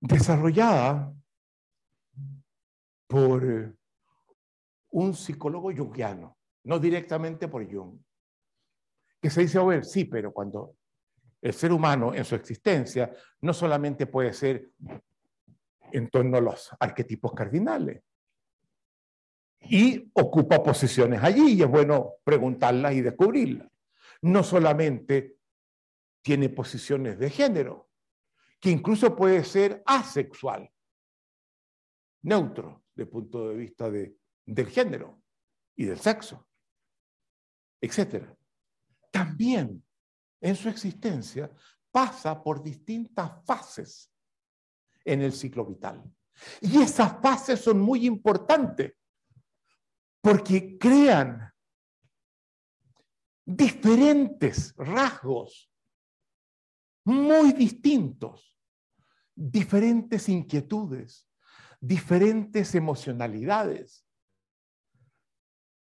Desarrollada 0.00 1.14
por 3.06 3.44
eh, 3.44 3.72
un 4.90 5.14
psicólogo 5.14 5.72
jungiano, 5.74 6.38
no 6.64 6.78
directamente 6.78 7.48
por 7.48 7.70
Jung, 7.70 7.98
que 9.20 9.30
se 9.30 9.42
dice, 9.42 9.58
a 9.58 9.64
ver, 9.64 9.84
sí, 9.84 10.04
pero 10.04 10.32
cuando 10.32 10.76
el 11.40 11.52
ser 11.52 11.72
humano 11.72 12.14
en 12.14 12.24
su 12.24 12.34
existencia 12.34 13.14
no 13.42 13.52
solamente 13.52 14.06
puede 14.06 14.32
ser 14.32 14.70
en 15.92 16.10
torno 16.10 16.38
a 16.38 16.40
los 16.40 16.70
arquetipos 16.80 17.32
cardinales, 17.32 18.02
y 19.68 20.10
ocupa 20.14 20.62
posiciones 20.62 21.22
allí 21.22 21.54
y 21.54 21.62
es 21.62 21.68
bueno 21.68 22.14
preguntarlas 22.24 22.94
y 22.94 23.02
descubrirlas. 23.02 23.68
No 24.22 24.42
solamente 24.42 25.38
tiene 26.22 26.48
posiciones 26.48 27.18
de 27.18 27.30
género, 27.30 27.90
que 28.60 28.70
incluso 28.70 29.14
puede 29.14 29.44
ser 29.44 29.82
asexual, 29.84 30.70
neutro 32.22 32.84
de 32.94 33.06
punto 33.06 33.48
de 33.48 33.56
vista 33.56 33.90
de, 33.90 34.16
del 34.46 34.68
género 34.68 35.22
y 35.76 35.84
del 35.84 35.98
sexo, 35.98 36.48
etc. 37.80 38.24
También 39.10 39.84
en 40.40 40.56
su 40.56 40.68
existencia 40.68 41.50
pasa 41.90 42.42
por 42.42 42.62
distintas 42.62 43.44
fases 43.44 44.10
en 45.04 45.20
el 45.22 45.32
ciclo 45.32 45.66
vital. 45.66 46.02
Y 46.60 46.80
esas 46.80 47.20
fases 47.20 47.60
son 47.60 47.80
muy 47.80 48.06
importantes 48.06 48.94
porque 50.24 50.78
crean 50.78 51.52
diferentes 53.44 54.74
rasgos 54.78 55.70
muy 57.04 57.52
distintos, 57.52 58.56
diferentes 59.34 60.30
inquietudes, 60.30 61.28
diferentes 61.78 62.74
emocionalidades. 62.74 64.00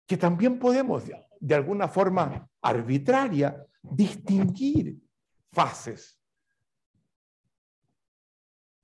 que 0.06 0.18
también 0.18 0.60
podemos, 0.60 1.04
de 1.40 1.56
alguna 1.56 1.88
forma 1.88 2.50
arbitraria, 2.62 3.66
distinguir 3.82 5.02
fases 5.54 6.20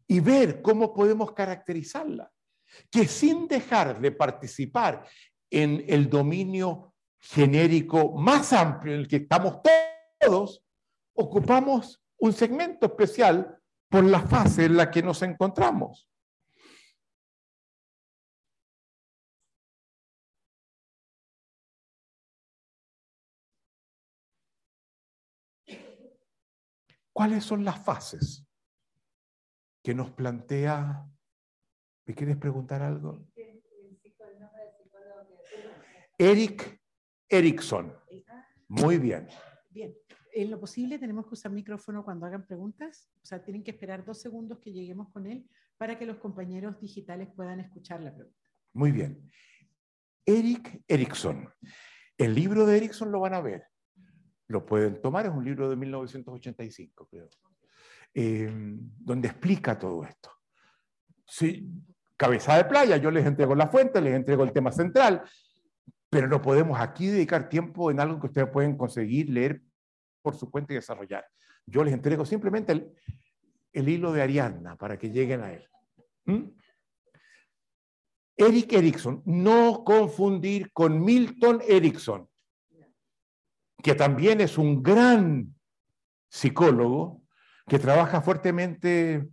y 0.08 0.22
ver 0.22 0.62
cómo 0.62 0.94
podemos 0.94 1.34
caracterizarla. 1.34 2.32
Que 2.90 3.06
sin 3.06 3.50
dejar 3.50 4.00
de 4.00 4.14
participar 4.14 5.06
en 5.52 5.84
el 5.88 6.10
dominio 6.10 6.94
genérico 7.20 8.14
más 8.14 8.54
amplio 8.54 8.94
en 8.94 9.02
el 9.02 9.08
que 9.08 9.18
estamos 9.18 9.60
todos, 10.20 10.64
ocupamos 11.14 12.02
un 12.18 12.34
segmento 12.34 12.86
especial 12.88 13.60
por 13.90 14.04
la 14.04 14.22
fase 14.22 14.66
en 14.66 14.78
la 14.78 14.92
que 14.92 15.02
nos 15.02 15.22
encontramos. 15.22 16.10
¿Cuáles 27.12 27.44
son 27.44 27.66
las 27.66 27.84
fases 27.84 28.46
que 29.84 29.94
nos 29.94 30.10
plantea? 30.12 31.06
¿Me 32.06 32.16
quieres 32.16 32.38
preguntar 32.38 32.82
algo? 32.82 33.28
Eric 36.22 36.82
Erickson. 37.30 37.94
Muy 38.68 38.98
bien. 38.98 39.26
Bien. 39.70 39.96
En 40.34 40.52
lo 40.52 40.60
posible 40.60 41.00
tenemos 41.00 41.26
que 41.26 41.34
usar 41.34 41.50
micrófono 41.50 42.04
cuando 42.04 42.26
hagan 42.26 42.46
preguntas. 42.46 43.10
O 43.24 43.26
sea, 43.26 43.42
tienen 43.42 43.64
que 43.64 43.72
esperar 43.72 44.04
dos 44.04 44.22
segundos 44.22 44.60
que 44.60 44.74
lleguemos 44.74 45.08
con 45.14 45.26
él 45.26 45.50
para 45.78 45.98
que 45.98 46.06
los 46.06 46.18
compañeros 46.18 46.78
digitales 46.82 47.30
puedan 47.34 47.62
escuchar 47.62 48.02
la 48.02 48.14
pregunta. 48.14 48.38
Muy 48.74 48.92
bien. 48.92 49.32
Eric 50.26 50.84
Erickson. 50.90 51.50
El 52.18 52.36
libro 52.36 52.66
de 52.66 52.76
Erickson 52.76 53.14
lo 53.14 53.22
van 53.22 53.34
a 53.34 53.42
ver. 53.42 53.64
Lo 54.48 54.66
pueden 54.66 55.02
tomar, 55.02 55.26
es 55.26 55.32
un 55.32 55.46
libro 55.46 55.70
de 55.70 55.78
1985, 55.78 57.08
creo, 57.08 57.30
eh, 58.14 58.52
donde 58.52 59.30
explica 59.30 59.80
todo 59.80 60.04
esto. 60.04 60.32
Sí, 61.26 61.72
cabeza 62.18 62.58
de 62.58 62.66
playa, 62.66 62.98
yo 62.98 63.10
les 63.10 63.26
entrego 63.26 63.56
la 63.56 63.68
fuente, 63.68 64.02
les 64.02 64.16
entrego 64.16 64.44
el 64.44 64.52
tema 64.52 64.72
central, 64.72 65.24
pero 66.10 66.28
no 66.28 66.42
podemos 66.42 66.80
aquí 66.80 67.08
dedicar 67.08 67.50
tiempo 67.50 67.92
en 67.92 68.00
algo 68.00 68.20
que 68.20 68.28
ustedes 68.28 68.50
pueden 68.50 68.78
conseguir, 68.78 69.30
leer 69.30 69.62
por 70.22 70.36
su 70.36 70.50
cuenta 70.50 70.74
y 70.74 70.78
desarrollar. 70.78 71.26
Yo 71.66 71.84
les 71.84 71.94
entrego 71.94 72.26
simplemente 72.26 72.72
el, 73.72 73.90
hilo 73.90 74.12
de 74.12 74.22
Ariadna 74.22 74.76
para 74.76 74.98
que 74.98 75.12
lleguen 75.12 75.42
a 75.42 75.54
él. 75.54 75.68
¿Mm? 76.26 76.44
Eric 78.38 78.74
Erickson, 78.74 79.22
no 79.26 79.84
confundir 79.84 80.72
con 80.72 81.04
Milton 81.04 81.62
Erickson 81.68 82.30
que 83.82 83.96
también 83.96 84.42
es 84.42 84.58
un 84.58 84.84
gran 84.84 85.56
psicólogo 86.30 87.24
que 87.68 87.80
trabaja 87.80 88.22
fuertemente 88.22 89.30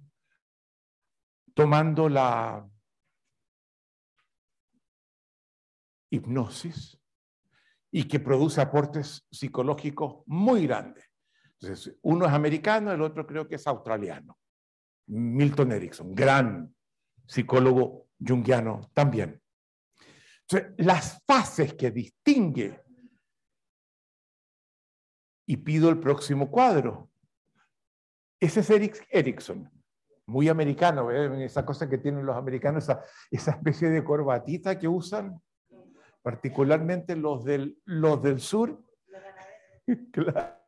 tomando 1.54 2.08
la 2.08 2.68
hipnosis 6.10 6.98
y 7.90 8.04
que 8.04 8.20
produce 8.20 8.60
aportes 8.60 9.26
psicológicos 9.30 10.22
muy 10.26 10.66
grandes. 10.66 11.04
Entonces, 11.60 11.96
uno 12.02 12.26
es 12.26 12.32
americano, 12.32 12.92
el 12.92 13.00
otro 13.00 13.26
creo 13.26 13.48
que 13.48 13.54
es 13.54 13.66
australiano. 13.66 14.38
Milton 15.06 15.72
Erickson, 15.72 16.14
gran 16.14 16.74
psicólogo 17.26 18.08
junguiano 18.24 18.90
también. 18.92 19.40
Las 20.76 21.22
fases 21.26 21.74
que 21.74 21.90
distingue 21.90 22.82
y 25.46 25.56
pido 25.56 25.88
el 25.88 25.98
próximo 25.98 26.50
cuadro. 26.50 27.10
Ese 28.40 28.60
es 28.60 28.70
Eric 28.70 29.06
Erickson, 29.10 29.70
muy 30.26 30.48
americano, 30.48 31.10
esa 31.10 31.64
cosa 31.64 31.88
que 31.88 31.98
tienen 31.98 32.26
los 32.26 32.36
americanos, 32.36 32.88
esa, 33.30 33.50
especie 33.50 33.88
de 33.88 34.04
corbatita 34.04 34.78
que 34.78 34.88
usan, 34.88 35.40
particularmente 36.26 37.14
los 37.14 37.44
del, 37.44 37.78
los 37.84 38.20
del 38.20 38.40
sur. 38.40 38.82
claro, 40.10 40.58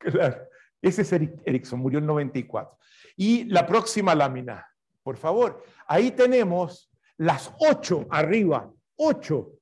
claro. 0.00 0.48
Ese 0.82 1.02
es 1.02 1.12
Eric 1.12 1.40
Erickson, 1.44 1.78
murió 1.78 2.00
en 2.00 2.06
94. 2.06 2.76
Y 3.16 3.44
la 3.44 3.68
próxima 3.68 4.16
lámina, 4.16 4.66
por 5.04 5.16
favor. 5.16 5.62
Ahí 5.86 6.10
tenemos 6.10 6.90
las 7.18 7.54
ocho 7.60 8.04
arriba, 8.10 8.68
ocho. 8.96 9.52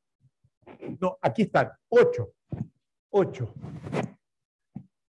No, 0.98 1.18
aquí 1.20 1.42
están, 1.42 1.70
ocho. 1.90 2.32
Ocho. 3.10 3.52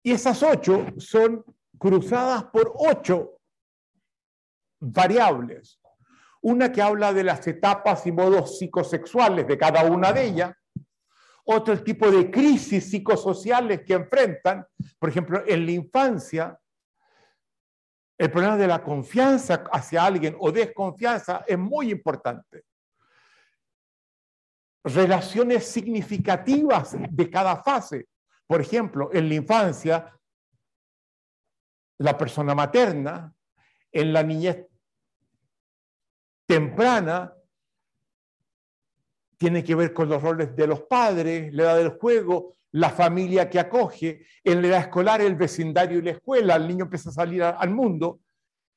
Y 0.03 0.11
esas 0.11 0.43
ocho 0.43 0.87
son 0.97 1.41
cruzadas 1.79 2.43
por 2.47 2.73
ocho 2.75 3.39
variables. 4.77 5.79
Una 6.47 6.71
que 6.71 6.79
habla 6.79 7.11
de 7.11 7.23
las 7.23 7.47
etapas 7.47 8.05
y 8.05 8.11
modos 8.11 8.59
psicosexuales 8.59 9.47
de 9.47 9.57
cada 9.57 9.83
una 9.85 10.13
de 10.13 10.25
ellas. 10.25 10.53
Otro 11.43 11.73
el 11.73 11.83
tipo 11.83 12.11
de 12.11 12.29
crisis 12.29 12.87
psicosociales 12.87 13.81
que 13.81 13.93
enfrentan. 13.93 14.63
Por 14.99 15.09
ejemplo, 15.09 15.43
en 15.47 15.65
la 15.65 15.71
infancia, 15.71 16.59
el 18.15 18.29
problema 18.29 18.57
de 18.57 18.67
la 18.67 18.83
confianza 18.83 19.63
hacia 19.71 20.05
alguien 20.05 20.35
o 20.39 20.51
desconfianza 20.51 21.43
es 21.47 21.57
muy 21.57 21.89
importante. 21.89 22.65
Relaciones 24.83 25.65
significativas 25.65 26.95
de 27.09 27.27
cada 27.27 27.63
fase. 27.63 28.07
Por 28.45 28.61
ejemplo, 28.61 29.09
en 29.11 29.29
la 29.29 29.33
infancia, 29.33 30.15
la 31.97 32.15
persona 32.15 32.53
materna, 32.53 33.33
en 33.91 34.13
la 34.13 34.21
niñez 34.21 34.67
temprana, 36.45 37.33
tiene 39.37 39.63
que 39.63 39.75
ver 39.75 39.93
con 39.93 40.09
los 40.09 40.21
roles 40.21 40.55
de 40.55 40.67
los 40.67 40.81
padres, 40.83 41.53
la 41.53 41.63
edad 41.63 41.77
del 41.77 41.89
juego, 41.97 42.55
la 42.71 42.89
familia 42.89 43.49
que 43.49 43.59
acoge, 43.59 44.25
en 44.43 44.61
la 44.61 44.67
edad 44.67 44.79
escolar 44.81 45.21
el 45.21 45.35
vecindario 45.35 45.99
y 45.99 46.01
la 46.01 46.11
escuela, 46.11 46.55
el 46.55 46.67
niño 46.67 46.85
empieza 46.85 47.09
a 47.09 47.13
salir 47.13 47.43
al 47.43 47.69
mundo, 47.69 48.19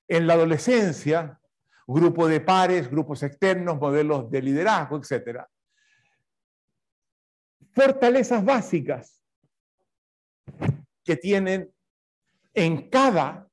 en 0.06 0.26
la 0.26 0.34
adolescencia, 0.34 1.38
grupo 1.86 2.28
de 2.28 2.40
pares, 2.40 2.90
grupos 2.90 3.22
externos, 3.22 3.78
modelos 3.78 4.30
de 4.30 4.42
liderazgo, 4.42 4.98
etc. 4.98 5.40
Fortalezas 7.72 8.44
básicas 8.44 9.20
que 11.04 11.16
tienen 11.16 11.72
en 12.54 12.88
cada 12.88 13.47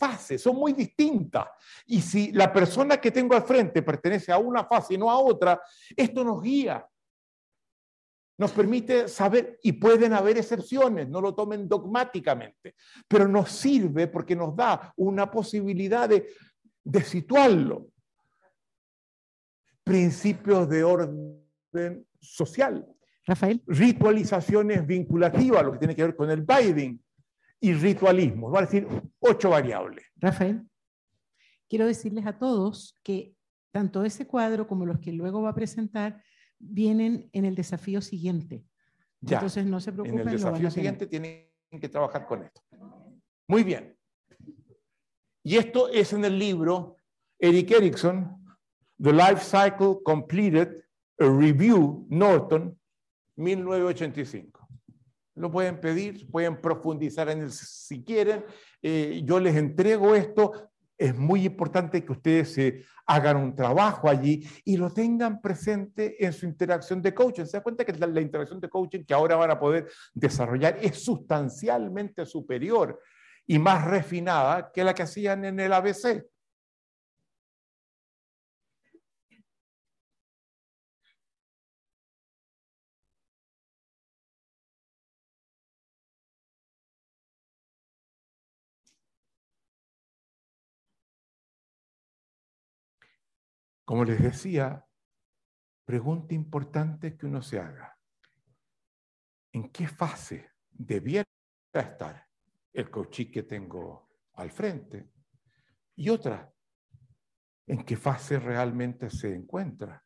fase, 0.00 0.38
son 0.38 0.56
muy 0.56 0.72
distintas. 0.72 1.46
Y 1.86 2.00
si 2.00 2.32
la 2.32 2.50
persona 2.50 2.96
que 2.96 3.10
tengo 3.10 3.34
al 3.36 3.42
frente 3.42 3.82
pertenece 3.82 4.32
a 4.32 4.38
una 4.38 4.64
fase 4.64 4.94
y 4.94 4.98
no 4.98 5.10
a 5.10 5.18
otra, 5.18 5.60
esto 5.94 6.24
nos 6.24 6.42
guía. 6.42 6.86
Nos 8.38 8.52
permite 8.52 9.06
saber, 9.06 9.60
y 9.62 9.72
pueden 9.72 10.14
haber 10.14 10.38
excepciones, 10.38 11.06
no 11.10 11.20
lo 11.20 11.34
tomen 11.34 11.68
dogmáticamente, 11.68 12.74
pero 13.06 13.28
nos 13.28 13.50
sirve 13.50 14.06
porque 14.06 14.34
nos 14.34 14.56
da 14.56 14.94
una 14.96 15.30
posibilidad 15.30 16.08
de, 16.08 16.26
de 16.82 17.02
situarlo. 17.02 17.88
Principios 19.84 20.70
de 20.70 20.82
orden 20.82 22.06
social. 22.18 22.86
Rafael. 23.26 23.62
Ritualizaciones 23.66 24.86
vinculativas, 24.86 25.62
lo 25.62 25.72
que 25.72 25.78
tiene 25.78 25.94
que 25.94 26.04
ver 26.04 26.16
con 26.16 26.30
el 26.30 26.40
binding, 26.40 26.98
y 27.60 27.74
ritualismo, 27.74 28.50
va 28.50 28.60
a 28.60 28.62
decir 28.62 28.86
ocho 29.18 29.50
variables. 29.50 30.04
Rafael, 30.16 30.66
quiero 31.68 31.86
decirles 31.86 32.26
a 32.26 32.38
todos 32.38 32.98
que 33.02 33.34
tanto 33.70 34.04
ese 34.04 34.26
cuadro 34.26 34.66
como 34.66 34.86
los 34.86 34.98
que 34.98 35.12
luego 35.12 35.42
va 35.42 35.50
a 35.50 35.54
presentar 35.54 36.22
vienen 36.58 37.28
en 37.32 37.44
el 37.44 37.54
desafío 37.54 38.00
siguiente. 38.00 38.64
Ya, 39.20 39.36
Entonces 39.36 39.66
no 39.66 39.80
se 39.80 39.92
preocupen. 39.92 40.20
En 40.20 40.28
el 40.28 40.34
desafío 40.34 40.70
siguiente 40.70 41.06
tienen 41.06 41.50
que 41.80 41.88
trabajar 41.88 42.26
con 42.26 42.42
esto. 42.42 42.62
Muy 43.46 43.62
bien. 43.62 43.96
Y 45.42 45.56
esto 45.56 45.88
es 45.88 46.12
en 46.12 46.24
el 46.24 46.38
libro 46.38 46.96
Eric 47.38 47.70
Erickson, 47.70 48.44
The 49.02 49.12
Life 49.12 49.40
Cycle 49.40 49.98
Completed, 50.04 50.84
a 51.18 51.24
Review, 51.24 52.06
Norton, 52.10 52.78
1985. 53.36 54.59
Lo 55.34 55.50
pueden 55.50 55.80
pedir, 55.80 56.30
pueden 56.30 56.60
profundizar 56.60 57.28
en 57.30 57.42
él 57.42 57.52
si 57.52 58.02
quieren. 58.04 58.44
Eh, 58.82 59.22
yo 59.24 59.38
les 59.38 59.56
entrego 59.56 60.14
esto. 60.14 60.70
Es 60.98 61.16
muy 61.16 61.46
importante 61.46 62.04
que 62.04 62.12
ustedes 62.12 62.52
se 62.52 62.84
hagan 63.06 63.38
un 63.38 63.54
trabajo 63.54 64.08
allí 64.08 64.46
y 64.64 64.76
lo 64.76 64.92
tengan 64.92 65.40
presente 65.40 66.24
en 66.24 66.32
su 66.32 66.46
interacción 66.46 67.00
de 67.00 67.14
coaching. 67.14 67.44
Se 67.44 67.56
da 67.56 67.62
cuenta 67.62 67.84
que 67.84 67.92
la 67.92 68.20
interacción 68.20 68.60
de 68.60 68.68
coaching 68.68 69.04
que 69.04 69.14
ahora 69.14 69.36
van 69.36 69.50
a 69.50 69.58
poder 69.58 69.88
desarrollar 70.12 70.78
es 70.80 71.02
sustancialmente 71.02 72.26
superior 72.26 73.00
y 73.46 73.58
más 73.58 73.84
refinada 73.84 74.70
que 74.72 74.84
la 74.84 74.94
que 74.94 75.02
hacían 75.02 75.44
en 75.44 75.58
el 75.58 75.72
ABC. 75.72 76.24
Como 93.90 94.04
les 94.04 94.22
decía, 94.22 94.86
pregunta 95.84 96.32
importante 96.32 97.16
que 97.16 97.26
uno 97.26 97.42
se 97.42 97.58
haga. 97.58 97.98
¿En 99.50 99.72
qué 99.72 99.88
fase 99.88 100.52
debiera 100.70 101.28
estar 101.72 102.24
el 102.72 102.88
coachí 102.88 103.32
que 103.32 103.42
tengo 103.42 104.08
al 104.34 104.52
frente? 104.52 105.10
Y 105.96 106.08
otra, 106.08 106.54
¿en 107.66 107.84
qué 107.84 107.96
fase 107.96 108.38
realmente 108.38 109.10
se 109.10 109.34
encuentra? 109.34 110.00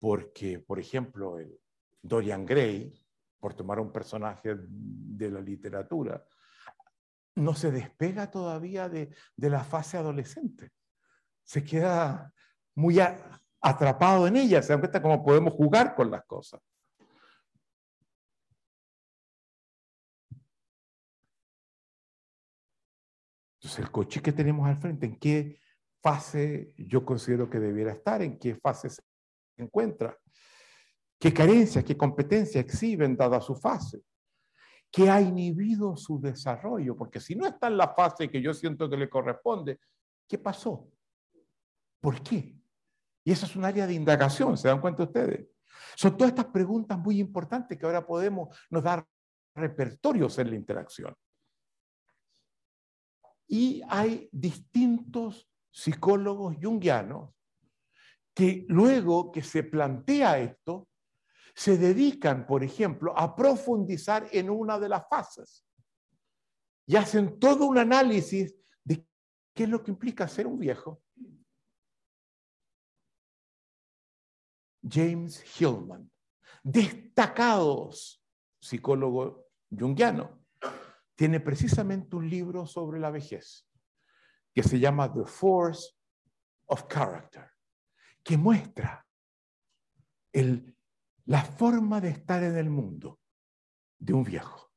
Porque, 0.00 0.58
por 0.58 0.80
ejemplo, 0.80 1.38
el 1.38 1.60
Dorian 2.02 2.44
Gray, 2.44 2.92
por 3.38 3.54
tomar 3.54 3.78
un 3.78 3.92
personaje 3.92 4.56
de 4.58 5.30
la 5.30 5.40
literatura, 5.40 6.26
no 7.36 7.54
se 7.54 7.70
despega 7.70 8.32
todavía 8.32 8.88
de, 8.88 9.14
la 9.36 9.62
fase 9.62 9.96
adolescente. 9.96 10.72
Se 11.44 11.64
queda 11.64 12.32
muy 12.74 12.98
atrapado 13.60 14.26
en 14.26 14.36
ella, 14.36 14.62
se 14.62 14.72
dan 14.72 14.80
cuenta 14.80 15.02
cómo 15.02 15.24
podemos 15.24 15.52
jugar 15.54 15.94
con 15.94 16.10
las 16.10 16.24
cosas. 16.24 16.60
Entonces, 23.62 23.78
el 23.78 23.92
coche 23.92 24.20
que 24.20 24.32
tenemos 24.32 24.68
al 24.68 24.76
frente, 24.76 25.06
¿en 25.06 25.18
qué 25.20 25.60
fase 26.02 26.74
yo 26.76 27.04
considero 27.04 27.48
que 27.48 27.60
debiera 27.60 27.92
estar? 27.92 28.20
¿En 28.20 28.36
qué 28.36 28.56
fase 28.56 28.90
se 28.90 29.02
encuentra? 29.56 30.18
¿Qué 31.16 31.32
carencias, 31.32 31.84
qué 31.84 31.96
competencias 31.96 32.64
exhiben 32.64 33.16
dada 33.16 33.40
su 33.40 33.54
fase? 33.54 34.02
¿Qué 34.90 35.08
ha 35.08 35.20
inhibido 35.20 35.96
su 35.96 36.20
desarrollo? 36.20 36.96
Porque 36.96 37.20
si 37.20 37.36
no 37.36 37.46
está 37.46 37.68
en 37.68 37.76
la 37.76 37.94
fase 37.94 38.28
que 38.28 38.42
yo 38.42 38.52
siento 38.52 38.90
que 38.90 38.96
le 38.96 39.08
corresponde, 39.08 39.78
¿qué 40.26 40.38
pasó? 40.38 40.88
¿Por 42.02 42.20
qué? 42.20 42.60
Y 43.24 43.30
esa 43.30 43.46
es 43.46 43.54
un 43.54 43.64
área 43.64 43.86
de 43.86 43.94
indagación, 43.94 44.58
¿se 44.58 44.66
dan 44.66 44.80
cuenta 44.80 45.04
ustedes? 45.04 45.46
Son 45.94 46.16
todas 46.16 46.32
estas 46.32 46.46
preguntas 46.46 46.98
muy 46.98 47.20
importantes 47.20 47.78
que 47.78 47.86
ahora 47.86 48.04
podemos 48.04 48.54
nos 48.68 48.82
dar 48.82 49.06
repertorios 49.54 50.36
en 50.38 50.50
la 50.50 50.56
interacción. 50.56 51.14
Y 53.46 53.82
hay 53.88 54.28
distintos 54.32 55.48
psicólogos 55.70 56.56
jungianos 56.60 57.30
que 58.34 58.64
luego 58.68 59.30
que 59.30 59.42
se 59.42 59.62
plantea 59.62 60.38
esto, 60.38 60.88
se 61.54 61.76
dedican, 61.76 62.46
por 62.46 62.64
ejemplo, 62.64 63.16
a 63.16 63.36
profundizar 63.36 64.26
en 64.32 64.50
una 64.50 64.78
de 64.78 64.88
las 64.88 65.06
fases 65.08 65.64
y 66.86 66.96
hacen 66.96 67.38
todo 67.38 67.66
un 67.66 67.78
análisis 67.78 68.56
de 68.82 69.06
qué 69.54 69.64
es 69.64 69.68
lo 69.68 69.82
que 69.84 69.90
implica 69.90 70.26
ser 70.26 70.46
un 70.46 70.58
viejo. 70.58 71.01
James 74.88 75.42
Hillman, 75.58 76.10
destacados 76.62 78.22
psicólogo 78.60 79.46
junguiano, 79.70 80.40
tiene 81.14 81.40
precisamente 81.40 82.16
un 82.16 82.28
libro 82.28 82.66
sobre 82.66 82.98
la 82.98 83.10
vejez 83.10 83.68
que 84.52 84.62
se 84.62 84.78
llama 84.78 85.12
The 85.12 85.24
Force 85.24 85.94
of 86.66 86.86
Character, 86.88 87.50
que 88.22 88.36
muestra 88.36 89.06
la 91.24 91.42
forma 91.42 92.00
de 92.00 92.10
estar 92.10 92.42
en 92.42 92.56
el 92.56 92.70
mundo 92.70 93.20
de 93.98 94.12
un 94.12 94.24
viejo. 94.24 94.70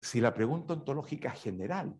Si 0.00 0.20
la 0.20 0.34
pregunta 0.34 0.74
ontológica 0.74 1.30
general 1.30 1.98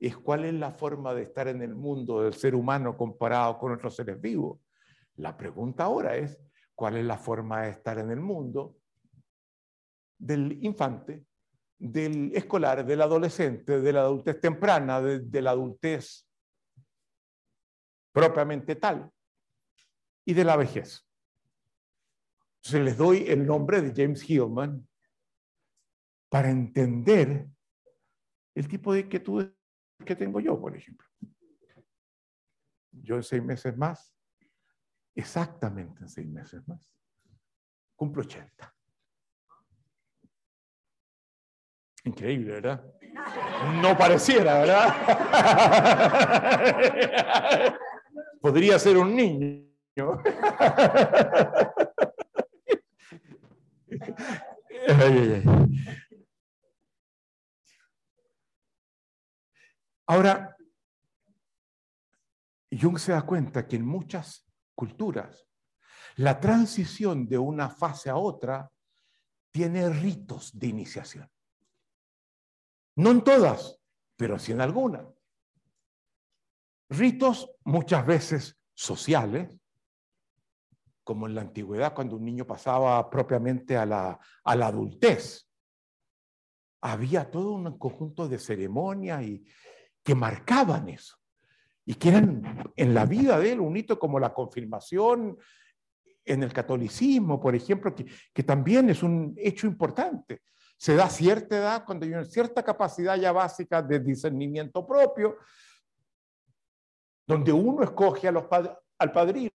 es 0.00 0.16
cuál 0.16 0.46
es 0.46 0.54
la 0.54 0.72
forma 0.72 1.14
de 1.14 1.22
estar 1.22 1.46
en 1.48 1.62
el 1.62 1.74
mundo 1.74 2.22
del 2.22 2.34
ser 2.34 2.54
humano 2.54 2.96
comparado 2.96 3.58
con 3.58 3.72
otros 3.72 3.94
seres 3.94 4.20
vivos, 4.20 4.58
la 5.20 5.36
pregunta 5.36 5.84
ahora 5.84 6.16
es 6.16 6.40
cuál 6.74 6.96
es 6.96 7.04
la 7.04 7.18
forma 7.18 7.62
de 7.62 7.70
estar 7.70 7.98
en 7.98 8.10
el 8.10 8.20
mundo 8.20 8.78
del 10.18 10.58
infante, 10.64 11.26
del 11.78 12.34
escolar, 12.34 12.84
del 12.84 13.02
adolescente, 13.02 13.80
de 13.80 13.92
la 13.92 14.00
adultez 14.00 14.40
temprana, 14.40 15.00
de, 15.00 15.42
la 15.42 15.50
adultez 15.50 16.26
propiamente 18.12 18.76
tal 18.76 19.10
y 20.24 20.34
de 20.34 20.44
la 20.44 20.56
vejez. 20.56 21.06
Entonces 22.56 22.84
les 22.84 22.96
doy 22.96 23.24
el 23.28 23.46
nombre 23.46 23.80
de 23.80 23.92
James 23.94 24.28
Hillman 24.28 24.86
para 26.28 26.50
entender 26.50 27.46
el 28.54 28.68
tipo 28.68 28.92
de 28.92 29.00
inquietudes 29.00 29.52
que 30.04 30.16
tengo 30.16 30.40
yo, 30.40 30.60
por 30.60 30.76
ejemplo. 30.76 31.06
Yo 32.92 33.16
en 33.16 33.22
seis 33.22 33.42
meses 33.42 33.76
más, 33.76 34.14
exactamente 35.14 36.02
en 36.02 36.08
seis 36.08 36.28
meses 36.28 36.66
más, 36.66 36.90
cumplo 37.96 38.22
80. 38.22 38.74
Increíble, 42.04 42.52
¿verdad? 42.52 42.82
No 43.82 43.96
pareciera, 43.96 44.60
¿verdad? 44.60 44.96
Podría 48.40 48.78
ser 48.78 48.96
un 48.96 49.14
niño. 49.14 49.68
Ahora, 60.06 60.56
Jung 62.72 62.98
se 62.98 63.12
da 63.12 63.22
cuenta 63.22 63.66
que 63.66 63.76
en 63.76 63.86
muchas 63.86 64.49
culturas 64.80 65.46
la 66.16 66.40
transición 66.40 67.28
de 67.28 67.38
una 67.38 67.68
fase 67.68 68.10
a 68.10 68.16
otra 68.16 68.70
tiene 69.50 69.88
ritos 69.90 70.58
de 70.58 70.68
iniciación. 70.68 71.30
No 72.96 73.10
en 73.10 73.22
todas, 73.22 73.78
pero 74.16 74.38
sí 74.38 74.52
en 74.52 74.60
algunas. 74.60 75.06
Ritos 76.88 77.50
muchas 77.64 78.04
veces 78.06 78.58
sociales, 78.74 79.56
como 81.04 81.26
en 81.26 81.34
la 81.34 81.42
antigüedad 81.42 81.94
cuando 81.94 82.16
un 82.16 82.24
niño 82.24 82.46
pasaba 82.46 83.08
propiamente 83.10 83.76
a 83.76 83.86
la, 83.86 84.18
a 84.44 84.56
la 84.56 84.66
adultez. 84.66 85.48
Había 86.82 87.30
todo 87.30 87.52
un 87.52 87.78
conjunto 87.78 88.28
de 88.28 88.38
ceremonias 88.38 89.22
y, 89.22 89.44
que 90.02 90.14
marcaban 90.14 90.88
eso 90.88 91.19
y 91.90 91.94
que 91.96 92.10
eran 92.10 92.72
en 92.76 92.94
la 92.94 93.04
vida 93.04 93.36
de 93.36 93.50
él 93.50 93.58
un 93.58 93.76
hito 93.76 93.98
como 93.98 94.20
la 94.20 94.32
confirmación 94.32 95.36
en 96.24 96.42
el 96.44 96.52
catolicismo, 96.52 97.40
por 97.40 97.56
ejemplo, 97.56 97.92
que, 97.92 98.06
que 98.32 98.44
también 98.44 98.88
es 98.90 99.02
un 99.02 99.34
hecho 99.36 99.66
importante. 99.66 100.42
Se 100.76 100.94
da 100.94 101.10
cierta 101.10 101.56
edad 101.56 101.84
cuando 101.84 102.06
hay 102.06 102.24
cierta 102.26 102.62
capacidad 102.62 103.16
ya 103.16 103.32
básica 103.32 103.82
de 103.82 103.98
discernimiento 103.98 104.86
propio, 104.86 105.38
donde 107.26 107.52
uno 107.52 107.82
escoge 107.82 108.28
a 108.28 108.30
los 108.30 108.44
al 108.96 109.12
padrino 109.12 109.50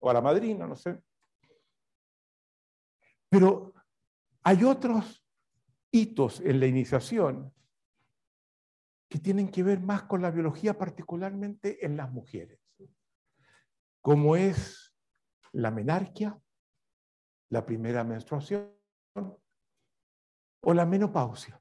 o 0.00 0.10
a 0.10 0.12
la 0.12 0.20
madrina, 0.20 0.66
no 0.66 0.74
sé. 0.74 1.00
Pero 3.28 3.72
hay 4.42 4.64
otros 4.64 5.24
hitos 5.92 6.40
en 6.40 6.58
la 6.58 6.66
iniciación 6.66 7.54
que 9.08 9.18
tienen 9.18 9.50
que 9.50 9.62
ver 9.62 9.80
más 9.80 10.02
con 10.02 10.20
la 10.20 10.30
biología, 10.30 10.76
particularmente 10.76 11.84
en 11.84 11.96
las 11.96 12.12
mujeres, 12.12 12.60
como 14.02 14.36
es 14.36 14.94
la 15.52 15.70
menarquia, 15.70 16.38
la 17.50 17.64
primera 17.64 18.04
menstruación 18.04 18.74
o 20.60 20.74
la 20.74 20.84
menopausia, 20.84 21.60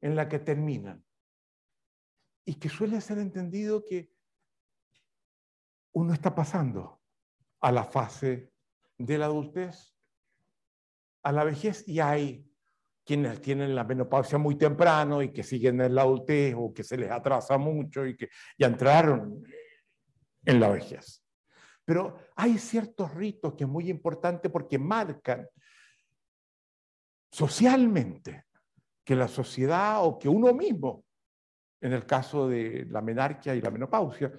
en 0.00 0.16
la 0.16 0.28
que 0.28 0.38
terminan. 0.38 1.04
Y 2.44 2.54
que 2.54 2.68
suele 2.68 3.00
ser 3.00 3.18
entendido 3.18 3.84
que 3.84 4.12
uno 5.92 6.12
está 6.14 6.34
pasando 6.34 7.02
a 7.60 7.70
la 7.70 7.84
fase 7.84 8.52
de 8.98 9.18
la 9.18 9.26
adultez, 9.26 9.94
a 11.22 11.30
la 11.30 11.44
vejez, 11.44 11.86
y 11.86 12.00
hay 12.00 12.51
quienes 13.04 13.40
tienen 13.40 13.74
la 13.74 13.84
menopausia 13.84 14.38
muy 14.38 14.56
temprano 14.56 15.22
y 15.22 15.32
que 15.32 15.42
siguen 15.42 15.80
en 15.80 15.94
la 15.94 16.02
adultez 16.02 16.54
o 16.56 16.72
que 16.72 16.84
se 16.84 16.96
les 16.96 17.10
atrasa 17.10 17.58
mucho 17.58 18.06
y 18.06 18.16
que 18.16 18.28
ya 18.58 18.66
entraron 18.66 19.42
en 20.44 20.60
la 20.60 20.68
vejez. 20.68 21.24
Pero 21.84 22.16
hay 22.36 22.58
ciertos 22.58 23.12
ritos 23.14 23.54
que 23.54 23.64
es 23.64 23.70
muy 23.70 23.90
importante 23.90 24.50
porque 24.50 24.78
marcan 24.78 25.48
socialmente 27.30 28.44
que 29.04 29.16
la 29.16 29.26
sociedad 29.26 30.04
o 30.04 30.18
que 30.18 30.28
uno 30.28 30.52
mismo, 30.54 31.04
en 31.80 31.92
el 31.92 32.06
caso 32.06 32.48
de 32.48 32.86
la 32.88 33.00
menarquia 33.00 33.54
y 33.54 33.60
la 33.60 33.70
menopausia, 33.70 34.32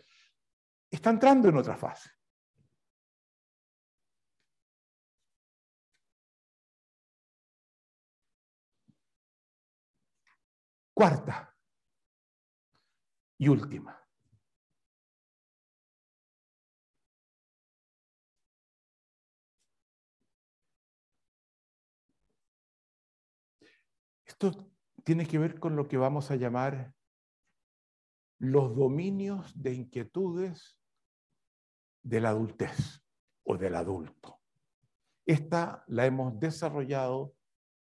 está 0.90 1.10
entrando 1.10 1.50
en 1.50 1.58
otra 1.58 1.76
fase. 1.76 2.10
Cuarta, 10.94 11.56
Y 13.40 13.48
última. 13.48 14.00
Esto 24.24 24.72
tiene 25.04 25.26
que 25.28 25.40
ver 25.40 25.60
con 25.60 25.76
lo 25.76 25.88
que 25.88 25.98
vamos 25.98 26.30
a 26.32 26.36
llamar 26.36 26.94
los 28.38 28.76
dominios 28.76 29.52
de 29.62 29.74
inquietudes 29.74 30.78
de 32.04 32.22
la 32.22 32.30
adultez 32.30 33.04
o 33.44 33.58
del 33.58 33.76
adulto. 33.76 34.42
Esta 35.26 35.84
la 35.88 36.06
hemos 36.06 36.40
desarrollado 36.40 37.36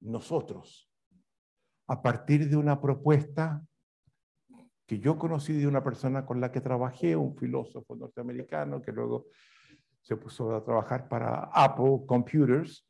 nosotros 0.00 0.91
a 1.92 2.00
partir 2.00 2.48
de 2.48 2.56
una 2.56 2.80
propuesta 2.80 3.62
que 4.86 4.98
yo 4.98 5.18
conocí 5.18 5.52
de 5.52 5.66
una 5.66 5.84
persona 5.84 6.24
con 6.24 6.40
la 6.40 6.50
que 6.50 6.62
trabajé, 6.62 7.14
un 7.14 7.36
filósofo 7.36 7.94
norteamericano 7.94 8.80
que 8.80 8.92
luego 8.92 9.26
se 10.00 10.16
puso 10.16 10.56
a 10.56 10.64
trabajar 10.64 11.06
para 11.06 11.50
Apple 11.52 12.04
Computers 12.06 12.88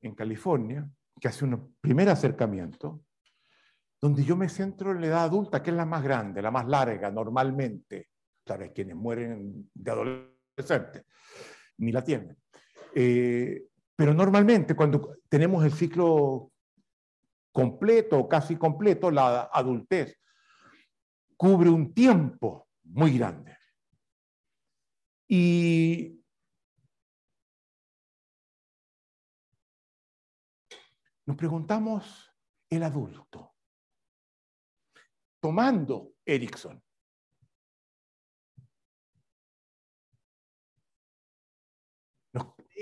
en 0.00 0.16
California, 0.16 0.90
que 1.20 1.28
hace 1.28 1.44
un 1.44 1.76
primer 1.80 2.08
acercamiento, 2.08 3.04
donde 4.00 4.24
yo 4.24 4.36
me 4.36 4.48
centro 4.48 4.90
en 4.90 5.02
la 5.02 5.06
edad 5.06 5.22
adulta, 5.22 5.62
que 5.62 5.70
es 5.70 5.76
la 5.76 5.86
más 5.86 6.02
grande, 6.02 6.42
la 6.42 6.50
más 6.50 6.66
larga 6.66 7.12
normalmente. 7.12 8.08
Claro, 8.44 8.64
hay 8.64 8.70
quienes 8.70 8.96
mueren 8.96 9.70
de 9.72 9.90
adolescentes, 9.92 11.04
ni 11.78 11.92
la 11.92 12.02
tienen. 12.02 12.36
Eh, 12.92 13.66
pero 13.94 14.12
normalmente 14.12 14.74
cuando 14.74 15.16
tenemos 15.28 15.64
el 15.64 15.72
ciclo 15.72 16.51
completo 17.52 18.18
o 18.18 18.28
casi 18.28 18.56
completo, 18.56 19.10
la 19.10 19.42
adultez 19.52 20.18
cubre 21.36 21.68
un 21.68 21.92
tiempo 21.92 22.68
muy 22.84 23.18
grande. 23.18 23.56
Y 25.28 26.22
nos 31.26 31.36
preguntamos 31.36 32.30
el 32.68 32.82
adulto, 32.82 33.54
tomando 35.40 36.14
Erickson. 36.24 36.82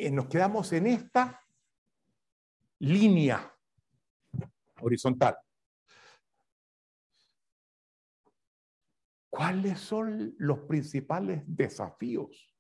Eh, 0.01 0.11
nos, 0.11 0.29
quedamos 0.29 0.73
en 0.73 0.87
esta 0.87 1.47
línea 2.79 3.55
horizontal. 4.83 5.37
¿Cuáles 9.31 9.79
son 9.81 10.35
los 10.39 10.61
principales 10.61 11.43
desafíos 11.47 12.55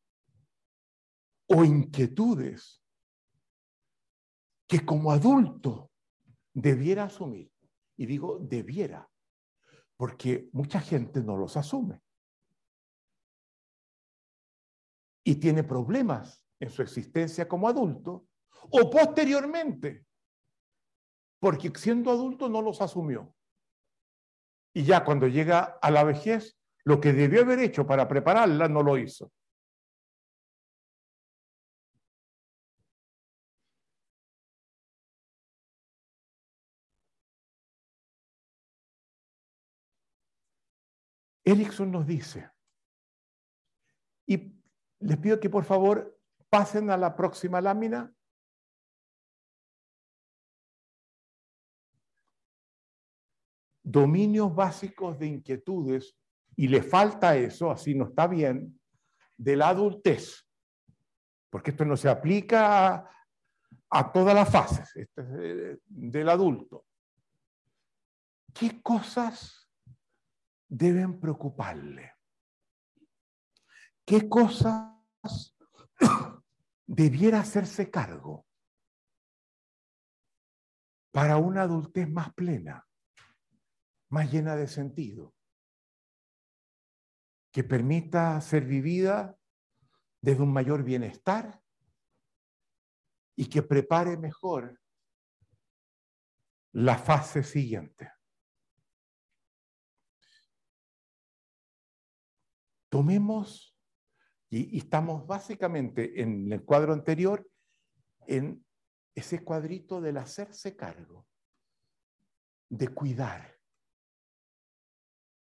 o 1.48 1.64
inquietudes 1.64 2.82
que 4.68 4.84
como 4.86 5.10
adulto 5.10 5.90
debiera 6.55 7.05
asumir? 7.05 7.52
Y 7.97 8.06
digo 8.06 8.38
debiera, 8.38 9.10
porque 9.97 10.48
mucha 10.52 10.80
gente 10.80 11.22
no 11.22 11.36
los 11.36 11.56
asume. 11.56 12.01
Y 15.24 15.34
tiene 15.34 15.64
problemas 15.64 16.42
en 16.60 16.70
su 16.70 16.82
existencia 16.82 17.48
como 17.48 17.68
adulto 17.68 18.28
o 18.70 18.90
posteriormente 18.90 20.06
porque 21.41 21.73
siendo 21.75 22.11
adulto 22.11 22.49
no 22.49 22.62
los 22.62 22.81
asumió. 22.81 23.35
Y 24.73 24.85
ya 24.85 25.05
cuando 25.05 25.27
llega 25.27 25.79
a 25.83 25.91
la 25.91 26.05
vejez, 26.05 26.57
lo 26.85 27.01
que 27.01 27.12
debió 27.12 27.43
haber 27.43 27.59
hecho 27.59 27.87
para 27.87 28.07
prepararla 28.07 28.69
no 28.69 28.83
lo 28.83 28.97
hizo. 28.99 29.33
Erickson 41.43 41.91
nos 41.91 42.07
dice, 42.07 42.49
y 44.27 44.55
les 45.01 45.17
pido 45.17 45.41
que 45.41 45.51
por 45.51 45.65
favor 45.65 46.17
pasen 46.49 46.91
a 46.91 46.97
la 46.97 47.17
próxima 47.17 47.61
lámina, 47.61 48.15
dominios 53.91 54.55
básicos 54.55 55.19
de 55.19 55.27
inquietudes, 55.27 56.17
y 56.57 56.69
le 56.69 56.83
falta 56.83 57.37
eso, 57.37 57.71
así 57.71 57.95
no 57.95 58.07
está 58.07 58.27
bien, 58.27 58.79
de 59.37 59.57
la 59.57 59.71
adultez, 59.71 60.47
porque 61.49 61.71
esto 61.71 61.85
no 61.85 61.97
se 61.97 62.09
aplica 62.09 63.11
a, 63.89 64.12
todas 64.12 64.35
las 64.35 64.51
fases 64.51 64.95
este 64.95 65.81
del 65.87 66.29
adulto. 66.29 66.87
¿Qué 68.53 68.83
cosas 68.83 69.71
deben 70.69 71.19
preocuparle? 71.19 72.12
¿Qué 74.05 74.29
cosas 74.29 75.57
debiera 76.87 77.41
hacerse 77.41 77.91
cargo 77.91 78.47
para 81.11 81.39
una 81.39 81.62
adultez 81.62 82.09
más 82.09 82.33
plena? 82.35 82.87
Más 84.11 84.31
llena 84.31 84.57
de 84.57 84.66
sentido, 84.66 85.35
que 87.53 87.65
permita 87.65 88.41
ser 88.41 88.65
vivida 88.65 89.37
desde 90.20 90.43
un 90.43 90.53
mayor 90.53 90.82
bienestar 90.82 91.61
y 93.37 93.49
que 93.49 93.62
prepare 93.62 94.16
mejor 94.16 94.81
la 96.73 96.99
fase 96.99 97.43
siguiente. 97.43 98.12
Tomemos, 102.89 103.77
y, 104.51 104.77
estamos 104.78 105.27
básicamente 105.27 106.20
en 106.20 106.53
el 106.53 106.65
cuadro 106.65 106.93
anterior, 106.93 107.49
en 108.27 108.65
ese 109.15 109.43
cuadrito 109.45 110.01
del 110.01 110.16
hacerse 110.16 110.77
cargo, 110.77 111.27
de 112.69 112.89
cuidar, 112.89 113.60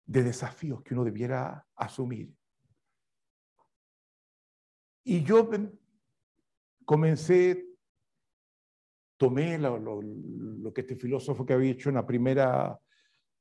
de 0.06 0.22
desafíos 0.22 0.82
que 0.82 0.94
uno 0.94 1.04
debiera 1.04 1.66
asumir. 1.76 2.32
Y 5.04 5.22
yo 5.22 5.48
comencé, 6.84 7.66
tomé 9.16 9.58
lo, 9.58 10.72
que 10.74 10.80
este 10.80 10.96
filósofo 10.96 11.44
que 11.44 11.52
había 11.52 11.72
hecho 11.72 11.88
en 11.90 11.96
la 11.96 12.06
primera 12.06 12.78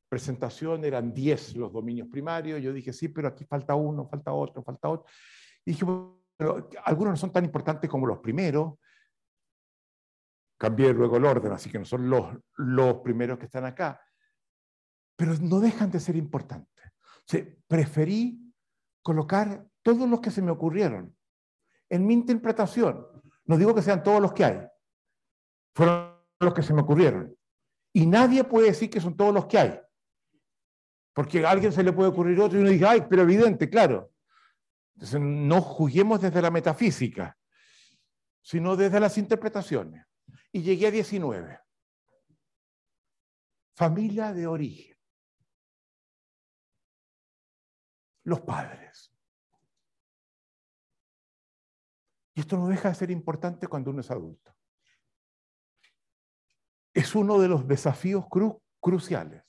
presentación, 0.09 0.85
eran 0.85 1.13
10 1.13 1.55
los 1.55 1.73
dominios 1.73 2.07
primarios, 2.07 2.61
yo 2.61 2.71
dije, 2.71 2.93
sí, 2.93 3.07
pero 3.07 3.29
aquí 3.29 3.45
falta 3.45 3.75
uno, 3.75 4.07
falta 4.07 4.31
otro, 4.33 4.61
falta 4.61 4.89
otro. 4.89 5.05
Dije, 5.65 5.85
bueno, 5.85 6.21
algunos 6.83 7.13
no 7.13 7.17
son 7.17 7.31
tan 7.31 7.45
importantes 7.45 7.89
como 7.89 8.05
los 8.05 8.19
primeros. 8.19 8.73
Cambié 10.57 10.93
luego 10.93 11.17
el 11.17 11.25
orden, 11.25 11.51
así 11.51 11.69
que 11.69 11.79
no 11.79 11.85
son 11.85 12.09
los, 12.09 12.37
los 12.57 12.95
primeros 12.97 13.39
que 13.39 13.45
están 13.45 13.65
acá 13.65 13.99
pero 15.15 15.35
no 15.39 15.59
dejan 15.59 15.91
de 15.91 15.99
ser 15.99 16.15
importantes. 16.15 16.91
preferí 17.67 18.53
colocar 19.01 19.67
todos 19.81 20.09
los 20.09 20.21
que 20.21 20.31
se 20.31 20.41
me 20.41 20.51
ocurrieron. 20.51 21.15
En 21.89 22.05
mi 22.05 22.13
interpretación, 22.13 23.05
no 23.45 23.57
digo 23.57 23.75
que 23.75 23.81
sean 23.81 24.03
todos 24.03 24.21
los 24.21 24.33
que 24.33 24.45
hay, 24.45 24.67
fueron 25.75 26.13
los 26.39 26.53
que 26.53 26.63
se 26.63 26.73
me 26.73 26.81
ocurrieron. 26.81 27.35
Y 27.93 28.05
nadie 28.05 28.43
puede 28.43 28.67
decir 28.67 28.89
que 28.89 29.01
son 29.01 29.15
todos 29.15 29.33
los 29.33 29.45
que 29.45 29.59
hay. 29.59 29.79
Porque 31.13 31.45
a 31.45 31.51
alguien 31.51 31.71
se 31.71 31.83
le 31.83 31.93
puede 31.93 32.09
ocurrir 32.09 32.39
otro 32.39 32.57
y 32.57 32.61
uno 32.61 32.71
dice, 32.71 32.87
ay, 32.87 33.05
pero 33.07 33.21
evidente, 33.21 33.69
claro. 33.69 34.11
Entonces, 34.95 35.19
no 35.21 35.61
juguemos 35.61 36.21
desde 36.21 36.41
la 36.41 36.49
metafísica, 36.49 37.37
sino 38.41 38.75
desde 38.75 38.99
las 38.99 39.17
interpretaciones. 39.17 40.05
Y 40.51 40.61
llegué 40.61 40.87
a 40.87 40.91
19. 40.91 41.59
Familia 43.75 44.33
de 44.33 44.47
origen. 44.47 44.92
Los 48.23 48.41
padres. 48.41 49.13
Y 52.35 52.41
esto 52.41 52.57
no 52.57 52.67
deja 52.67 52.89
de 52.89 52.95
ser 52.95 53.11
importante 53.11 53.67
cuando 53.67 53.91
uno 53.91 54.01
es 54.01 54.09
adulto. 54.09 54.55
Es 56.93 57.15
uno 57.15 57.39
de 57.39 57.47
los 57.47 57.67
desafíos 57.67 58.25
cruciales. 58.79 59.43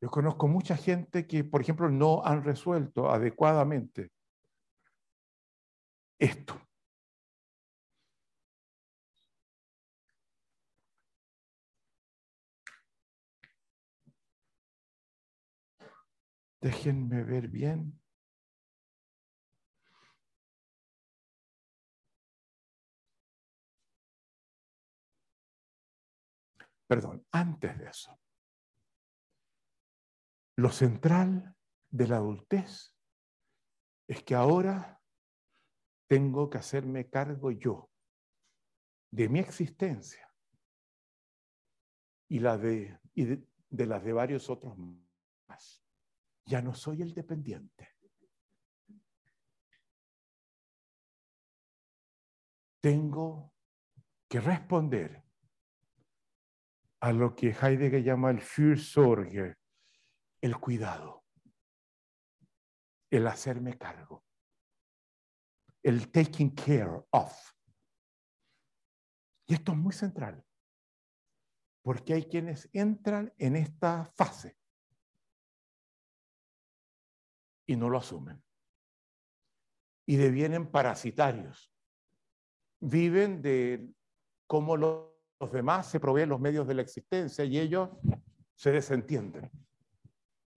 Yo 0.00 0.10
conozco 0.10 0.48
mucha 0.48 0.76
gente 0.76 1.26
que, 1.28 1.44
por 1.44 1.60
ejemplo, 1.60 1.88
no 1.88 2.24
han 2.24 2.42
resuelto 2.42 3.08
adecuadamente 3.08 4.10
esto. 6.18 6.60
Déjenme 16.62 17.24
ver 17.24 17.48
bien. 17.48 18.00
Perdón, 26.86 27.26
antes 27.32 27.76
de 27.78 27.86
eso. 27.86 28.16
Lo 30.56 30.70
central 30.70 31.56
de 31.90 32.06
la 32.06 32.18
adultez 32.18 32.94
es 34.06 34.22
que 34.22 34.36
ahora 34.36 35.02
tengo 36.06 36.48
que 36.48 36.58
hacerme 36.58 37.10
cargo 37.10 37.50
yo 37.50 37.90
de 39.10 39.28
mi 39.28 39.40
existencia 39.40 40.32
y, 42.28 42.38
la 42.38 42.56
de, 42.56 43.00
y 43.14 43.24
de, 43.24 43.86
las 43.86 44.04
de 44.04 44.12
varios 44.12 44.48
otros. 44.48 44.76
Ya 46.44 46.60
no 46.60 46.74
soy 46.74 47.02
el 47.02 47.14
dependiente. 47.14 47.96
Tengo 52.80 53.52
que 54.28 54.40
responder 54.40 55.22
a 57.00 57.12
lo 57.12 57.34
que 57.34 57.50
Heidegger 57.50 58.02
llama 58.02 58.30
el 58.30 58.40
Fürsorge, 58.40 59.56
el 60.40 60.58
cuidado, 60.58 61.24
el 63.10 63.26
hacerme 63.26 63.78
cargo 63.78 64.24
el 65.82 66.10
taking 66.10 66.50
care 66.50 67.02
of. 67.10 67.32
Y 69.46 69.54
esto 69.54 69.72
es 69.72 69.78
muy 69.78 69.92
central, 69.92 70.44
porque 71.82 72.14
hay 72.14 72.24
quienes 72.24 72.68
entran 72.72 73.32
en 73.38 73.56
esta 73.56 74.06
fase 74.16 74.56
y 77.72 77.76
no 77.76 77.88
lo 77.88 77.98
asumen. 77.98 78.42
Y 80.06 80.16
devienen 80.16 80.70
parasitarios. 80.70 81.72
Viven 82.80 83.40
de 83.40 83.88
cómo 84.46 84.76
los 84.76 85.52
demás 85.52 85.86
se 85.86 86.00
proveen 86.00 86.28
los 86.28 86.40
medios 86.40 86.66
de 86.66 86.74
la 86.74 86.82
existencia 86.82 87.44
y 87.44 87.58
ellos 87.58 87.88
se 88.54 88.72
desentienden. 88.72 89.50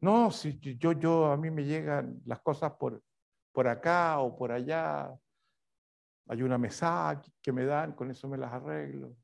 No, 0.01 0.29
si 0.29 0.59
yo, 0.59 0.91
yo, 0.91 1.31
a 1.31 1.37
mí 1.37 1.49
me 1.49 1.63
llegan 1.63 2.21
las 2.25 2.41
cosas 2.41 2.73
por, 2.73 3.01
por 3.51 3.67
acá 3.67 4.19
o 4.19 4.35
por 4.35 4.51
allá. 4.51 5.15
Hay 6.27 6.41
una 6.41 6.57
mesa 6.57 7.21
que 7.41 7.51
me 7.51 7.65
dan, 7.65 7.93
con 7.93 8.11
eso 8.11 8.27
me 8.27 8.37
las 8.37 8.51
arreglo. 8.51 9.15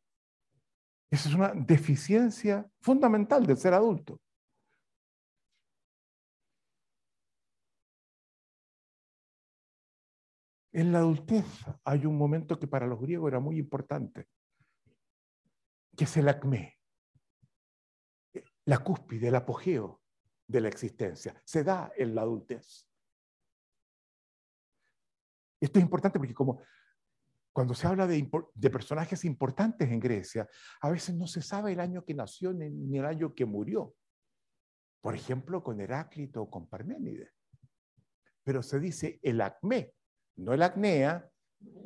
Esa 1.09 1.27
es 1.27 1.35
una 1.35 1.51
deficiencia 1.53 2.65
fundamental 2.79 3.45
del 3.45 3.57
ser 3.57 3.73
adulto. 3.73 4.19
En 10.73 10.91
la 10.91 10.99
adultez 10.99 11.45
hay 11.83 12.05
un 12.05 12.17
momento 12.17 12.59
que 12.59 12.67
para 12.67 12.87
los 12.87 12.99
griegos 13.01 13.29
era 13.29 13.39
muy 13.39 13.57
importante, 13.57 14.27
que 15.97 16.05
es 16.05 16.17
el 16.17 16.29
acme, 16.29 16.77
la 18.65 18.77
cúspide, 18.79 19.27
el 19.27 19.35
apogeo 19.35 20.01
de 20.47 20.61
la 20.61 20.69
existencia. 20.69 21.39
Se 21.43 21.63
da 21.63 21.91
en 21.95 22.15
la 22.15 22.21
adultez. 22.21 22.87
Esto 25.59 25.79
es 25.79 25.83
importante 25.83 26.17
porque 26.17 26.33
como 26.33 26.61
cuando 27.53 27.73
se 27.73 27.85
habla 27.85 28.07
de, 28.07 28.23
personajes 28.71 29.25
importantes 29.25 29.89
en 29.89 29.99
Grecia, 29.99 30.47
a 30.81 30.89
veces 30.89 31.15
no 31.15 31.27
se 31.27 31.41
sabe 31.41 31.73
el 31.73 31.81
año 31.81 32.05
que 32.05 32.13
nació 32.13 32.53
ni, 32.53 32.97
el 32.97 33.05
año 33.05 33.35
que 33.35 33.45
murió. 33.45 33.93
Por 35.01 35.15
ejemplo, 35.15 35.61
con 35.61 35.81
Heráclito 35.81 36.43
o 36.43 36.49
con 36.49 36.67
Parménides. 36.67 37.33
Pero 38.43 38.63
se 38.63 38.79
dice 38.79 39.19
el 39.21 39.41
acme, 39.41 39.93
no 40.41 40.53
el 40.53 40.61
acnea, 40.63 41.29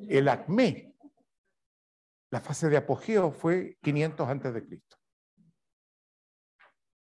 el 0.08 0.28
acme. 0.28 0.94
La 2.32 2.42
fase 2.42 2.70
de 2.70 2.78
apogeo 2.78 3.32
fue 3.32 3.78
500 3.82 4.28
antes 4.28 4.54
de 4.54 4.66
Cristo. 4.66 4.98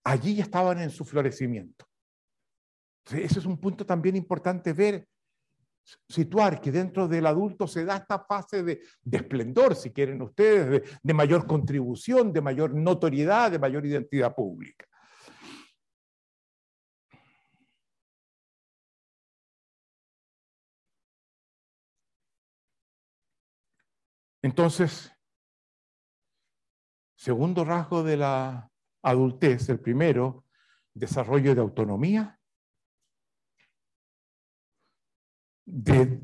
Allí 0.04 0.34
ya 0.34 0.42
estaban 0.42 0.80
en 0.80 0.90
su 0.90 1.04
florecimiento. 1.04 1.86
ese 3.12 3.38
es 3.38 3.46
un 3.46 3.58
punto 3.58 3.86
también 3.86 4.16
importante 4.16 4.72
ver 4.72 5.06
situar 6.08 6.60
que 6.60 6.70
dentro 6.70 7.08
del 7.08 7.26
adulto 7.26 7.66
se 7.66 7.84
da 7.84 7.96
esta 7.96 8.20
fase 8.20 8.62
de, 8.62 8.80
esplendor, 9.10 9.74
si 9.74 9.90
quieren 9.90 10.22
ustedes, 10.22 10.82
de, 11.02 11.14
mayor 11.14 11.46
contribución, 11.46 12.32
de 12.32 12.40
mayor 12.40 12.74
notoriedad, 12.74 13.50
de 13.50 13.58
mayor 13.58 13.84
identidad 13.86 14.34
pública. 14.34 14.86
Entonces, 24.52 25.10
segundo 27.16 27.64
rasgo 27.64 28.02
de 28.02 28.18
la 28.18 28.70
adultez, 29.02 29.66
el 29.70 29.80
primero, 29.80 30.44
desarrollo 30.92 31.54
de 31.54 31.62
autonomía, 31.62 32.38
de 35.64 36.20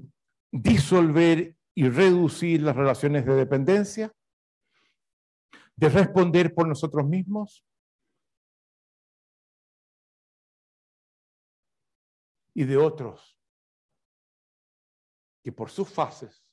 disolver 0.52 1.56
y 1.74 1.88
reducir 1.88 2.60
las 2.60 2.76
relaciones 2.76 3.24
de 3.24 3.32
dependencia, 3.32 4.12
de 5.74 5.88
responder 5.88 6.54
por 6.54 6.68
nosotros 6.68 7.06
mismos 7.06 7.64
y 12.52 12.64
de 12.64 12.76
otros 12.76 13.38
que 15.42 15.50
por 15.50 15.70
sus 15.70 15.88
fases 15.88 16.44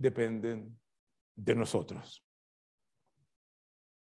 dependen 0.00 0.80
de 1.36 1.54
nosotros. 1.54 2.24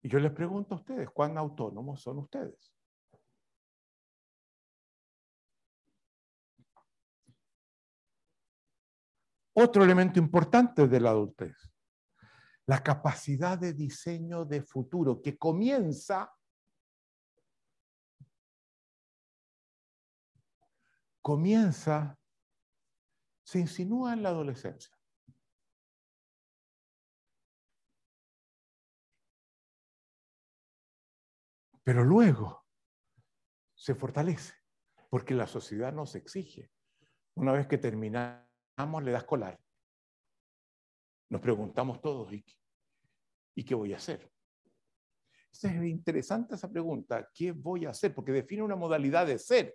Y 0.00 0.08
yo 0.08 0.20
les 0.20 0.32
pregunto 0.32 0.74
a 0.74 0.78
ustedes, 0.78 1.10
¿cuán 1.10 1.36
autónomos 1.36 2.00
son 2.00 2.18
ustedes? 2.18 2.72
Otro 9.54 9.82
elemento 9.82 10.20
importante 10.20 10.86
de 10.86 11.00
la 11.00 11.10
adultez, 11.10 11.56
la 12.66 12.80
capacidad 12.80 13.58
de 13.58 13.72
diseño 13.72 14.44
de 14.44 14.62
futuro 14.62 15.20
que 15.20 15.36
comienza 15.36 16.32
comienza, 21.20 22.16
se 23.42 23.58
insinúa 23.58 24.14
en 24.14 24.22
la 24.22 24.30
adolescencia. 24.30 24.97
Pero 31.88 32.04
luego 32.04 32.66
se 33.74 33.94
fortalece, 33.94 34.52
porque 35.08 35.32
la 35.32 35.46
sociedad 35.46 35.90
nos 35.90 36.14
exige. 36.16 36.70
Una 37.34 37.52
vez 37.52 37.66
que 37.66 37.78
termina 37.78 38.46
le 39.02 39.10
da 39.10 39.16
escolar. 39.16 39.58
Nos 41.30 41.40
preguntamos 41.40 42.02
todos, 42.02 42.30
¿y, 42.30 43.64
qué 43.64 43.74
voy 43.74 43.94
a 43.94 43.96
hacer? 43.96 44.30
Es 45.50 45.64
interesante 45.64 46.56
esa 46.56 46.70
pregunta, 46.70 47.26
¿qué 47.32 47.52
voy 47.52 47.86
a 47.86 47.90
hacer? 47.90 48.14
Porque 48.14 48.32
define 48.32 48.62
una 48.62 48.76
modalidad 48.76 49.26
de 49.26 49.38
ser. 49.38 49.74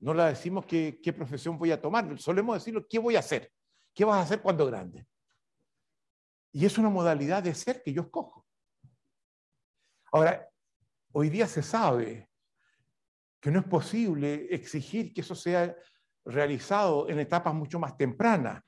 No 0.00 0.12
la 0.12 0.26
decimos 0.26 0.66
qué, 0.66 1.00
qué 1.02 1.14
profesión 1.14 1.56
voy 1.56 1.70
a 1.70 1.80
tomar, 1.80 2.20
solemos 2.20 2.56
decirlo, 2.56 2.86
¿qué 2.86 2.98
voy 2.98 3.16
a 3.16 3.20
hacer? 3.20 3.50
¿Qué 3.94 4.04
vas 4.04 4.18
a 4.18 4.22
hacer 4.24 4.42
cuando 4.42 4.66
grande? 4.66 5.06
Y 6.52 6.66
es 6.66 6.76
una 6.76 6.90
modalidad 6.90 7.42
de 7.42 7.54
ser 7.54 7.82
que 7.82 7.94
yo 7.94 8.02
escojo. 8.02 8.46
Ahora, 10.12 10.51
hoy 11.12 11.30
día 11.30 11.46
se 11.46 11.62
sabe 11.62 12.28
que 13.40 13.50
no 13.50 13.60
es 13.60 13.66
posible 13.66 14.46
exigir 14.50 15.12
que 15.12 15.20
eso 15.20 15.34
sea 15.34 15.74
realizado 16.24 17.08
en 17.08 17.18
etapas 17.18 17.54
mucho 17.54 17.78
más 17.78 17.96
tempranas, 17.96 18.62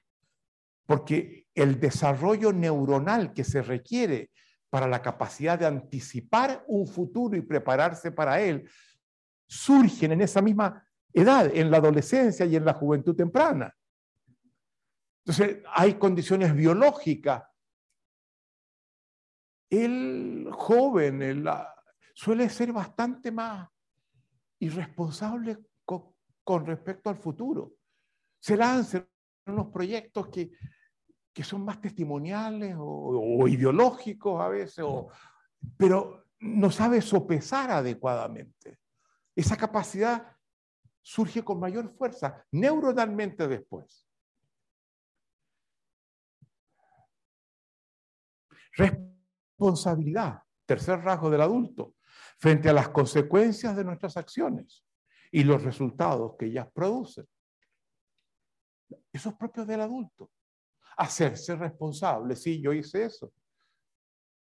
porque 0.87 1.47
el 1.55 1.79
desarrollo 1.79 2.53
neuronal 2.53 3.33
que 3.33 3.45
se 3.45 3.63
requiere 3.63 4.31
para 4.69 4.89
la 4.89 5.01
capacidad 5.01 5.59
de 5.59 5.67
anticipar 5.67 6.65
un 6.67 6.87
futuro 6.87 7.37
y 7.37 7.43
prepararse 7.43 8.11
para 8.11 8.41
él, 8.41 8.69
surgen 9.47 10.13
en 10.13 10.23
esa 10.23 10.43
misma 10.43 10.85
edad, 11.13 11.49
en 11.55 11.71
la 11.71 11.77
adolescencia 11.77 12.45
y 12.45 12.57
en 12.57 12.65
la 12.65 12.75
juventud 12.75 13.15
temprana. 13.15 13.73
Entonces, 15.25 15.63
hay 15.73 15.95
condiciones 15.95 16.55
biológicas. 16.55 17.45
El 19.71 20.49
joven 20.51 21.23
suele 22.15 22.49
ser 22.49 22.73
bastante 22.73 23.31
más 23.31 23.69
irresponsable 24.61 25.59
con 25.85 26.67
respecto 26.67 27.11
al 27.11 27.17
futuro. 27.17 27.75
Se 28.41 28.57
lanzan 28.57 29.07
unos 29.47 29.69
proyectos 29.69 30.29
que, 30.29 30.53
que 31.35 31.43
son 31.43 31.65
más 31.65 31.81
testimoniales 31.81 32.77
o, 32.79 33.47
ideológicos 33.49 34.41
a 34.41 34.49
veces, 34.49 34.85
pero 35.77 36.29
no 36.41 36.71
sabe 36.71 37.03
sopesar 37.03 37.73
adecuadamente. 37.73 38.79
Esa 39.35 39.57
capacidad 39.57 40.37
surge 41.03 41.43
con 41.43 41.59
mayor 41.59 41.91
fuerza 41.91 42.47
neuronalmente 42.53 43.49
después. 43.49 44.07
Responsabilidad, 48.77 50.43
tercer 50.67 51.01
rasgo 51.01 51.31
del 51.31 51.41
adulto, 51.41 51.95
frente 52.39 52.69
a 52.69 52.73
las 52.73 52.89
consecuencias 52.91 53.77
de 53.77 53.85
nuestras 53.85 54.17
acciones 54.17 54.85
y 55.31 55.45
los 55.45 55.63
resultados 55.63 56.35
que 56.39 56.47
ellas 56.47 56.69
producen. 56.73 57.27
Eso 59.13 59.31
es 59.31 59.35
propio 59.37 59.65
del 59.65 59.81
adulto. 59.81 60.31
Hacerse 60.97 61.57
responsable. 61.57 62.37
Sí, 62.37 62.61
yo 62.61 62.73
hice 62.73 63.05
eso. 63.05 63.33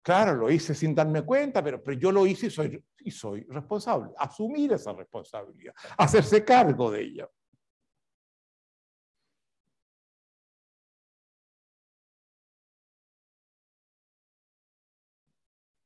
Claro, 0.03 0.35
lo 0.35 0.51
hice 0.51 0.75
sin 0.75 0.93
darme 0.93 1.23
cuenta, 1.23 1.63
pero, 1.63 1.81
pero 1.81 1.97
yo 1.97 2.11
lo 2.11 2.27
hice 2.27 2.45
y 2.45 2.51
soy, 2.51 2.85
y 2.99 3.09
soy 3.09 3.41
responsable. 3.49 4.11
Asumir 4.17 4.73
esa 4.73 4.93
responsabilidad, 4.93 5.73
hacerse 5.97 6.45
cargo 6.45 6.91
de 6.91 7.01
ella. 7.01 7.29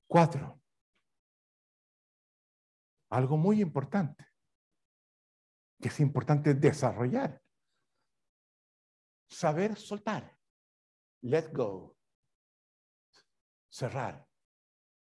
Cuatro. 0.05 0.58
Algo 3.09 3.37
muy 3.37 3.61
importante, 3.61 4.25
que 5.81 5.87
es 5.87 5.99
importante 5.99 6.53
desarrollar. 6.53 7.41
Saber 9.27 9.75
soltar. 9.75 10.37
Let 11.21 11.51
go 11.53 11.99
cerrar, 13.69 14.27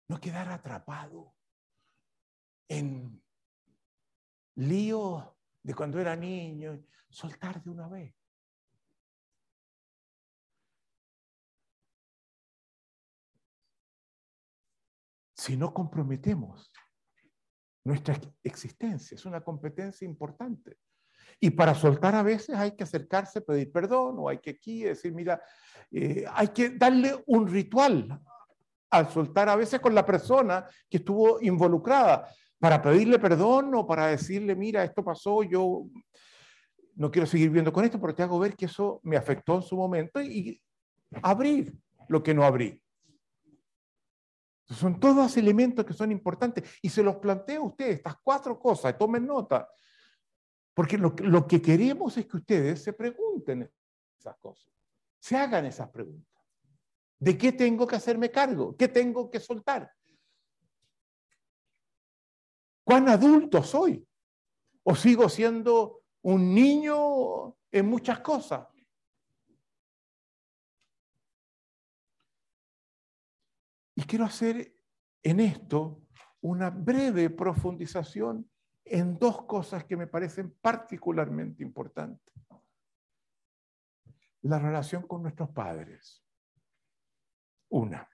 no 0.08 0.20
quedar 0.20 0.48
atrapado 0.50 1.34
en 2.68 3.22
lío 4.56 5.38
de 5.62 5.74
cuando 5.74 6.00
era 6.00 6.16
niño, 6.16 6.84
soltar 7.08 7.62
de 7.62 7.70
una 7.70 7.88
vez. 7.88 8.14
Si 15.34 15.56
no 15.56 15.72
comprometemos 15.72 16.72
nuestra 17.86 18.18
existencia, 18.42 19.14
es 19.14 19.24
una 19.24 19.40
competencia 19.40 20.04
importante. 20.04 20.76
Y 21.38 21.50
para 21.50 21.74
soltar 21.74 22.16
a 22.16 22.22
veces 22.22 22.56
hay 22.56 22.72
que 22.72 22.82
acercarse, 22.82 23.40
pedir 23.40 23.70
perdón, 23.70 24.16
o 24.18 24.28
hay 24.28 24.38
que 24.38 24.50
aquí 24.50 24.82
decir, 24.82 25.12
mira, 25.12 25.40
eh, 25.92 26.24
hay 26.34 26.48
que 26.48 26.70
darle 26.70 27.22
un 27.26 27.46
ritual 27.46 28.20
al 28.90 29.08
soltar 29.10 29.48
a 29.48 29.56
veces 29.56 29.78
con 29.78 29.94
la 29.94 30.04
persona 30.04 30.66
que 30.88 30.96
estuvo 30.96 31.40
involucrada 31.40 32.28
para 32.58 32.82
pedirle 32.82 33.18
perdón 33.18 33.72
o 33.74 33.86
para 33.86 34.08
decirle, 34.08 34.56
mira, 34.56 34.82
esto 34.82 35.04
pasó, 35.04 35.44
yo 35.44 35.84
no 36.96 37.10
quiero 37.10 37.26
seguir 37.26 37.50
viendo 37.50 37.72
con 37.72 37.84
esto, 37.84 38.00
pero 38.00 38.14
te 38.14 38.24
hago 38.24 38.38
ver 38.40 38.56
que 38.56 38.64
eso 38.64 39.00
me 39.04 39.16
afectó 39.16 39.54
en 39.56 39.62
su 39.62 39.76
momento 39.76 40.20
y 40.20 40.60
abrir 41.22 41.72
lo 42.08 42.22
que 42.22 42.34
no 42.34 42.42
abrí. 42.42 42.82
Son 44.68 44.98
todos 44.98 45.36
elementos 45.36 45.84
que 45.84 45.92
son 45.92 46.10
importantes 46.10 46.78
y 46.82 46.88
se 46.88 47.02
los 47.02 47.16
planteo 47.16 47.62
a 47.62 47.66
ustedes, 47.66 47.96
estas 47.96 48.16
cuatro 48.22 48.58
cosas, 48.58 48.98
tomen 48.98 49.24
nota, 49.24 49.68
porque 50.74 50.98
lo, 50.98 51.14
lo 51.20 51.46
que 51.46 51.62
queremos 51.62 52.16
es 52.16 52.26
que 52.26 52.36
ustedes 52.36 52.82
se 52.82 52.92
pregunten 52.92 53.70
esas 54.18 54.36
cosas, 54.38 54.72
se 55.18 55.36
hagan 55.36 55.66
esas 55.66 55.88
preguntas. 55.90 56.36
¿De 57.18 57.38
qué 57.38 57.52
tengo 57.52 57.86
que 57.86 57.96
hacerme 57.96 58.30
cargo? 58.30 58.76
¿Qué 58.76 58.88
tengo 58.88 59.30
que 59.30 59.40
soltar? 59.40 59.90
¿Cuán 62.84 63.08
adulto 63.08 63.62
soy? 63.62 64.06
¿O 64.82 64.94
sigo 64.94 65.28
siendo 65.28 66.02
un 66.22 66.54
niño 66.54 67.56
en 67.70 67.86
muchas 67.86 68.20
cosas? 68.20 68.66
Y 73.96 74.02
quiero 74.02 74.26
hacer 74.26 74.76
en 75.22 75.40
esto 75.40 76.02
una 76.42 76.70
breve 76.70 77.30
profundización 77.30 78.48
en 78.84 79.18
dos 79.18 79.44
cosas 79.46 79.84
que 79.84 79.96
me 79.96 80.06
parecen 80.06 80.54
particularmente 80.60 81.62
importantes. 81.62 82.32
La 84.42 84.58
relación 84.58 85.06
con 85.06 85.22
nuestros 85.22 85.48
padres 85.50 86.22
una. 87.70 88.08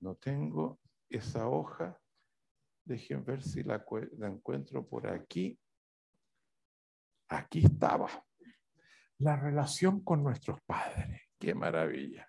no 0.00 0.16
tengo 0.16 0.80
esa 1.08 1.48
hoja. 1.48 1.96
Dejen 2.84 3.24
ver 3.24 3.42
si 3.42 3.62
la 3.62 3.84
encuentro 4.22 4.84
por 4.84 5.06
aquí. 5.06 5.56
Aquí 7.30 7.64
estaba. 7.64 8.08
La 9.18 9.36
relación 9.36 10.02
con 10.02 10.22
nuestros 10.22 10.60
padres. 10.62 11.22
Qué 11.38 11.54
maravilla. 11.54 12.28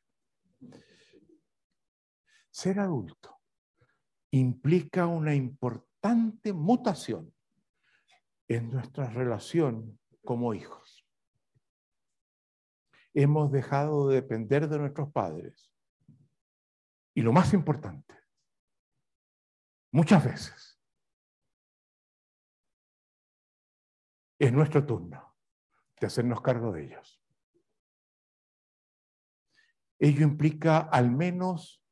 Ser 2.51 2.79
adulto 2.79 3.39
implica 4.31 5.07
una 5.07 5.33
importante 5.33 6.53
mutación 6.53 7.33
en 8.47 8.69
nuestra 8.69 9.09
relación 9.09 9.99
como 10.23 10.53
hijos. 10.53 11.05
Hemos 13.13 13.51
dejado 13.51 14.07
de 14.07 14.15
depender 14.15 14.69
de 14.69 14.79
nuestros 14.79 15.11
padres. 15.11 15.71
Y 17.13 17.21
lo 17.21 17.33
más 17.33 17.53
importante, 17.53 18.15
muchas 19.91 20.23
veces 20.23 20.70
es 24.41 24.51
nuestro 24.51 24.83
turno 24.83 25.37
de 25.99 26.07
hacernos 26.07 26.41
cargo 26.41 26.71
de 26.71 26.85
ellos. 26.85 27.21
Ello 29.99 30.23
implica 30.23 30.79
al 30.79 31.11
menos 31.11 31.85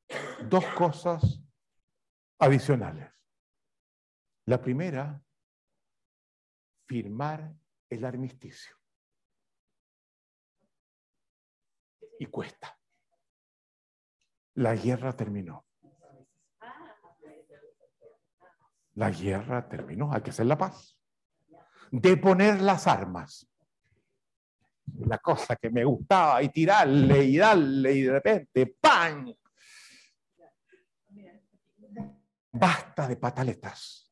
dos 0.50 0.66
cosas 0.76 1.44
adicionales. 2.40 3.08
La 4.48 4.60
primera 4.60 5.24
firmar 6.88 7.54
el 7.88 8.04
armisticio. 8.04 8.76
Y 12.18 12.26
cuesta. 12.26 12.80
La 14.56 14.74
guerra 14.74 15.16
terminó. 15.16 15.68
La 18.96 19.12
guerra 19.12 19.70
terminó. 19.70 20.12
Hay 20.12 20.24
que 20.24 20.32
hacer 20.32 20.48
la 20.48 20.58
paz. 20.58 20.99
De 21.92 22.18
poner 22.18 22.62
las 22.62 22.88
armas. 22.88 23.48
La 25.00 25.18
cosa 25.20 25.56
que 25.56 25.70
me 25.70 25.84
gustaba 25.84 26.42
y 26.44 26.50
tirarle 26.50 27.24
y 27.24 27.38
darle 27.38 27.94
y 27.94 28.02
de 28.02 28.12
repente 28.12 28.78
¡pam! 28.80 29.34
Basta 32.52 33.08
de 33.08 33.16
pataletas. 33.16 34.12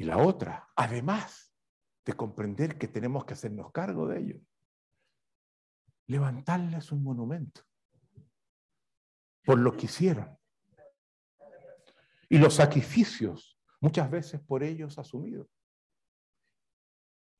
Y 0.00 0.04
la 0.04 0.16
otra, 0.16 0.70
además 0.76 1.54
de 2.06 2.14
comprender 2.14 2.78
que 2.78 2.88
tenemos 2.88 3.26
que 3.26 3.34
hacernos 3.34 3.70
cargo 3.70 4.08
de 4.08 4.18
ellos, 4.18 4.42
levantarles 6.06 6.90
un 6.90 7.04
monumento 7.04 7.62
por 9.44 9.58
lo 9.58 9.76
que 9.76 9.86
hicieron 9.86 10.39
y 12.30 12.38
los 12.38 12.54
sacrificios 12.54 13.58
muchas 13.80 14.10
veces 14.10 14.40
por 14.40 14.62
ellos 14.62 14.98
asumidos, 14.98 15.48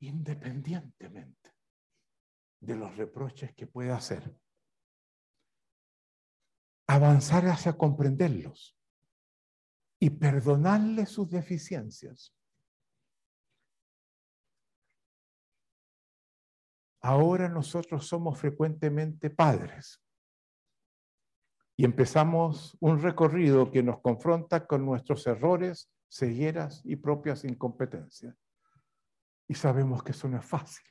independientemente 0.01 1.55
de 2.59 2.75
los 2.75 2.95
reproches 2.97 3.55
que 3.55 3.65
pueda 3.65 3.95
hacer. 3.95 4.37
Avanzar 6.87 7.47
hacia 7.47 7.77
comprenderlos 7.77 8.77
y 9.97 10.09
perdonarles 10.09 11.09
sus 11.09 11.29
deficiencias 11.29 12.35
ahora 17.01 17.47
nosotros 17.47 18.07
somos 18.07 18.37
frecuentemente 18.37 19.29
padres 19.29 20.03
y 21.81 21.83
empezamos 21.83 22.77
un 22.79 23.01
recorrido 23.01 23.71
que 23.71 23.81
nos 23.81 24.01
confronta 24.01 24.67
con 24.67 24.85
nuestros 24.85 25.25
errores, 25.25 25.91
cegueras 26.07 26.79
y 26.85 26.95
propias 26.95 27.43
incompetencias. 27.43 28.35
Y 29.47 29.55
sabemos 29.55 30.03
que 30.03 30.11
eso 30.11 30.27
no 30.29 30.37
es 30.37 30.45
fácil. 30.45 30.85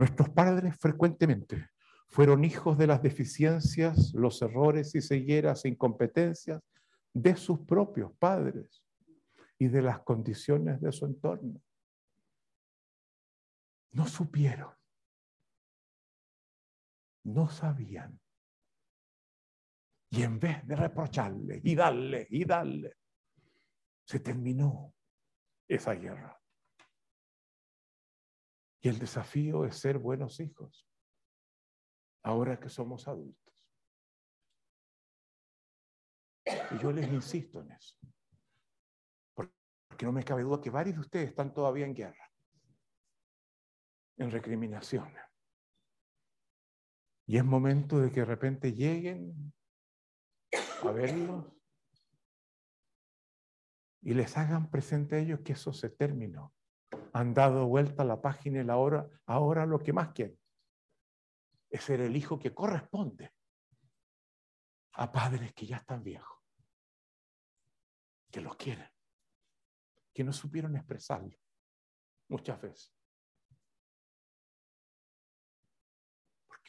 Nuestros 0.00 0.30
padres 0.30 0.76
frecuentemente 0.80 1.70
fueron 2.08 2.42
hijos 2.42 2.76
de 2.76 2.88
las 2.88 3.02
deficiencias, 3.02 4.14
los 4.14 4.42
errores 4.42 4.92
y 4.96 5.00
cegueras 5.00 5.64
e 5.64 5.68
incompetencias 5.68 6.60
de 7.14 7.36
sus 7.36 7.60
propios 7.60 8.10
padres. 8.18 8.82
y 9.60 9.68
de 9.68 9.82
las 9.82 10.00
condiciones 10.00 10.80
de 10.80 10.90
su 10.90 11.04
entorno. 11.04 11.62
No 13.92 14.06
supieron. 14.08 14.79
No 17.24 17.48
sabían. 17.48 18.18
Y 20.10 20.22
en 20.22 20.40
vez 20.40 20.66
de 20.66 20.74
reprocharle 20.74 21.60
y 21.62 21.74
darle 21.74 22.26
y 22.30 22.44
darle, 22.44 22.96
se 24.04 24.18
terminó 24.18 24.92
esa 25.68 25.92
guerra. 25.92 26.36
Y 28.82 28.88
el 28.88 28.98
desafío 28.98 29.64
es 29.64 29.76
ser 29.76 29.98
buenos 29.98 30.40
hijos, 30.40 30.88
ahora 32.24 32.58
que 32.58 32.68
somos 32.68 33.06
adultos. 33.06 33.54
Y 36.72 36.78
yo 36.78 36.90
les 36.90 37.08
insisto 37.08 37.60
en 37.60 37.70
eso, 37.72 37.96
porque 39.34 40.06
no 40.06 40.12
me 40.12 40.24
cabe 40.24 40.42
duda 40.42 40.60
que 40.60 40.70
varios 40.70 40.96
de 40.96 41.02
ustedes 41.02 41.28
están 41.28 41.52
todavía 41.52 41.84
en 41.84 41.94
guerra, 41.94 42.32
en 44.16 44.30
recriminación. 44.30 45.14
Y 47.30 47.36
es 47.36 47.44
momento 47.44 48.00
de 48.00 48.10
que 48.10 48.18
de 48.18 48.26
repente 48.26 48.72
lleguen 48.72 49.54
a 50.82 50.90
verlos 50.90 51.46
y 54.02 54.14
les 54.14 54.36
hagan 54.36 54.68
presente 54.68 55.14
a 55.14 55.18
ellos 55.20 55.38
que 55.44 55.52
eso 55.52 55.72
se 55.72 55.90
terminó. 55.90 56.52
Han 57.12 57.32
dado 57.32 57.68
vuelta 57.68 58.02
la 58.02 58.20
página 58.20 58.62
y 58.62 58.64
la 58.64 58.78
hora, 58.78 59.08
ahora 59.26 59.64
lo 59.64 59.78
que 59.78 59.92
más 59.92 60.12
quieren 60.12 60.40
es 61.70 61.84
ser 61.84 62.00
el 62.00 62.16
hijo 62.16 62.36
que 62.36 62.52
corresponde 62.52 63.32
a 64.94 65.12
padres 65.12 65.54
que 65.54 65.68
ya 65.68 65.76
están 65.76 66.02
viejos, 66.02 66.36
que 68.32 68.40
los 68.40 68.56
quieren, 68.56 68.90
que 70.12 70.24
no 70.24 70.32
supieron 70.32 70.74
expresarlo 70.74 71.38
muchas 72.28 72.60
veces. 72.60 72.99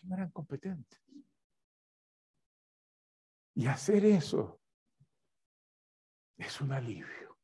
No 0.01 0.15
eran 0.15 0.31
competentes. 0.31 0.99
Y 3.55 3.67
hacer 3.67 4.05
eso 4.05 4.59
es 6.37 6.61
un 6.61 6.71
alivio. 6.71 7.37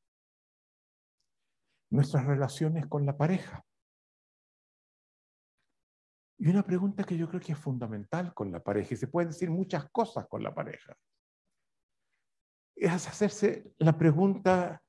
Nuestras 1.92 2.26
relaciones 2.26 2.88
con 2.88 3.06
la 3.06 3.16
pareja. 3.16 3.64
Y 6.40 6.48
una 6.50 6.64
pregunta 6.64 7.04
que 7.04 7.18
yo 7.18 7.28
creo 7.28 7.42
que 7.42 7.54
es 7.54 7.60
fundamental 7.60 8.34
con 8.34 8.52
la 8.52 8.64
pareja, 8.64 8.94
y 8.94 8.98
se 8.98 9.08
pueden 9.08 9.30
decir 9.30 9.50
muchas 9.50 9.90
cosas 9.90 10.28
con 10.28 10.44
la 10.44 10.54
pareja, 10.54 10.96
es 12.76 13.08
hacerse 13.08 13.74
la 13.80 13.98
pregunta, 13.98 14.84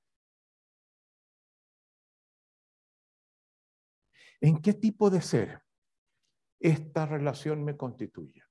¿en 4.41 4.61
qué 4.61 4.75
tipo 4.75 5.09
de 5.09 5.23
ser 5.23 5.63
esta 6.61 7.07
relación 7.07 7.65
me 7.65 7.77
constituye? 7.77 8.43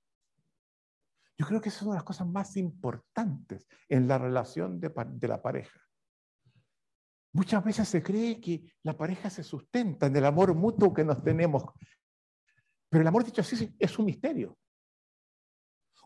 Yo 1.37 1.45
creo 1.45 1.61
que 1.61 1.69
esa 1.69 1.79
es 1.79 1.81
una 1.83 1.91
de 1.93 1.97
las 1.97 2.03
cosas 2.03 2.27
más 2.27 2.57
importantes 2.57 3.67
en 3.87 4.07
la 4.07 4.17
relación 4.17 4.79
de, 4.79 5.27
la 5.27 5.41
pareja. 5.41 5.79
Muchas 7.33 7.63
veces 7.63 7.87
se 7.87 8.01
cree 8.01 8.41
que 8.41 8.73
la 8.81 8.97
pareja 8.97 9.29
se 9.29 9.43
sustenta 9.43 10.07
en 10.07 10.15
el 10.15 10.25
amor 10.25 10.55
mutuo 10.55 10.93
que 10.93 11.03
nos 11.03 11.23
tenemos. 11.23 11.63
Pero 12.89 13.01
el 13.01 13.07
amor, 13.07 13.23
dicho 13.23 13.41
así, 13.41 13.75
es 13.77 13.99
un 13.99 14.05
misterio. 14.05 14.57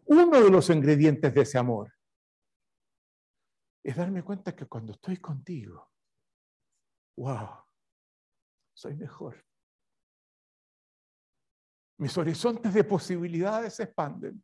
Uno 0.06 0.42
de 0.42 0.50
los 0.50 0.70
ingredientes 0.70 1.34
de 1.34 1.42
ese 1.42 1.58
amor 1.58 1.94
es 3.84 3.96
darme 3.96 4.24
cuenta 4.24 4.54
que 4.54 4.66
cuando 4.66 4.92
estoy 4.94 5.18
contigo, 5.18 5.92
wow, 7.16 7.50
soy 8.74 8.96
mejor. 8.96 9.46
Mis 12.02 12.18
horizontes 12.18 12.74
de 12.74 12.84
posibilidades 12.84 13.76
se 13.76 13.84
expanden. 13.84 14.44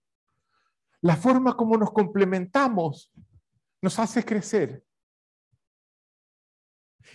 La 1.01 1.15
forma 1.15 1.57
como 1.57 1.75
nos 1.75 1.91
complementamos 1.91 3.11
nos 3.81 3.97
hace 3.97 4.23
crecer. 4.23 4.85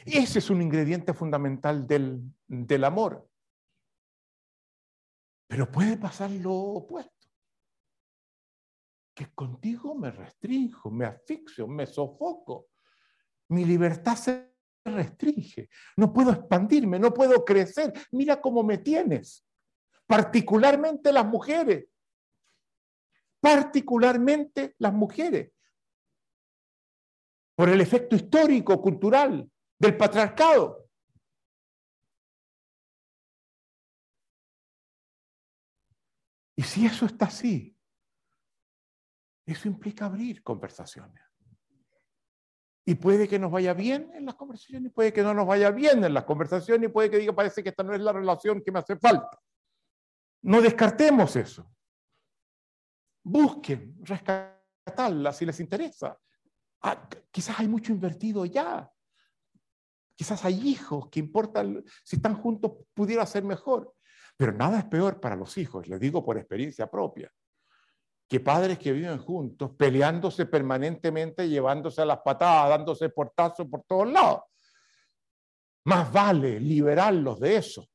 Ese 0.04 0.40
es 0.40 0.50
un 0.50 0.60
ingrediente 0.60 1.14
fundamental 1.14 1.86
del, 1.86 2.20
del 2.48 2.82
amor. 2.82 3.30
Pero 5.46 5.70
puede 5.70 5.96
pasar 5.96 6.32
lo 6.32 6.52
opuesto. 6.52 7.28
Que 9.14 9.32
contigo 9.32 9.94
me 9.94 10.10
restringo, 10.10 10.90
me 10.90 11.04
asfixio, 11.06 11.68
me 11.68 11.86
sofoco. 11.86 12.66
Mi 13.50 13.64
libertad 13.64 14.16
se 14.16 14.52
restringe. 14.84 15.68
No 15.96 16.12
puedo 16.12 16.32
expandirme, 16.32 16.98
no 16.98 17.14
puedo 17.14 17.44
crecer. 17.44 17.92
Mira 18.10 18.40
cómo 18.40 18.64
me 18.64 18.78
tienes. 18.78 19.46
Particularmente 20.12 21.12
las 21.12 21.24
mujeres 21.24 21.86
particularmente 23.42 24.76
las 24.78 24.94
mujeres, 24.94 25.52
por 27.56 27.68
el 27.68 27.80
efecto 27.80 28.14
histórico, 28.14 28.80
cultural 28.80 29.50
del 29.80 29.96
patriarcado. 29.96 30.88
Y 36.54 36.62
si 36.62 36.86
eso 36.86 37.06
está 37.06 37.24
así, 37.24 37.76
eso 39.44 39.66
implica 39.66 40.06
abrir 40.06 40.40
conversaciones. 40.44 41.20
Y 42.84 42.94
puede 42.94 43.26
que 43.26 43.40
nos 43.40 43.50
vaya 43.50 43.74
bien 43.74 44.12
en 44.14 44.24
las 44.24 44.36
conversaciones, 44.36 44.92
puede 44.92 45.12
que 45.12 45.22
no 45.22 45.34
nos 45.34 45.48
vaya 45.48 45.72
bien 45.72 46.04
en 46.04 46.14
las 46.14 46.24
conversaciones, 46.24 46.88
y 46.88 46.92
puede 46.92 47.10
que 47.10 47.18
diga, 47.18 47.32
parece 47.32 47.60
que 47.64 47.70
esta 47.70 47.82
no 47.82 47.92
es 47.92 48.00
la 48.00 48.12
relación 48.12 48.62
que 48.62 48.70
me 48.70 48.78
hace 48.78 48.96
falta. 48.96 49.36
No 50.42 50.60
descartemos 50.60 51.36
eso 51.36 51.72
busquen 53.22 53.96
rescatarla 54.02 55.32
si 55.32 55.46
les 55.46 55.60
interesa. 55.60 56.18
Ah, 56.82 57.08
quizás 57.30 57.60
hay 57.60 57.68
mucho 57.68 57.92
invertido 57.92 58.44
ya. 58.44 58.90
Quizás 60.14 60.44
hay 60.44 60.68
hijos 60.68 61.08
que 61.08 61.20
importan, 61.20 61.82
si 62.04 62.16
están 62.16 62.34
juntos 62.34 62.72
pudiera 62.92 63.24
ser 63.26 63.44
mejor. 63.44 63.94
Pero 64.36 64.52
nada 64.52 64.78
es 64.78 64.84
peor 64.86 65.20
para 65.20 65.36
los 65.36 65.56
hijos, 65.58 65.88
les 65.88 66.00
digo 66.00 66.24
por 66.24 66.36
experiencia 66.36 66.90
propia, 66.90 67.32
que 68.28 68.40
padres 68.40 68.78
que 68.78 68.92
viven 68.92 69.18
juntos 69.18 69.72
peleándose 69.76 70.46
permanentemente, 70.46 71.48
llevándose 71.48 72.02
a 72.02 72.06
las 72.06 72.20
patadas, 72.20 72.70
dándose 72.70 73.10
portazos 73.10 73.66
por 73.68 73.84
todos 73.84 74.10
lados. 74.10 74.42
Más 75.84 76.12
vale 76.12 76.58
liberarlos 76.60 77.40
de 77.40 77.56
eso 77.56 77.91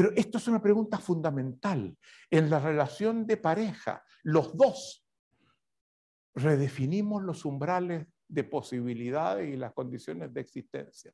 pero 0.00 0.14
esto 0.16 0.38
es 0.38 0.48
una 0.48 0.62
pregunta 0.62 0.96
fundamental. 0.96 1.94
En 2.30 2.48
la 2.48 2.58
relación 2.58 3.26
de 3.26 3.36
pareja, 3.36 4.02
los 4.22 4.56
dos 4.56 5.06
redefinimos 6.34 7.22
los 7.22 7.44
umbrales 7.44 8.06
de 8.26 8.44
posibilidades 8.44 9.52
y 9.52 9.58
las 9.58 9.74
condiciones 9.74 10.32
de 10.32 10.40
existencia. 10.40 11.12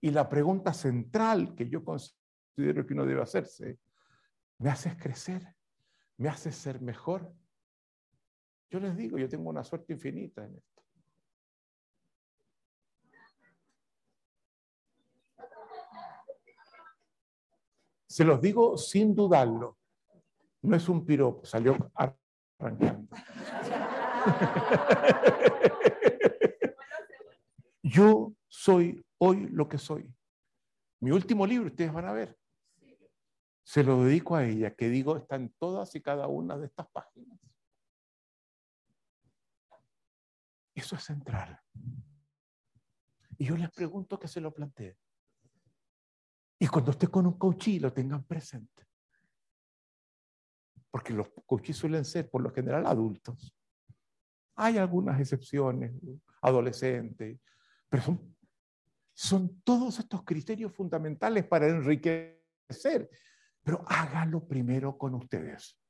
Y 0.00 0.10
la 0.10 0.26
pregunta 0.26 0.72
central 0.72 1.54
que 1.54 1.68
yo 1.68 1.84
considero 1.84 2.86
que 2.86 2.94
uno 2.94 3.04
debe 3.04 3.20
hacerse, 3.20 3.78
¿me 4.56 4.70
haces 4.70 4.96
crecer? 4.96 5.46
¿Me 6.16 6.30
haces 6.30 6.56
ser 6.56 6.80
mejor? 6.80 7.30
Yo 8.70 8.80
les 8.80 8.96
digo, 8.96 9.18
yo 9.18 9.28
tengo 9.28 9.50
una 9.50 9.64
suerte 9.64 9.92
infinita 9.92 10.46
en 10.46 10.56
esto. 10.56 10.73
Se 18.14 18.22
los 18.22 18.40
digo 18.40 18.78
sin 18.78 19.12
dudarlo. 19.12 19.76
No 20.62 20.76
es 20.76 20.88
un 20.88 21.04
piropo, 21.04 21.44
salió 21.44 21.90
arrancando. 22.60 23.08
Yo 27.82 28.32
soy 28.46 29.04
hoy 29.18 29.48
lo 29.48 29.68
que 29.68 29.78
soy. 29.78 30.08
Mi 31.00 31.10
último 31.10 31.44
libro, 31.44 31.66
ustedes 31.66 31.92
van 31.92 32.06
a 32.06 32.12
ver. 32.12 32.38
Se 33.64 33.82
lo 33.82 34.04
dedico 34.04 34.36
a 34.36 34.44
ella, 34.44 34.76
que 34.76 34.88
digo, 34.88 35.16
está 35.16 35.34
en 35.34 35.52
todas 35.58 35.92
y 35.96 36.00
cada 36.00 36.28
una 36.28 36.56
de 36.56 36.66
estas 36.66 36.86
páginas. 36.90 37.40
Eso 40.72 40.94
es 40.94 41.02
central. 41.02 41.60
Y 43.38 43.46
yo 43.46 43.56
les 43.56 43.72
pregunto 43.72 44.20
que 44.20 44.28
se 44.28 44.40
lo 44.40 44.54
plantee. 44.54 44.96
Y 46.58 46.66
cuando 46.66 46.92
esté 46.92 47.08
con 47.08 47.26
un 47.26 47.38
coachí, 47.38 47.78
lo 47.78 47.92
tengan 47.92 48.24
presente. 48.24 48.86
Porque 50.90 51.12
los 51.12 51.28
coaches 51.46 51.76
suelen 51.76 52.04
ser, 52.04 52.30
por 52.30 52.42
lo 52.42 52.50
general, 52.50 52.86
adultos. 52.86 53.56
Hay 54.56 54.78
algunas 54.78 55.18
excepciones, 55.20 55.92
adolescentes, 56.40 57.40
pero 57.88 58.02
son, 58.04 58.36
son 59.12 59.60
todos 59.62 59.98
estos 59.98 60.22
criterios 60.22 60.72
fundamentales 60.72 61.44
para 61.44 61.68
enriquecer. 61.68 63.10
Pero 63.62 63.84
háganlo 63.88 64.46
primero 64.46 64.96
con 64.96 65.14
ustedes. 65.14 65.80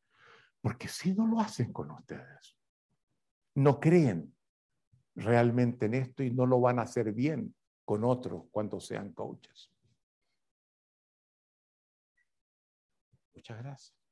Porque 0.60 0.88
si 0.88 1.12
no 1.12 1.26
lo 1.26 1.40
hacen 1.40 1.72
con 1.72 1.90
ustedes, 1.90 2.58
no 3.56 3.78
creen 3.78 4.34
realmente 5.14 5.86
en 5.86 5.94
esto 5.94 6.22
y 6.22 6.30
no 6.30 6.46
lo 6.46 6.60
van 6.60 6.78
a 6.78 6.82
hacer 6.82 7.12
bien 7.12 7.54
con 7.84 8.04
otros 8.04 8.44
cuando 8.50 8.80
sean 8.80 9.12
coaches. 9.12 9.73
Muchas 13.44 13.62
gracias. 13.62 14.03